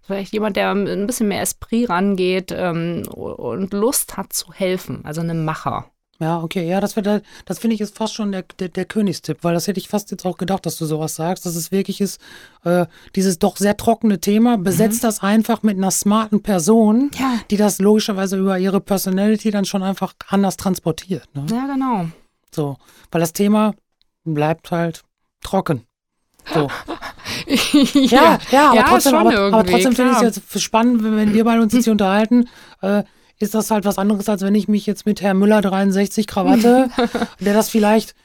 vielleicht 0.07 0.31
jemand, 0.31 0.55
der 0.55 0.71
ein 0.71 1.05
bisschen 1.05 1.27
mehr 1.27 1.41
Esprit 1.41 1.89
rangeht 1.89 2.53
ähm, 2.55 3.03
und 3.09 3.73
Lust 3.73 4.15
hat 4.15 4.31
zu 4.31 4.53
helfen, 4.53 5.01
also 5.03 5.19
ein 5.19 5.43
Macher. 5.43 5.91
Ja, 6.19 6.41
okay, 6.41 6.67
ja, 6.67 6.81
das, 6.81 6.95
wird, 6.95 7.23
das 7.45 7.59
finde 7.59 7.75
ich 7.75 7.81
ist 7.81 7.95
fast 7.95 8.15
schon 8.15 8.31
der, 8.31 8.43
der, 8.59 8.69
der, 8.69 8.85
Königstipp, 8.85 9.43
weil 9.43 9.53
das 9.53 9.67
hätte 9.67 9.79
ich 9.79 9.87
fast 9.87 10.09
jetzt 10.09 10.25
auch 10.25 10.37
gedacht, 10.37 10.65
dass 10.65 10.77
du 10.77 10.85
sowas 10.85 11.15
sagst, 11.15 11.45
dass 11.45 11.55
es 11.55 11.71
wirklich 11.71 12.01
ist, 12.01 12.19
äh, 12.63 12.87
dieses 13.15 13.37
doch 13.37 13.57
sehr 13.57 13.77
trockene 13.77 14.19
Thema, 14.19 14.57
besetzt 14.57 15.03
mhm. 15.03 15.07
das 15.07 15.21
einfach 15.21 15.61
mit 15.61 15.77
einer 15.77 15.91
smarten 15.91 16.41
Person, 16.41 17.11
ja. 17.19 17.39
die 17.51 17.57
das 17.57 17.77
logischerweise 17.79 18.37
über 18.37 18.57
ihre 18.57 18.81
Personality 18.81 19.51
dann 19.51 19.65
schon 19.65 19.83
einfach 19.83 20.13
anders 20.27 20.57
transportiert. 20.57 21.27
Ne? 21.35 21.45
Ja, 21.51 21.67
genau. 21.67 22.07
So, 22.51 22.77
weil 23.11 23.21
das 23.21 23.33
Thema 23.33 23.75
bleibt 24.23 24.71
halt 24.71 25.03
trocken. 25.41 25.83
So. 26.53 26.67
ja, 27.93 28.39
ja, 28.51 28.69
aber 28.69 28.75
ja, 28.75 28.83
trotzdem, 28.83 29.15
aber, 29.15 29.37
aber 29.37 29.65
trotzdem 29.65 29.93
finde 29.93 30.11
ich 30.13 30.17
es 30.17 30.37
jetzt 30.37 30.61
spannend, 30.61 31.03
wenn 31.03 31.33
wir 31.33 31.43
beide 31.43 31.61
uns 31.61 31.73
jetzt 31.73 31.83
hier 31.83 31.91
unterhalten. 31.91 32.49
Äh, 32.81 33.03
ist 33.39 33.53
das 33.53 33.71
halt 33.71 33.85
was 33.85 33.97
anderes, 33.97 34.29
als 34.29 34.41
wenn 34.41 34.55
ich 34.55 34.67
mich 34.67 34.85
jetzt 34.85 35.05
mit 35.05 35.21
Herr 35.21 35.33
Müller 35.33 35.61
63 35.61 36.27
Krawatte, 36.27 36.89
der 37.39 37.53
das 37.53 37.69
vielleicht 37.69 38.15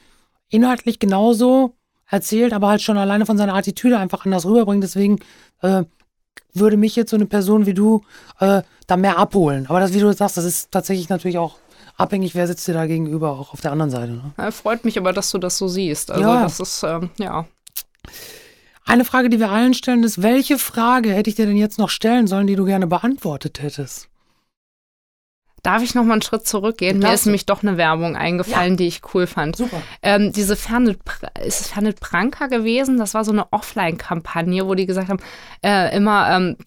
inhaltlich 0.49 0.99
genauso 0.99 1.75
erzählt, 2.09 2.53
aber 2.53 2.67
halt 2.67 2.81
schon 2.81 2.97
alleine 2.97 3.25
von 3.25 3.37
seiner 3.37 3.55
Attitüde 3.55 3.97
einfach 3.97 4.25
anders 4.25 4.45
rüberbringt. 4.45 4.83
Deswegen 4.83 5.19
äh, 5.61 5.83
würde 6.53 6.77
mich 6.77 6.95
jetzt 6.95 7.09
so 7.11 7.15
eine 7.15 7.25
Person 7.25 7.65
wie 7.65 7.73
du 7.73 8.01
äh, 8.39 8.61
da 8.87 8.97
mehr 8.97 9.17
abholen. 9.17 9.65
Aber 9.67 9.79
das, 9.79 9.93
wie 9.93 9.99
du 9.99 10.11
sagst, 10.13 10.37
das 10.37 10.45
ist 10.45 10.71
tatsächlich 10.71 11.09
natürlich 11.09 11.37
auch 11.37 11.57
abhängig, 11.97 12.35
wer 12.35 12.47
sitzt 12.47 12.67
dir 12.67 12.73
da 12.73 12.85
gegenüber, 12.85 13.31
auch 13.31 13.53
auf 13.53 13.61
der 13.61 13.71
anderen 13.71 13.91
Seite. 13.91 14.13
Ne? 14.13 14.31
Ja, 14.37 14.51
freut 14.51 14.85
mich 14.85 14.97
aber, 14.97 15.13
dass 15.13 15.31
du 15.31 15.37
das 15.37 15.57
so 15.57 15.67
siehst. 15.67 16.11
Also 16.11 16.23
ja. 16.23 16.43
das 16.43 16.59
ist, 16.59 16.83
ähm, 16.83 17.09
ja. 17.17 17.45
Eine 18.85 19.05
Frage, 19.05 19.29
die 19.29 19.39
wir 19.39 19.49
allen 19.49 19.73
stellen, 19.73 20.03
ist, 20.03 20.21
welche 20.21 20.57
Frage 20.57 21.13
hätte 21.13 21.29
ich 21.29 21.35
dir 21.35 21.45
denn 21.45 21.55
jetzt 21.55 21.79
noch 21.79 21.89
stellen 21.89 22.27
sollen, 22.27 22.47
die 22.47 22.55
du 22.55 22.65
gerne 22.65 22.87
beantwortet 22.87 23.61
hättest? 23.61 24.09
Darf 25.63 25.81
ich 25.81 25.95
noch 25.95 26.03
mal 26.03 26.13
einen 26.13 26.21
Schritt 26.21 26.45
zurückgehen? 26.45 26.99
Mir 26.99 27.13
ist 27.13 27.25
nämlich 27.25 27.45
doch 27.45 27.63
eine 27.63 27.77
Werbung 27.77 28.17
eingefallen, 28.17 28.73
ja. 28.73 28.77
die 28.77 28.87
ich 28.87 29.01
cool 29.13 29.27
fand. 29.27 29.55
Super. 29.55 29.81
Ähm, 30.01 30.33
diese 30.33 30.57
Fernet, 30.57 30.99
ist 31.45 31.61
es 31.61 31.67
Fernet 31.69 32.01
Branca 32.01 32.47
gewesen? 32.47 32.97
Das 32.97 33.13
war 33.13 33.23
so 33.23 33.31
eine 33.31 33.51
Offline-Kampagne, 33.51 34.67
wo 34.67 34.75
die 34.75 34.85
gesagt 34.85 35.07
haben, 35.07 35.21
äh, 35.63 35.95
immer, 35.95 36.29
ähm, 36.29 36.57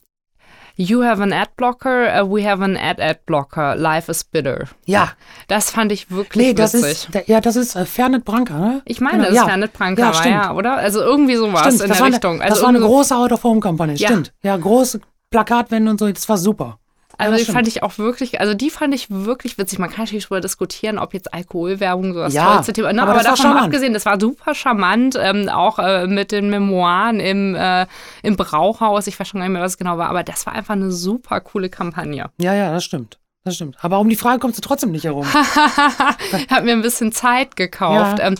You 0.78 1.02
have 1.02 1.22
an 1.22 1.32
ad 1.32 1.52
blocker, 1.56 2.22
uh, 2.22 2.26
we 2.26 2.42
have 2.42 2.62
an 2.62 2.76
ad 2.76 3.02
ad 3.02 3.20
blocker. 3.24 3.74
Life 3.76 4.10
is 4.10 4.24
bitter. 4.24 4.64
Ja. 4.84 5.12
Das 5.48 5.70
fand 5.70 5.90
ich 5.90 6.10
wirklich 6.10 6.48
nee, 6.48 6.52
das 6.52 6.74
witzig. 6.74 7.08
Ist, 7.14 7.28
ja, 7.28 7.40
das 7.40 7.56
ist 7.56 7.76
äh, 7.76 7.86
Fernet 7.86 8.26
Branca, 8.26 8.58
ne? 8.58 8.82
Ich 8.84 9.00
meine, 9.00 9.16
genau. 9.16 9.24
das 9.24 9.32
ist 9.32 9.40
ja. 9.40 9.46
Fernet 9.46 9.72
Branca, 9.72 10.02
ja, 10.02 10.14
war, 10.14 10.26
ja, 10.26 10.52
oder? 10.52 10.76
Also 10.76 11.00
irgendwie 11.00 11.36
sowas 11.36 11.60
stimmt. 11.60 11.80
in 11.80 11.88
das 11.88 11.98
der 11.98 12.06
Richtung. 12.06 12.34
Eine, 12.34 12.42
also 12.42 12.54
das 12.56 12.62
war 12.62 12.68
eine 12.68 12.80
große 12.80 13.16
Out-of-Home-Kampagne, 13.16 13.94
ja. 13.94 14.08
stimmt. 14.08 14.34
Ja, 14.42 14.54
große 14.54 15.00
Plakatwände 15.30 15.90
und 15.90 15.98
so, 15.98 16.10
das 16.10 16.28
war 16.28 16.36
super. 16.36 16.78
Also 17.18 17.36
die 17.36 17.44
fand 17.50 17.66
ich 17.68 17.82
auch 17.82 17.98
wirklich, 17.98 18.40
also 18.40 18.54
die 18.54 18.70
fand 18.70 18.94
ich 18.94 19.06
wirklich 19.10 19.58
witzig. 19.58 19.78
Man 19.78 19.90
kann 19.90 20.04
natürlich 20.04 20.24
darüber 20.24 20.40
diskutieren, 20.40 20.98
ob 20.98 21.14
jetzt 21.14 21.32
Alkoholwerbung 21.32 22.12
so 22.14 22.20
das 22.20 22.34
ja, 22.34 22.54
tollste 22.54 22.72
Thema 22.72 22.88
ist. 22.90 22.96
Ne? 22.96 23.02
Aber, 23.02 23.12
aber 23.12 23.22
davon 23.22 23.50
mal 23.54 23.64
abgesehen, 23.64 23.94
das 23.94 24.04
war 24.06 24.20
super 24.20 24.54
charmant, 24.54 25.16
ähm, 25.20 25.48
auch 25.48 25.78
äh, 25.78 26.06
mit 26.06 26.32
den 26.32 26.50
Memoiren 26.50 27.20
im, 27.20 27.54
äh, 27.54 27.86
im 28.22 28.36
Brauhaus. 28.36 29.06
Ich 29.06 29.18
weiß 29.18 29.28
schon 29.28 29.40
gar 29.40 29.46
nicht 29.48 29.52
mehr, 29.54 29.62
was 29.62 29.72
es 29.72 29.78
genau 29.78 29.98
war, 29.98 30.08
aber 30.08 30.22
das 30.24 30.46
war 30.46 30.52
einfach 30.54 30.74
eine 30.74 30.92
super 30.92 31.40
coole 31.40 31.68
Kampagne. 31.70 32.30
Ja, 32.38 32.54
ja, 32.54 32.72
das 32.72 32.84
stimmt. 32.84 33.18
das 33.44 33.54
stimmt. 33.56 33.76
Aber 33.80 33.98
um 34.00 34.08
die 34.08 34.16
Frage 34.16 34.38
kommst 34.40 34.58
du 34.58 34.62
trotzdem 34.62 34.90
nicht 34.92 35.04
herum. 35.04 35.26
Hat 36.50 36.64
mir 36.64 36.72
ein 36.72 36.82
bisschen 36.82 37.12
Zeit 37.12 37.56
gekauft. 37.56 38.18
Ja. 38.18 38.26
Ähm, 38.26 38.34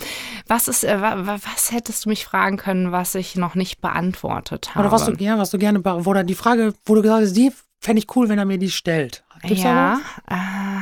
was 0.47 0.67
ist, 0.67 0.83
äh, 0.83 1.01
wa- 1.01 1.15
wa- 1.25 1.37
was 1.53 1.71
hättest 1.71 2.05
du 2.05 2.09
mich 2.09 2.25
fragen 2.25 2.57
können, 2.57 2.91
was 2.91 3.15
ich 3.15 3.35
noch 3.35 3.55
nicht 3.55 3.81
beantwortet 3.81 4.69
habe? 4.75 4.79
Oder 4.87 4.91
was 4.91 5.05
du, 5.05 5.13
ja, 5.13 5.37
was 5.37 5.49
du 5.51 5.57
gerne, 5.57 5.79
oder 5.81 6.23
die 6.23 6.35
Frage, 6.35 6.73
wo 6.85 6.95
du 6.95 7.01
gesagt 7.01 7.23
hast, 7.23 7.33
die 7.33 7.51
fände 7.79 8.01
ich 8.01 8.15
cool, 8.15 8.29
wenn 8.29 8.39
er 8.39 8.45
mir 8.45 8.57
die 8.57 8.71
stellt. 8.71 9.23
Gibt's 9.43 9.63
ja. 9.63 9.99
Äh, 10.29 10.81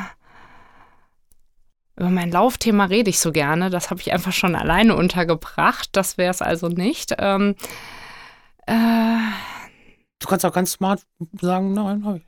über 1.97 2.09
mein 2.09 2.31
Laufthema 2.31 2.85
rede 2.85 3.09
ich 3.09 3.19
so 3.19 3.31
gerne. 3.31 3.69
Das 3.69 3.89
habe 3.89 4.01
ich 4.01 4.11
einfach 4.11 4.33
schon 4.33 4.55
alleine 4.55 4.95
untergebracht. 4.95 5.89
Das 5.93 6.17
wäre 6.17 6.31
es 6.31 6.41
also 6.41 6.67
nicht. 6.67 7.15
Ähm, 7.19 7.55
äh, 8.67 9.17
Du 10.19 10.27
kannst 10.27 10.45
auch 10.45 10.53
ganz 10.53 10.71
smart 10.71 11.05
sagen, 11.39 11.73
nein, 11.73 11.99
nein. 11.99 12.23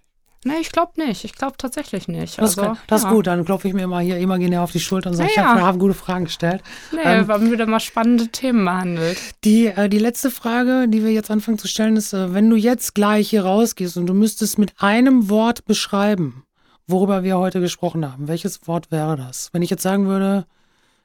Nee, 0.45 0.57
ich 0.61 0.71
glaube 0.71 0.93
nicht. 0.97 1.23
Ich 1.23 1.33
glaube 1.33 1.55
tatsächlich 1.57 2.07
nicht. 2.07 2.37
Das, 2.37 2.57
also, 2.57 2.73
ist, 2.73 2.81
das 2.87 3.03
ja. 3.03 3.07
ist 3.09 3.13
gut, 3.13 3.27
dann 3.27 3.45
klopfe 3.45 3.67
ich 3.67 3.73
mir 3.73 3.83
immer 3.83 3.99
hier 3.99 4.17
imaginär 4.17 4.61
auf 4.63 4.71
die 4.71 4.79
Schulter 4.79 5.09
und 5.09 5.15
sage, 5.15 5.31
Ja, 5.35 5.55
ich 5.55 5.61
habe 5.61 5.77
gute 5.77 5.93
Fragen 5.93 6.25
gestellt. 6.25 6.61
Nee, 6.91 6.99
Ähm, 7.03 7.27
wir 7.27 7.33
haben 7.35 7.51
wieder 7.51 7.65
mal 7.65 7.79
spannende 7.79 8.27
Themen 8.29 8.65
behandelt. 8.65 9.17
Die, 9.43 9.67
äh, 9.67 9.89
die 9.89 9.99
letzte 9.99 10.31
Frage, 10.31 10.87
die 10.87 11.03
wir 11.03 11.11
jetzt 11.11 11.31
anfangen 11.31 11.57
zu 11.57 11.67
stellen, 11.67 11.95
ist, 11.95 12.13
äh, 12.13 12.33
wenn 12.33 12.49
du 12.49 12.55
jetzt 12.55 12.95
gleich 12.95 13.29
hier 13.29 13.45
rausgehst 13.45 13.97
und 13.97 14.07
du 14.07 14.13
müsstest 14.13 14.57
mit 14.57 14.73
einem 14.77 15.29
Wort 15.29 15.65
beschreiben, 15.65 16.43
worüber 16.87 17.23
wir 17.23 17.37
heute 17.37 17.59
gesprochen 17.59 18.09
haben, 18.11 18.27
welches 18.27 18.67
Wort 18.67 18.91
wäre 18.91 19.17
das? 19.17 19.49
Wenn 19.53 19.61
ich 19.61 19.69
jetzt 19.69 19.83
sagen 19.83 20.07
würde, 20.07 20.45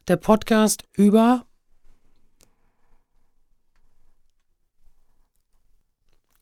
der 0.08 0.16
Podcast 0.16 0.84
über 0.92 1.44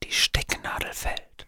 die 0.02 0.12
Stecknadel 0.12 0.92
fällt. 0.92 1.46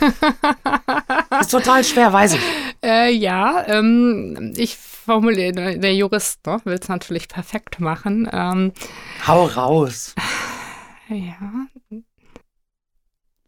ist 1.40 1.50
total 1.50 1.84
schwer, 1.84 2.12
weiß 2.12 2.34
ich. 2.34 2.40
Äh, 2.82 3.12
ja, 3.12 3.64
ähm, 3.66 4.54
ich 4.56 4.76
formuliere, 4.76 5.78
der 5.78 5.94
Jurist 5.94 6.46
ne, 6.46 6.60
will 6.64 6.78
es 6.80 6.88
natürlich 6.88 7.28
perfekt 7.28 7.80
machen. 7.80 8.28
Ähm, 8.32 8.72
Hau 9.26 9.46
raus. 9.46 10.14
ja, 11.08 11.66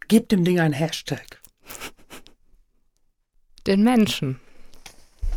Gib 0.09 0.29
dem 0.29 0.45
Ding 0.45 0.61
ein 0.61 0.73
Hashtag. 0.73 1.41
den 3.67 3.83
Menschen. 3.83 4.41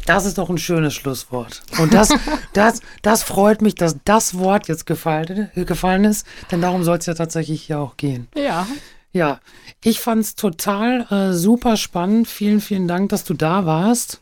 Das 0.05 0.26
ist 0.26 0.38
doch 0.38 0.49
ein 0.49 0.57
schönes 0.57 0.93
Schlusswort. 0.93 1.63
Und 1.80 1.93
das, 1.93 2.09
das, 2.53 2.82
das 3.01 3.24
freut 3.24 3.61
mich, 3.61 3.76
dass 3.76 3.97
das 4.05 4.38
Wort 4.38 4.68
jetzt 4.68 4.86
gefallen, 4.86 5.49
gefallen 5.55 6.03
ist, 6.05 6.28
denn 6.51 6.61
darum 6.61 6.84
soll 6.84 6.97
es 6.97 7.05
ja 7.07 7.13
tatsächlich 7.16 7.63
hier 7.63 7.80
auch 7.80 7.97
gehen. 7.97 8.28
Ja, 8.36 8.68
Ja, 9.16 9.39
ich 9.82 10.01
fand 10.01 10.24
es 10.24 10.36
total 10.36 11.07
äh, 11.09 11.32
super 11.34 11.78
spannend. 11.78 12.28
Vielen, 12.28 12.59
vielen 12.59 12.86
Dank, 12.86 13.07
dass 13.09 13.24
du 13.24 13.34
da 13.34 13.66
warst. 13.66 14.20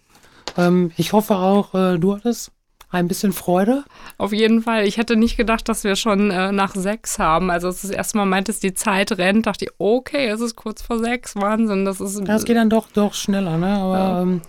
Ähm, 0.56 0.92
ich 0.98 1.14
hoffe 1.14 1.36
auch, 1.36 1.74
äh, 1.74 1.98
du 1.98 2.16
hattest 2.16 2.52
ein 2.92 3.08
bisschen 3.08 3.34
Freude. 3.34 3.86
auf 4.20 4.34
jeden 4.34 4.62
Fall. 4.62 4.86
Ich 4.86 4.98
hätte 4.98 5.16
nicht 5.16 5.36
gedacht, 5.36 5.68
dass 5.68 5.84
wir 5.84 5.96
schon 5.96 6.30
äh, 6.30 6.52
nach 6.52 6.76
sechs 6.76 7.18
haben. 7.18 7.50
Also 7.50 7.70
als 7.70 7.82
du 7.82 7.88
das 7.88 7.98
erste 7.98 8.18
Mal 8.20 8.26
meintest, 8.26 8.62
die 8.62 8.76
Zeit 8.76 9.12
rennt, 9.14 9.48
dachte 9.48 9.66
ich, 9.66 9.72
okay, 9.80 10.28
es 10.28 10.42
ist 10.42 10.56
kurz 10.56 10.84
vor 10.84 11.00
sechs. 11.00 11.36
Wahnsinn, 11.36 11.86
das 11.86 12.00
ist. 12.00 12.22
Das 12.28 12.46
geht 12.46 12.58
dann 12.58 12.70
doch, 12.70 12.88
doch 12.94 13.16
schneller, 13.16 13.58
ne? 13.58 13.76
Aber 13.76 13.98
ja, 13.98 14.22
ähm, 14.22 14.42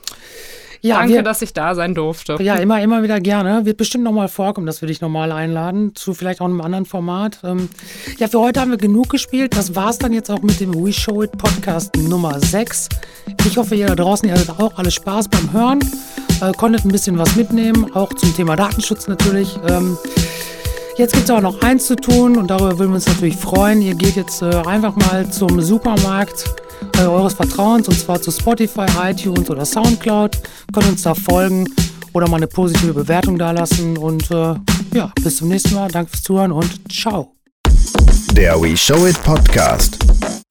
ja 0.85 0.99
Danke, 0.99 1.15
wir, 1.15 1.23
dass 1.23 1.41
ich 1.41 1.55
da 1.55 1.75
sein 1.75 1.95
durfte. 1.95 2.37
Ja, 2.41 2.57
immer, 2.57 2.83
immer 2.83 3.03
wieder 3.03 3.19
gerne. 3.19 3.65
Wird 3.65 3.79
bestimmt 3.79 4.05
nochmal 4.05 4.29
vorkommen, 4.29 4.67
dass 4.67 4.83
wir 4.83 4.89
dich 4.89 5.01
nochmal 5.01 5.33
einladen, 5.33 5.95
zu 5.95 6.13
vielleicht 6.13 6.43
auch 6.43 6.45
einem 6.45 6.61
anderen 6.61 6.85
Format. 6.85 7.39
Ähm, 7.43 7.71
ja, 8.19 8.29
für 8.29 8.41
heute 8.41 8.61
haben 8.61 8.71
wir 8.71 8.77
genug 8.77 9.09
gespielt. 9.09 9.57
Das 9.57 9.75
war's 9.75 9.99
dann 9.99 10.13
jetzt 10.13 10.31
auch 10.31 10.43
mit 10.43 10.61
dem 10.61 10.75
We 10.75 10.93
Show 10.93 11.23
It 11.23 11.33
Podcast 11.39 11.97
Nummer 11.97 12.39
6. 12.39 12.91
Ich 13.47 13.57
hoffe, 13.57 13.75
ihr 13.75 13.87
da 13.87 13.95
draußen, 13.95 14.29
ihr 14.29 14.35
hattet 14.35 14.51
auch 14.51 14.77
alle 14.77 14.91
Spaß 14.91 15.29
beim 15.29 15.53
Hören. 15.55 15.81
Äh, 16.43 16.53
konntet 16.53 16.85
ein 16.85 16.93
bisschen 16.93 17.19
was 17.19 17.35
mitnehmen, 17.35 17.91
auch 17.95 18.13
zum 18.13 18.37
Thema 18.37 18.55
Datenschutz 18.55 19.09
natürlich. 19.09 19.59
Ähm, 19.67 19.97
Jetzt 20.97 21.15
gibt 21.15 21.25
es 21.25 21.31
auch 21.31 21.41
noch 21.41 21.61
eins 21.63 21.87
zu 21.87 21.97
tun 21.97 22.37
und 22.37 22.51
darüber 22.51 22.79
würden 22.79 22.91
wir 22.91 22.97
uns 22.97 23.09
natürlich 23.09 23.35
freuen. 23.35 23.83
Ihr 23.83 23.97
geht 23.97 24.15
jetzt 24.15 24.43
äh, 24.43 24.63
einfach 24.65 24.95
mal 24.95 25.29
zum 25.29 25.61
Supermarkt 25.61 26.45
äh, 26.99 27.07
eures 27.07 27.35
Vertrauens 27.35 27.89
und 27.89 27.99
zwar 27.99 28.21
zu 28.21 28.31
Spotify, 28.31 28.87
iTunes 29.03 29.51
oder 29.51 29.65
Soundcloud. 29.65 30.39
Könnt 30.73 30.89
uns 30.89 31.03
da 31.03 31.15
folgen 31.15 31.69
oder 32.13 32.29
mal 32.29 32.37
eine 32.37 32.47
positive 32.47 32.95
Bewertung 32.95 33.39
dalassen 33.39 33.97
und 33.99 34.31
äh, 34.31 34.55
ja, 34.95 35.13
bis 35.23 35.37
zum 35.37 35.49
nächsten 35.49 35.75
Mal. 35.75 35.89
Danke 35.91 36.11
fürs 36.11 36.23
Zuhören 36.23 36.53
und 36.53 36.71
ciao. 36.93 37.33
Der 38.33 38.61
We 38.61 38.77
Show 38.77 39.07
It 39.07 39.23
Podcast. 39.23 39.99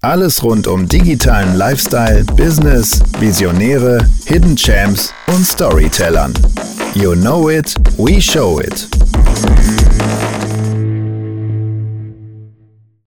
Alles 0.01 0.43
rund 0.43 0.67
um 0.67 0.87
digitalen 0.87 1.55
Lifestyle, 1.55 2.23
Business, 2.35 2.99
Visionäre, 3.19 4.05
Hidden 4.25 4.55
Champs 4.55 5.13
und 5.27 5.45
Storytellern. 5.45 6.33
You 6.93 7.13
know 7.13 7.49
it, 7.49 7.75
we 7.97 8.21
show 8.21 8.59
it. 8.59 8.87